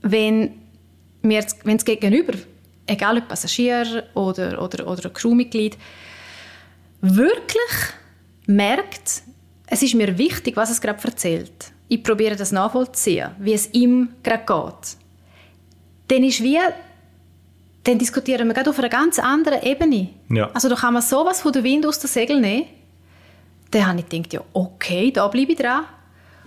wenn 0.03 0.53
mir 1.23 1.45
wenn 1.65 1.77
das 1.77 1.85
Gegenüber, 1.85 2.35
egal 2.87 3.19
ob 3.19 3.29
Passagier 3.29 4.05
oder, 4.15 4.63
oder, 4.63 4.87
oder 4.87 5.11
Crewmitglied, 5.11 5.77
wirklich 7.01 7.61
merkt, 8.47 9.23
es 9.73 9.83
ist 9.83 9.95
mir 9.95 10.19
wichtig, 10.19 10.55
was 10.57 10.71
es 10.71 10.83
gerade 10.83 11.03
erzählt. 11.03 11.73
Ich 11.89 12.03
probiere 12.03 12.37
das 12.37 12.53
nachvollziehen, 12.53 13.31
wie 13.39 13.55
es 13.55 13.73
ihm 13.73 14.11
gerade 14.23 14.45
geht. 14.45 14.99
Dann 16.09 16.25
ist 16.25 16.43
wie 16.43 16.59
dann 17.85 17.99
diskutieren 17.99 18.47
wir 18.49 18.55
gerade 18.55 18.69
auf 18.69 18.79
einer 18.79 18.91
ganz 18.91 19.19
anderen 19.19 19.63
Ebene. 19.63 20.11
Ja. 20.29 20.51
Also 20.53 20.69
da 20.69 20.77
kann 20.77 20.93
man 20.93 21.03
sowas 21.03 21.41
von 21.41 21.53
der 21.53 21.65
Wind 21.65 21.87
aus 21.87 21.99
den 21.99 22.09
Segeln 22.09 22.43
nehmen. 22.43 22.67
Dann 23.71 23.87
habe 23.87 24.01
ich 24.01 24.09
gedacht, 24.11 24.35
ja, 24.35 24.43
okay, 24.53 25.11
da 25.11 25.27
bleibe 25.29 25.53
ich 25.53 25.59
dran. 25.59 25.85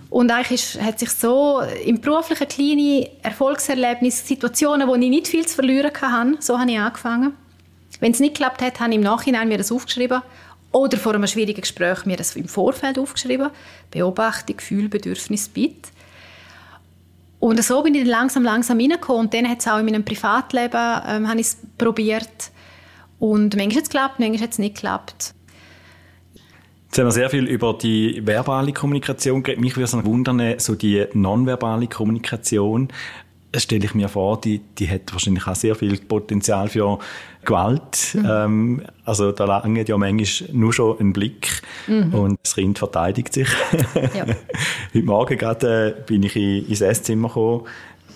Und 0.08 0.30
eigentlich 0.30 0.76
ist, 0.76 0.80
hat 0.80 1.00
sich 1.00 1.10
so 1.10 1.60
im 1.84 2.00
beruflichen 2.00 2.46
kleine 2.46 3.10
Erfolgserlebnis, 3.24 4.26
Situationen, 4.26 4.86
wo 4.86 4.94
ich 4.94 5.10
nicht 5.10 5.26
viel 5.26 5.44
zu 5.44 5.56
verlieren 5.56 5.90
hatte, 6.00 6.36
so 6.38 6.58
habe 6.58 6.70
ich 6.70 6.78
angefangen. 6.78 7.34
Wenn 7.98 8.12
es 8.12 8.20
nicht 8.20 8.34
geklappt 8.34 8.62
hat, 8.62 8.78
habe 8.78 8.90
ich 8.90 8.96
im 8.96 9.02
Nachhinein 9.02 9.48
mir 9.48 9.58
das 9.58 9.72
aufgeschrieben 9.72 10.22
oder 10.76 10.98
vor 10.98 11.14
einem 11.14 11.26
schwierigen 11.26 11.60
Gespräch 11.60 12.04
mir 12.04 12.16
das 12.16 12.36
im 12.36 12.48
Vorfeld 12.48 12.98
aufgeschrieben. 12.98 13.50
Beobachtung, 13.90 14.58
Gefühl, 14.58 14.88
Bedürfnis, 14.88 15.48
Bitte. 15.48 15.90
Und 17.38 17.62
so 17.62 17.82
bin 17.82 17.94
ich 17.94 18.02
dann 18.02 18.10
langsam, 18.10 18.42
langsam 18.42 18.78
reingekommen. 18.78 19.26
Und 19.26 19.34
dann 19.34 19.48
hat 19.48 19.60
es 19.60 19.68
auch 19.68 19.78
in 19.78 19.86
meinem 19.86 20.04
Privatleben 20.04 21.00
ähm, 21.06 21.28
probiert. 21.78 22.50
Und 23.18 23.56
manchmal 23.56 23.76
hat 23.76 23.82
es 23.84 23.90
geklappt, 23.90 24.18
manchmal 24.18 24.42
hat 24.42 24.52
es 24.52 24.58
nicht 24.58 24.74
geklappt. 24.74 25.34
Jetzt 26.86 26.98
haben 26.98 27.06
wir 27.06 27.12
sehr 27.12 27.30
viel 27.30 27.46
über 27.46 27.74
die 27.74 28.22
verbale 28.24 28.72
Kommunikation 28.72 29.42
geredet. 29.42 29.60
Mich 29.60 29.76
würde 29.76 29.84
es 29.84 30.04
wundern, 30.04 30.58
so 30.58 30.74
die 30.74 31.06
nonverbale 31.12 31.88
Kommunikation, 31.88 32.88
stelle 33.54 33.84
ich 33.84 33.94
mir 33.94 34.08
vor, 34.08 34.40
die, 34.40 34.60
die 34.78 34.88
hat 34.88 35.12
wahrscheinlich 35.12 35.46
auch 35.46 35.54
sehr 35.54 35.74
viel 35.74 35.96
Potenzial 35.98 36.68
für 36.68 36.98
Gewalt. 37.44 38.16
Ähm, 38.26 38.82
also 39.04 39.32
da 39.32 39.44
langt 39.44 39.88
ja 39.88 39.96
manchmal 39.96 40.50
nur 40.52 40.72
schon 40.72 40.98
ein 40.98 41.12
Blick 41.12 41.62
und 41.86 42.38
das 42.42 42.54
Kind 42.54 42.78
verteidigt 42.78 43.32
sich. 43.32 43.48
Ja. 44.14 44.26
Heute 44.94 45.06
Morgen 45.06 45.38
gerade 45.38 45.96
äh, 45.98 46.02
bin 46.06 46.22
ich 46.24 46.36
in, 46.36 46.66
ins 46.66 46.80
Esszimmer 46.80 47.28
gekommen 47.28 47.64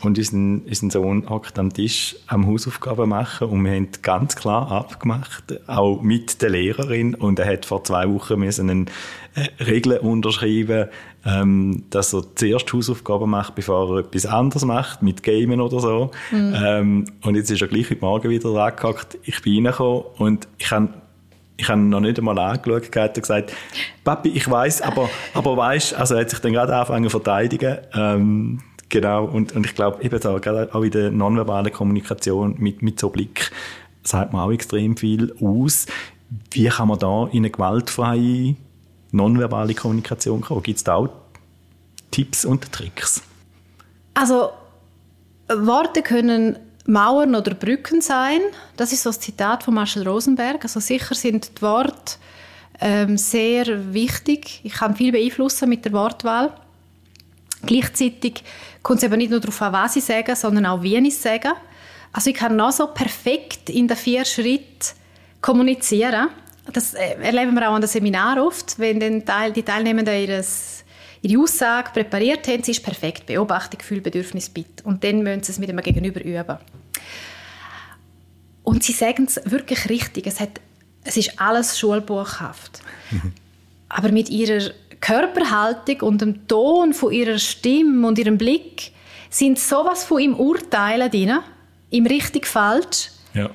und 0.02 0.18
unser, 0.18 0.36
unser 0.36 0.90
Sohn 0.90 1.28
hockt 1.28 1.58
am 1.58 1.72
Tisch 1.72 2.16
am 2.26 2.46
Hausaufgaben 2.46 3.08
machen 3.08 3.48
und 3.48 3.64
wir 3.64 3.72
haben 3.72 3.88
ganz 4.02 4.36
klar 4.36 4.70
abgemacht, 4.70 5.60
auch 5.68 6.00
mit 6.00 6.42
der 6.42 6.50
Lehrerin 6.50 7.14
und 7.14 7.38
er 7.38 7.52
hat 7.52 7.66
vor 7.66 7.84
zwei 7.84 8.08
Wochen 8.08 8.40
müssen 8.40 8.70
eine 8.70 8.86
äh, 9.34 9.62
Regel 9.62 9.98
unterschreiben, 9.98 10.88
ähm, 11.24 11.84
dass 11.90 12.14
er 12.14 12.24
zuerst 12.34 12.72
Hausaufgaben 12.72 13.30
macht, 13.30 13.54
bevor 13.54 13.96
er 13.96 14.00
etwas 14.00 14.26
anderes 14.26 14.64
macht, 14.64 15.02
mit 15.02 15.22
Gamen 15.22 15.60
oder 15.60 15.80
so. 15.80 16.10
Ähm, 16.32 17.04
und 17.22 17.34
jetzt 17.34 17.50
ist 17.50 17.60
er 17.60 17.68
gleich 17.68 17.90
heute 17.90 18.00
Morgen 18.00 18.30
wieder 18.30 18.52
dran 18.52 18.72
gehockt. 18.76 19.18
Ich 19.24 19.42
bin 19.42 19.66
reingekommen 19.66 20.04
und 20.18 20.48
ich 20.58 20.70
habe 20.70 20.88
ich 21.60 21.68
habe 21.68 21.80
noch 21.80 22.00
nicht 22.00 22.18
einmal 22.18 22.38
angeschaut 22.38 22.90
gehabt 22.90 23.18
und 23.18 23.22
gesagt, 23.22 23.52
Papi, 24.02 24.30
ich 24.30 24.50
weiß, 24.50 24.80
aber, 24.80 25.10
aber 25.34 25.58
weißt, 25.58 25.94
also 25.94 26.14
er 26.14 26.22
hat 26.22 26.30
sich 26.30 26.38
dann 26.38 26.54
gerade 26.54 26.74
angefangen 26.74 27.04
zu 27.04 27.10
verteidigen. 27.10 27.76
Ähm, 27.92 28.60
genau, 28.88 29.26
und, 29.26 29.52
und 29.54 29.66
ich 29.66 29.74
glaube, 29.74 30.02
eben 30.02 30.18
da, 30.18 30.38
gerade 30.38 30.74
auch 30.74 30.82
in 30.82 30.90
der 30.90 31.10
nonverbalen 31.10 31.70
Kommunikation 31.70 32.54
mit, 32.58 32.80
mit 32.80 32.98
so 32.98 33.10
Blick 33.10 33.50
sagt 34.02 34.32
man 34.32 34.40
auch 34.40 34.52
extrem 34.52 34.96
viel 34.96 35.34
aus. 35.38 35.86
Wie 36.50 36.68
kann 36.68 36.88
man 36.88 36.98
da 36.98 37.26
in 37.26 37.38
eine 37.38 37.50
gewaltfreie 37.50 38.56
nonverbale 39.12 39.74
Kommunikation 39.74 40.40
kommen? 40.40 40.62
Gibt 40.62 40.78
es 40.78 40.84
da 40.84 40.94
auch 40.94 41.08
Tipps 42.10 42.44
und 42.44 42.70
Tricks? 42.72 43.22
Also 44.14 44.50
Worte 45.48 46.02
können 46.02 46.58
Mauern 46.86 47.34
oder 47.34 47.54
Brücken 47.54 48.00
sein. 48.00 48.40
Das 48.76 48.92
ist 48.92 49.02
so 49.02 49.10
das 49.10 49.20
Zitat 49.20 49.62
von 49.62 49.74
Marshall 49.74 50.06
Rosenberg. 50.06 50.62
Also 50.64 50.80
sicher 50.80 51.14
sind 51.14 51.58
die 51.58 51.62
Worte 51.62 52.16
ähm, 52.80 53.16
sehr 53.16 53.92
wichtig. 53.92 54.60
Ich 54.64 54.72
kann 54.72 54.96
viel 54.96 55.12
beeinflussen 55.12 55.68
mit 55.68 55.84
der 55.84 55.92
Wortwahl. 55.92 56.52
Gleichzeitig 57.66 58.42
kommt 58.82 59.00
es 59.00 59.04
aber 59.04 59.16
nicht 59.16 59.30
nur 59.30 59.40
darauf 59.40 59.60
an, 59.62 59.72
was 59.72 59.96
ich 59.96 60.04
sage, 60.04 60.34
sondern 60.34 60.66
auch, 60.66 60.82
wie 60.82 60.96
ich 60.96 61.18
sage. 61.18 61.52
Also 62.12 62.30
ich 62.30 62.36
kann 62.36 62.56
noch 62.56 62.72
so 62.72 62.88
perfekt 62.88 63.68
in 63.68 63.86
den 63.86 63.96
vier 63.96 64.24
Schritten 64.24 64.96
kommunizieren. 65.40 66.28
Das 66.72 66.94
äh, 66.94 67.14
erleben 67.20 67.54
wir 67.54 67.68
auch 67.68 67.74
an 67.74 67.80
den 67.80 67.88
Seminaren 67.88 68.38
oft, 68.40 68.78
wenn 68.78 69.00
den 69.00 69.24
Teil, 69.24 69.52
die 69.52 69.62
Teilnehmenden 69.62 70.14
ihres, 70.14 70.84
ihre 71.22 71.42
Aussage 71.42 71.90
präpariert 71.92 72.46
haben. 72.48 72.62
Sie 72.62 72.72
ist 72.72 72.82
perfekt. 72.82 73.26
Beobachtung, 73.26 73.78
Gefühl, 73.78 74.00
Bedürfnis, 74.00 74.48
Bitte. 74.48 74.84
Und 74.84 75.02
dann 75.04 75.22
müssen 75.22 75.42
sie 75.42 75.52
es 75.52 75.58
mit 75.58 75.68
einem 75.68 75.82
Gegenüber 75.82 76.22
üben. 76.24 76.58
Und 78.62 78.82
sie 78.84 78.92
sagen 78.92 79.24
es 79.24 79.40
wirklich 79.50 79.88
richtig. 79.88 80.26
Es, 80.26 80.38
hat, 80.40 80.60
es 81.04 81.16
ist 81.16 81.40
alles 81.40 81.78
schulbuchhaft. 81.78 82.80
Aber 83.88 84.12
mit 84.12 84.28
ihrer 84.28 84.70
Körperhaltung 85.00 86.02
und 86.02 86.20
dem 86.20 86.46
Ton 86.46 86.92
von 86.92 87.12
ihrer 87.12 87.38
Stimme 87.38 88.06
und 88.06 88.18
ihrem 88.18 88.38
Blick 88.38 88.92
sind 89.30 89.58
sowas 89.58 90.04
von 90.04 90.20
im 90.20 90.34
Urteilen 90.38 91.10
drin, 91.10 91.38
im 91.90 92.06
richtig 92.06 92.46
falsch, 92.46 93.10
Ja. 93.32 93.50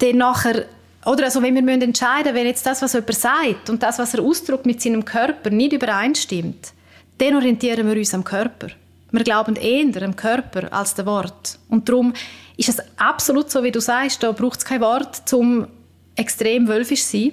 dann 0.00 0.16
nachher, 0.18 0.66
oder 1.04 1.24
also 1.24 1.42
wenn 1.42 1.54
wir 1.54 1.62
müssen 1.62 1.82
entscheiden, 1.82 2.34
wenn 2.34 2.46
jetzt 2.46 2.66
das, 2.66 2.82
was 2.82 2.92
jemand 2.92 3.14
sagt 3.14 3.70
und 3.70 3.82
das, 3.82 3.98
was 3.98 4.14
er 4.14 4.22
ausdrückt 4.22 4.66
mit 4.66 4.82
seinem 4.82 5.04
Körper, 5.04 5.50
nicht 5.50 5.72
übereinstimmt, 5.72 6.72
dann 7.18 7.36
orientieren 7.36 7.88
wir 7.88 7.96
uns 7.96 8.14
am 8.14 8.24
Körper. 8.24 8.68
Wir 9.10 9.24
glauben 9.24 9.56
eher 9.56 10.02
am 10.02 10.16
Körper 10.16 10.72
als 10.72 10.94
dem 10.94 11.06
Wort. 11.06 11.58
Und 11.68 11.88
darum 11.88 12.12
ist 12.56 12.68
es 12.68 12.82
absolut 12.96 13.50
so, 13.50 13.62
wie 13.62 13.70
du 13.70 13.80
sagst, 13.80 14.22
da 14.22 14.32
braucht 14.32 14.58
es 14.58 14.64
kein 14.64 14.80
Wort, 14.80 15.32
um 15.32 15.66
extrem 16.14 16.68
wölfisch 16.68 17.04
zu 17.04 17.18
sein. 17.18 17.32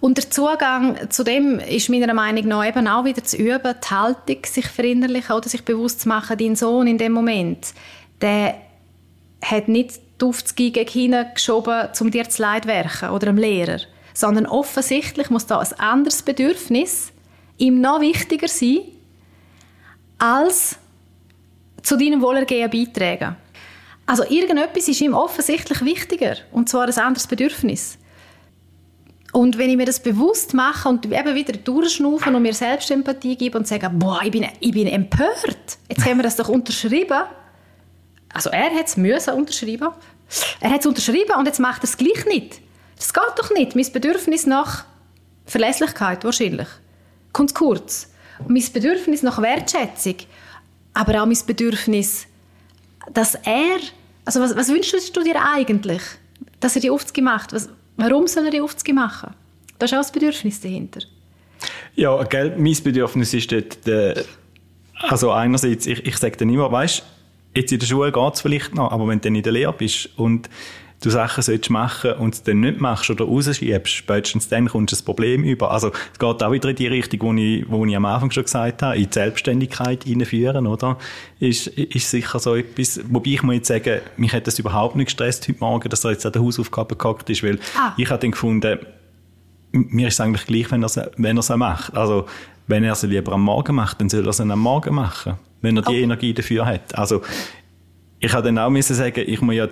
Und 0.00 0.18
der 0.18 0.30
Zugang 0.30 1.10
zu 1.10 1.24
dem 1.24 1.58
ist 1.58 1.88
meiner 1.88 2.12
Meinung 2.12 2.48
nach 2.48 2.66
eben 2.66 2.86
auch 2.88 3.04
wieder 3.04 3.24
zu 3.24 3.36
üben, 3.36 3.74
die 3.82 3.94
Haltung 3.94 4.38
sich 4.44 4.66
verinnerlichen 4.66 5.34
oder 5.34 5.48
sich 5.48 5.64
bewusst 5.64 6.02
zu 6.02 6.08
machen, 6.08 6.36
dein 6.38 6.56
Sohn 6.56 6.86
in 6.86 6.98
dem 6.98 7.12
Moment, 7.12 7.72
der 8.20 8.56
hat 9.42 9.68
nicht 9.68 10.00
die 10.20 10.24
Aufzüge 10.24 10.80
hingeschoben, 10.80 11.88
um 12.00 12.10
dir 12.10 12.28
zu 12.28 12.42
leid 12.42 12.66
werken 12.66 13.10
oder 13.10 13.26
dem 13.26 13.36
Lehrer, 13.36 13.80
sondern 14.14 14.46
offensichtlich 14.46 15.30
muss 15.30 15.46
da 15.46 15.58
ein 15.58 15.72
anderes 15.78 16.22
Bedürfnis 16.22 17.12
ihm 17.58 17.80
noch 17.80 18.00
wichtiger 18.00 18.48
sein, 18.48 18.80
als 20.18 20.76
zu 21.82 21.96
deinem 21.96 22.22
Wohlergehen 22.22 22.70
beitragen. 22.70 23.36
Also 24.06 24.24
irgendetwas 24.24 24.88
ist 24.88 25.00
ihm 25.00 25.14
offensichtlich 25.14 25.84
wichtiger, 25.84 26.36
und 26.52 26.68
zwar 26.68 26.86
ein 26.86 26.98
anderes 26.98 27.26
Bedürfnis. 27.26 27.98
Und 29.32 29.58
wenn 29.58 29.68
ich 29.68 29.76
mir 29.76 29.84
das 29.84 30.00
bewusst 30.00 30.54
mache 30.54 30.88
und 30.88 31.04
eben 31.04 31.34
wieder 31.34 31.52
durchschnaufen 31.58 32.34
und 32.34 32.42
mir 32.42 32.54
selbst 32.54 32.90
Empathie 32.90 33.36
gebe 33.36 33.58
und 33.58 33.66
sage, 33.66 33.90
boah, 33.92 34.20
ich 34.24 34.30
bin, 34.30 34.46
ich 34.60 34.70
bin 34.70 34.86
empört, 34.86 35.78
jetzt 35.90 36.06
haben 36.06 36.16
wir 36.18 36.22
das 36.22 36.36
doch 36.36 36.48
unterschrieben. 36.48 37.24
Also 38.36 38.50
er 38.50 38.70
hat 38.70 38.86
es 38.86 38.98
müssen. 38.98 39.30
Er 40.60 40.70
hat 40.70 40.80
es 40.80 40.86
unterschrieben 40.86 41.36
und 41.38 41.46
jetzt 41.46 41.58
macht 41.58 41.82
er 41.82 41.84
es 41.84 41.96
gleich 41.96 42.26
nicht. 42.26 42.60
Das 42.98 43.14
geht 43.14 43.32
doch 43.38 43.50
nicht. 43.50 43.74
Mein 43.74 43.90
Bedürfnis 43.90 44.44
nach 44.44 44.84
Verlässlichkeit 45.46 46.22
wahrscheinlich. 46.22 46.68
Kommt 47.32 47.54
kurz. 47.54 48.12
Mein 48.46 48.62
Bedürfnis 48.70 49.22
nach 49.22 49.40
Wertschätzung. 49.40 50.16
Aber 50.92 51.22
auch 51.22 51.26
mein 51.26 51.38
Bedürfnis, 51.46 52.26
dass 53.10 53.36
er... 53.36 53.78
Also 54.26 54.40
was, 54.40 54.54
was 54.54 54.68
wünschst 54.68 55.16
du 55.16 55.22
dir 55.22 55.36
eigentlich? 55.42 56.02
Dass 56.60 56.74
er 56.74 56.82
die 56.82 56.90
Aufzüge 56.90 57.22
macht? 57.22 57.54
Was, 57.54 57.70
warum 57.96 58.26
soll 58.26 58.44
er 58.44 58.50
die 58.50 58.60
Aufzüge 58.60 58.92
machen? 58.92 59.32
Da 59.78 59.86
ist 59.86 59.94
auch 59.94 59.98
das 59.98 60.12
Bedürfnis 60.12 60.60
dahinter. 60.60 61.00
Ja, 61.94 62.22
gell, 62.24 62.54
mein 62.58 62.76
Bedürfnis 62.84 63.32
ist 63.32 63.50
dort... 63.50 63.86
Der, 63.86 64.24
also 65.08 65.30
einerseits, 65.30 65.86
ich, 65.86 66.04
ich 66.04 66.18
sage 66.18 66.36
dann 66.36 66.50
immer, 66.50 66.70
weißt 66.70 67.02
jetzt 67.56 67.72
in 67.72 67.78
der 67.78 67.86
Schule 67.86 68.12
geht 68.12 68.34
es 68.34 68.40
vielleicht 68.40 68.74
noch, 68.74 68.92
aber 68.92 69.08
wenn 69.08 69.18
du 69.18 69.28
dann 69.28 69.34
in 69.34 69.42
der 69.42 69.52
Lehre 69.52 69.72
bist 69.72 70.10
und 70.16 70.48
du 71.02 71.10
Sachen 71.10 71.42
sollst 71.42 71.70
machen 71.70 72.12
und 72.14 72.34
es 72.34 72.42
dann 72.42 72.60
nicht 72.60 72.80
machst 72.80 73.10
oder 73.10 73.24
rausschiebst, 73.24 73.92
spätestens 73.92 74.48
dann 74.48 74.68
kommst 74.68 74.92
du 74.92 74.96
ein 74.96 75.04
Problem 75.04 75.44
über. 75.44 75.70
Also 75.70 75.92
es 76.12 76.18
geht 76.18 76.42
auch 76.42 76.52
wieder 76.52 76.70
in 76.70 76.76
die 76.76 76.86
Richtung, 76.86 77.20
wo 77.22 77.34
ich, 77.34 77.70
wo 77.70 77.84
ich 77.84 77.96
am 77.96 78.04
Anfang 78.04 78.30
schon 78.30 78.44
gesagt 78.44 78.82
habe, 78.82 78.96
in 78.96 79.04
die 79.04 79.12
Selbstständigkeit 79.12 80.04
hineinführen, 80.04 80.66
oder? 80.66 80.98
Ist, 81.38 81.66
ist 81.66 82.10
sicher 82.10 82.38
so 82.38 82.54
etwas, 82.54 83.00
wobei 83.08 83.30
ich 83.30 83.42
muss 83.42 83.56
jetzt 83.56 83.68
sagen, 83.68 84.00
mich 84.16 84.32
hat 84.32 84.46
das 84.46 84.58
überhaupt 84.58 84.96
nicht 84.96 85.06
gestresst 85.06 85.46
heute 85.48 85.60
Morgen, 85.60 85.88
dass 85.88 86.04
er 86.04 86.12
jetzt 86.12 86.24
an 86.24 86.32
der 86.32 86.42
Hausaufgabe 86.42 86.96
gehackt 86.96 87.28
ist, 87.28 87.42
weil 87.42 87.58
ah. 87.78 87.92
ich 87.96 88.08
habe 88.08 88.20
dann 88.20 88.30
gefunden, 88.30 88.78
mir 89.72 90.08
ist 90.08 90.14
es 90.14 90.20
eigentlich 90.20 90.46
gleich, 90.46 90.70
wenn 90.70 90.82
er 90.82 90.86
es 90.86 91.00
wenn 91.16 91.36
er's 91.36 91.50
macht. 91.50 91.94
Also 91.94 92.26
wenn 92.66 92.84
er 92.84 92.92
es 92.92 93.02
lieber 93.02 93.32
am 93.32 93.42
Morgen 93.42 93.76
macht, 93.76 94.00
dann 94.00 94.08
soll 94.08 94.24
er 94.24 94.30
es 94.30 94.40
am 94.40 94.58
Morgen 94.58 94.94
machen, 94.94 95.34
wenn 95.62 95.76
er 95.76 95.82
die 95.82 95.88
okay. 95.88 96.02
Energie 96.02 96.34
dafür 96.34 96.66
hat. 96.66 96.96
Also 96.96 97.22
ich 98.20 98.32
habe 98.32 98.44
dann 98.44 98.58
auch 98.58 98.70
müssen 98.70 98.94
sagen, 98.94 99.22
ich 99.26 99.40
muss 99.40 99.54
ja 99.54 99.68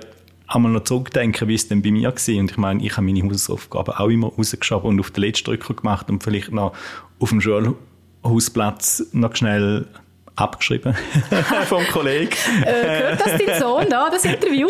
einmal 0.46 0.72
noch 0.72 0.84
zurückdenken, 0.84 1.48
wie 1.48 1.54
es 1.54 1.68
denn 1.68 1.82
bei 1.82 1.90
mir 1.90 2.08
war. 2.08 2.40
Und 2.40 2.50
ich 2.50 2.56
meine, 2.56 2.84
ich 2.84 2.96
habe 2.96 3.06
meine 3.06 3.22
Hausaufgaben 3.22 3.94
auch 3.94 4.08
immer 4.08 4.28
rausgeschoben 4.28 4.90
und 4.90 5.00
auf 5.00 5.10
den 5.10 5.24
letzten 5.24 5.46
Drücker 5.46 5.74
gemacht 5.74 6.10
und 6.10 6.22
vielleicht 6.22 6.52
noch 6.52 6.74
auf 7.18 7.30
dem 7.30 7.40
Schulhausplatz 7.40 9.06
noch 9.12 9.34
schnell 9.36 9.86
abgeschrieben 10.36 10.94
vom 11.66 11.84
Kollegen. 11.86 12.36
äh, 12.64 13.02
hört 13.02 13.20
das 13.20 13.38
dein 13.38 13.60
Sohn 13.60 13.86
da, 13.88 14.10
das 14.10 14.24
Interview? 14.24 14.68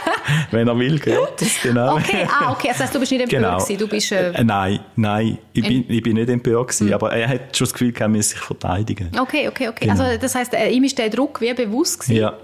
Wenn 0.50 0.66
er 0.66 0.78
will, 0.78 0.98
gehört 0.98 1.40
das 1.40 1.60
genau. 1.62 1.96
Okay, 1.96 2.26
ah, 2.28 2.52
okay, 2.52 2.68
das 2.68 2.80
heißt, 2.80 2.94
du 2.94 3.00
bist 3.00 3.12
nicht 3.12 3.22
empört 3.22 3.42
genau. 3.42 3.58
gewesen, 3.58 3.78
du 3.78 3.88
bist... 3.88 4.12
Äh, 4.12 4.32
äh, 4.32 4.44
nein, 4.44 4.80
nein, 4.96 5.38
ich 5.52 5.66
bin, 5.66 5.84
ich 5.88 6.02
bin 6.02 6.14
nicht 6.14 6.28
empört 6.28 6.68
gewesen, 6.68 6.88
mhm. 6.88 6.94
aber 6.94 7.12
er 7.12 7.28
hat 7.28 7.56
schon 7.56 7.66
das 7.66 7.72
Gefühl, 7.72 7.94
er 7.96 8.08
müsse 8.08 8.30
sich 8.30 8.40
verteidigen. 8.40 9.10
Okay, 9.18 9.48
okay, 9.48 9.68
okay. 9.68 9.86
Genau. 9.86 10.02
Also 10.02 10.18
das 10.18 10.34
heißt, 10.34 10.54
äh, 10.54 10.70
ihm 10.70 10.84
ist 10.84 10.98
der 10.98 11.10
Druck 11.10 11.40
wie 11.40 11.54
bewusst 11.54 12.00
gewesen. 12.00 12.16
Ja. 12.16 12.36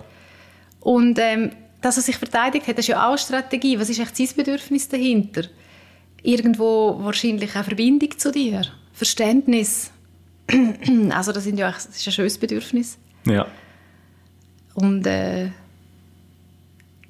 Und 0.81 1.19
ähm, 1.19 1.51
dass 1.81 1.97
er 1.97 2.03
sich 2.03 2.17
verteidigt 2.17 2.67
hat, 2.67 2.79
das 2.79 2.85
ist 2.85 2.89
ja 2.89 3.05
auch 3.05 3.11
eine 3.11 3.19
Strategie. 3.19 3.79
Was 3.79 3.89
ist 3.89 3.99
echt 3.99 4.17
sein 4.17 4.29
Bedürfnis 4.37 4.89
dahinter? 4.89 5.43
Irgendwo 6.23 6.99
wahrscheinlich 7.03 7.55
eine 7.55 7.65
Verbindung 7.65 8.19
zu 8.19 8.31
dir, 8.31 8.63
Verständnis. 8.93 9.91
also 11.11 11.33
das, 11.33 11.45
sind 11.45 11.59
ja, 11.59 11.71
das 11.71 11.87
ist 11.87 12.07
ein 12.07 12.13
schönes 12.13 12.39
Bedürfnis. 12.39 12.99
Ja. 13.27 13.47
Und 14.75 15.07
äh, 15.07 15.51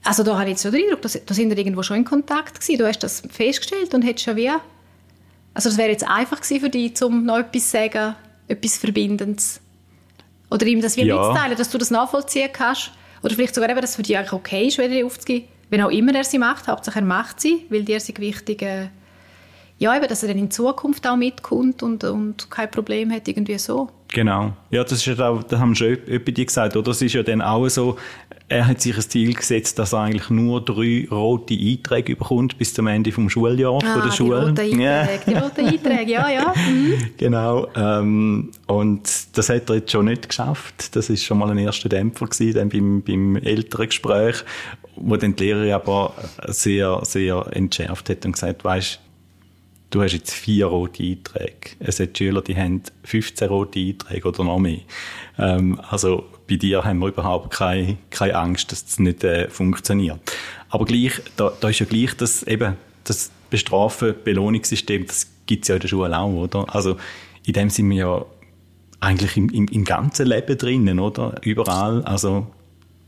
also 0.05 0.22
da 0.22 0.34
habe 0.34 0.45
ich 0.45 0.51
jetzt 0.51 0.62
so 0.62 0.70
den 0.70 0.84
Eindruck, 0.84 1.03
da 1.03 1.34
sind 1.34 1.51
wir 1.51 1.59
irgendwo 1.59 1.82
schon 1.82 1.99
in 1.99 2.05
Kontakt 2.05 2.61
gewesen. 2.61 2.78
Du 2.78 2.86
hast 2.86 3.01
das 3.01 3.22
festgestellt 3.30 3.95
und 3.95 4.03
hättest 4.03 4.24
schon 4.24 4.36
wie... 4.36 4.51
Also 5.53 5.68
das 5.68 5.78
wäre 5.78 5.91
jetzt 5.91 6.07
einfach 6.07 6.41
gewesen 6.41 6.61
für 6.61 6.70
dich, 6.70 7.03
um 7.03 7.24
noch 7.24 7.38
etwas 7.38 7.64
zu 7.64 7.70
sagen, 7.70 8.14
etwas 8.49 8.78
Verbindendes. 8.78 9.61
Oder 10.51 10.66
ihm 10.66 10.80
das 10.80 10.97
wie 10.97 11.03
ja. 11.03 11.16
mitzuteilen, 11.16 11.57
dass 11.57 11.70
du 11.70 11.78
das 11.78 11.91
nachvollziehen 11.91 12.51
kannst. 12.53 12.93
Oder 13.22 13.34
vielleicht 13.34 13.55
sogar 13.55 13.68
eben, 13.68 13.80
dass 13.80 13.91
es 13.91 13.97
für 13.97 14.03
dich 14.03 14.16
eigentlich 14.16 14.32
okay 14.32 14.66
ist, 14.66 14.78
wenn 14.78 14.91
er 14.91 15.05
aufzugeben. 15.05 15.49
Wenn 15.68 15.82
auch 15.82 15.91
immer 15.91 16.14
er 16.14 16.24
sie 16.24 16.38
macht, 16.38 16.66
Hauptsache 16.66 16.99
er 16.99 17.05
macht 17.05 17.41
sie, 17.41 17.66
weil 17.68 17.84
dir 17.84 18.01
sind 18.01 18.18
wichtig, 18.18 18.62
äh, 18.62 18.88
ja, 19.81 19.97
eben, 19.97 20.07
dass 20.07 20.22
er 20.22 20.28
dann 20.28 20.39
in 20.39 20.51
Zukunft 20.51 21.09
auch 21.09 21.16
mitkommt 21.16 21.83
und, 21.83 22.05
und 22.05 22.51
kein 22.51 22.70
Problem 22.70 23.11
hat, 23.11 23.26
irgendwie 23.26 23.57
so. 23.57 23.89
Genau. 24.09 24.53
Ja, 24.70 24.85
das 24.85 25.07
ist 25.07 25.07
ja 25.07 25.26
auch, 25.26 25.43
das 25.43 25.59
haben 25.59 25.74
schon 25.74 25.97
öppe 26.07 26.33
die 26.35 26.45
gesagt, 26.45 26.76
oder? 26.76 26.91
Das 26.91 27.01
ist 27.01 27.14
ja 27.14 27.22
dann 27.22 27.41
auch 27.41 27.66
so, 27.68 27.97
er 28.51 28.66
hat 28.66 28.83
sich 28.83 28.95
ein 28.95 29.01
Ziel 29.01 29.33
gesetzt, 29.33 29.78
dass 29.78 29.95
er 29.95 30.01
eigentlich 30.01 30.28
nur 30.28 30.62
drei 30.62 31.09
rote 31.11 31.55
Einträge 31.55 32.14
bekommt 32.14 32.59
bis 32.59 32.74
zum 32.74 32.89
Ende 32.89 33.11
vom 33.11 33.31
Schuljahr 33.31 33.81
ah, 33.83 33.93
von 33.95 34.03
der 34.03 34.11
Schule. 34.11 34.53
Die 34.53 34.61
roten 34.61 34.83
Einträge, 34.83 35.22
die 35.26 35.35
roten 35.35 35.66
Einträge, 35.66 36.12
ja, 36.12 36.28
ja. 36.28 36.55
Mhm. 36.68 36.95
Genau. 37.16 37.66
Ähm, 37.74 38.51
und 38.66 39.39
das 39.39 39.49
hat 39.49 39.70
er 39.70 39.76
jetzt 39.76 39.93
schon 39.93 40.05
nicht 40.05 40.28
geschafft. 40.28 40.95
Das 40.95 41.09
ist 41.09 41.24
schon 41.24 41.39
mal 41.39 41.51
ein 41.51 41.59
erster 41.59 41.89
Dämpfer 41.89 42.26
gewesen, 42.26 42.55
dann 42.55 42.68
beim, 42.68 43.01
beim 43.03 43.37
älteren 43.37 43.87
Gespräch, 43.87 44.45
wo 44.97 45.16
dann 45.16 45.37
die 45.37 45.45
Lehrerin 45.45 45.72
aber 45.72 46.12
sehr, 46.49 47.01
sehr 47.05 47.47
entschärft 47.53 48.11
hat 48.11 48.26
und 48.26 48.33
gesagt, 48.33 48.62
weißt, 48.62 49.01
du 49.91 50.03
hast 50.03 50.12
jetzt 50.12 50.32
vier 50.32 50.66
rote 50.66 51.03
Einträge. 51.03 51.76
Es 51.80 52.01
hat 52.01 52.16
Schüler, 52.16 52.43
die 52.43 52.57
haben 52.57 52.82
15 53.05 53.49
rote 53.49 53.78
Einträge 53.78 54.28
oder 54.28 54.45
noch 54.45 54.59
mehr. 54.59 54.80
Ähm, 55.38 55.80
also 55.88 56.24
bei 56.49 56.57
dir 56.57 56.84
haben 56.84 57.01
wir 57.01 57.09
überhaupt 57.09 57.53
keine, 57.53 57.99
keine 58.11 58.36
Angst, 58.36 58.72
dass 58.72 58.84
das 58.84 58.99
nicht 58.99 59.24
äh, 59.24 59.49
funktioniert. 59.49 60.20
Aber 60.68 60.84
gleich, 60.84 61.20
da, 61.36 61.53
da 61.61 61.68
ist 61.68 61.80
ja 61.80 61.86
gleich 61.86 62.16
das 62.16 62.43
eben, 62.45 62.76
das 63.05 63.30
Bestrafen, 63.51 64.14
Belohnungssystem, 64.24 65.07
das 65.07 65.26
gibt 65.47 65.64
es 65.64 65.68
ja 65.68 65.74
in 65.74 65.80
der 65.80 65.88
Schule 65.88 66.16
auch, 66.16 66.32
oder? 66.32 66.72
Also 66.72 66.97
in 67.45 67.53
dem 67.53 67.70
sind 67.70 67.91
wir 67.91 67.97
ja 67.97 68.24
eigentlich 69.01 69.36
im, 69.36 69.49
im, 69.51 69.66
im 69.66 69.84
ganzen 69.84 70.26
Leben 70.26 70.57
drinnen, 70.57 71.01
oder? 71.01 71.34
Überall, 71.43 72.05
also 72.05 72.47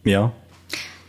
ja. 0.05 0.33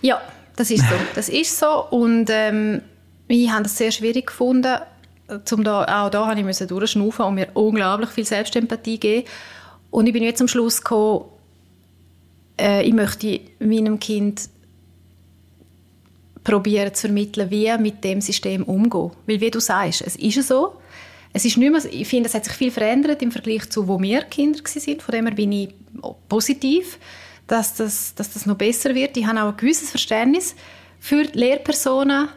Ja, 0.01 0.21
das 0.55 0.69
ist 0.69 0.87
so. 0.87 0.95
Das 1.15 1.29
ist 1.29 1.57
so 1.57 1.87
und 1.89 2.29
ähm, 2.29 2.81
ich 3.27 3.49
habe 3.49 3.65
es 3.65 3.77
sehr 3.77 3.91
schwierig 3.91 4.27
gefunden, 4.27 4.77
zum 5.45 5.63
da, 5.63 6.05
auch 6.05 6.09
da 6.09 6.27
habe 6.27 6.49
ich 6.49 6.57
durchschnaufen 6.57 7.25
und 7.25 7.35
mir 7.35 7.47
unglaublich 7.53 8.09
viel 8.09 8.25
Selbstempathie 8.25 8.99
geben. 8.99 9.27
Und 9.89 10.07
ich 10.07 10.13
bin 10.13 10.23
jetzt 10.23 10.39
zum 10.39 10.47
Schluss 10.47 10.81
gekommen, 10.81 11.25
äh, 12.59 12.83
ich 12.83 12.93
möchte 12.93 13.39
meinem 13.59 13.99
Kind 13.99 14.49
probieren 16.43 16.93
zu 16.93 17.07
vermitteln, 17.07 17.49
wie 17.49 17.77
mit 17.77 18.03
dem 18.03 18.21
System 18.21 18.63
umgehen. 18.63 19.11
Weil 19.25 19.39
wie 19.39 19.51
du 19.51 19.59
sagst, 19.59 20.01
es 20.01 20.15
ist 20.15 20.47
so. 20.47 20.75
Es 21.31 21.45
ist 21.45 21.57
nicht 21.57 21.71
mehr, 21.71 21.83
ich 21.85 22.07
finde, 22.07 22.29
es 22.29 22.35
hat 22.35 22.45
sich 22.45 22.53
viel 22.53 22.69
verändert 22.69 23.21
im 23.23 23.31
Vergleich 23.31 23.67
zu, 23.69 23.87
wo 23.87 23.99
wir 23.99 24.21
Kinder 24.23 24.59
waren. 24.59 24.99
Von 24.99 25.11
dem 25.15 25.25
her 25.25 25.35
bin 25.35 25.51
ich 25.51 25.69
positiv, 26.29 26.99
dass 27.47 27.75
das, 27.75 28.13
dass 28.13 28.33
das 28.33 28.45
noch 28.45 28.57
besser 28.57 28.93
wird. 28.93 29.17
Ich 29.17 29.25
habe 29.25 29.41
auch 29.41 29.49
ein 29.49 29.57
gewisses 29.57 29.89
Verständnis 29.89 30.55
für 30.99 31.23
Lehrpersonen, 31.23 32.29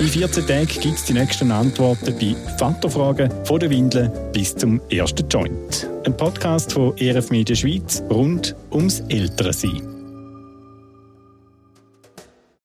In 0.00 0.08
14 0.08 0.44
Tagen 0.44 0.66
gibt 0.66 0.96
es 0.96 1.04
die 1.04 1.12
nächsten 1.12 1.52
Antworten 1.52 2.12
bei 2.18 2.34
Vaterfragen 2.58 3.30
von 3.44 3.60
der 3.60 3.70
Windel 3.70 4.10
bis 4.32 4.56
zum 4.56 4.80
ersten 4.90 5.28
Joint. 5.28 5.88
Ein 6.04 6.16
Podcast 6.16 6.72
von 6.72 6.98
ERF 6.98 7.30
Media 7.30 7.54
Schweiz 7.54 8.02
rund 8.10 8.56
ums 8.72 9.04
Ältere 9.08 9.52
sein. 9.52 9.99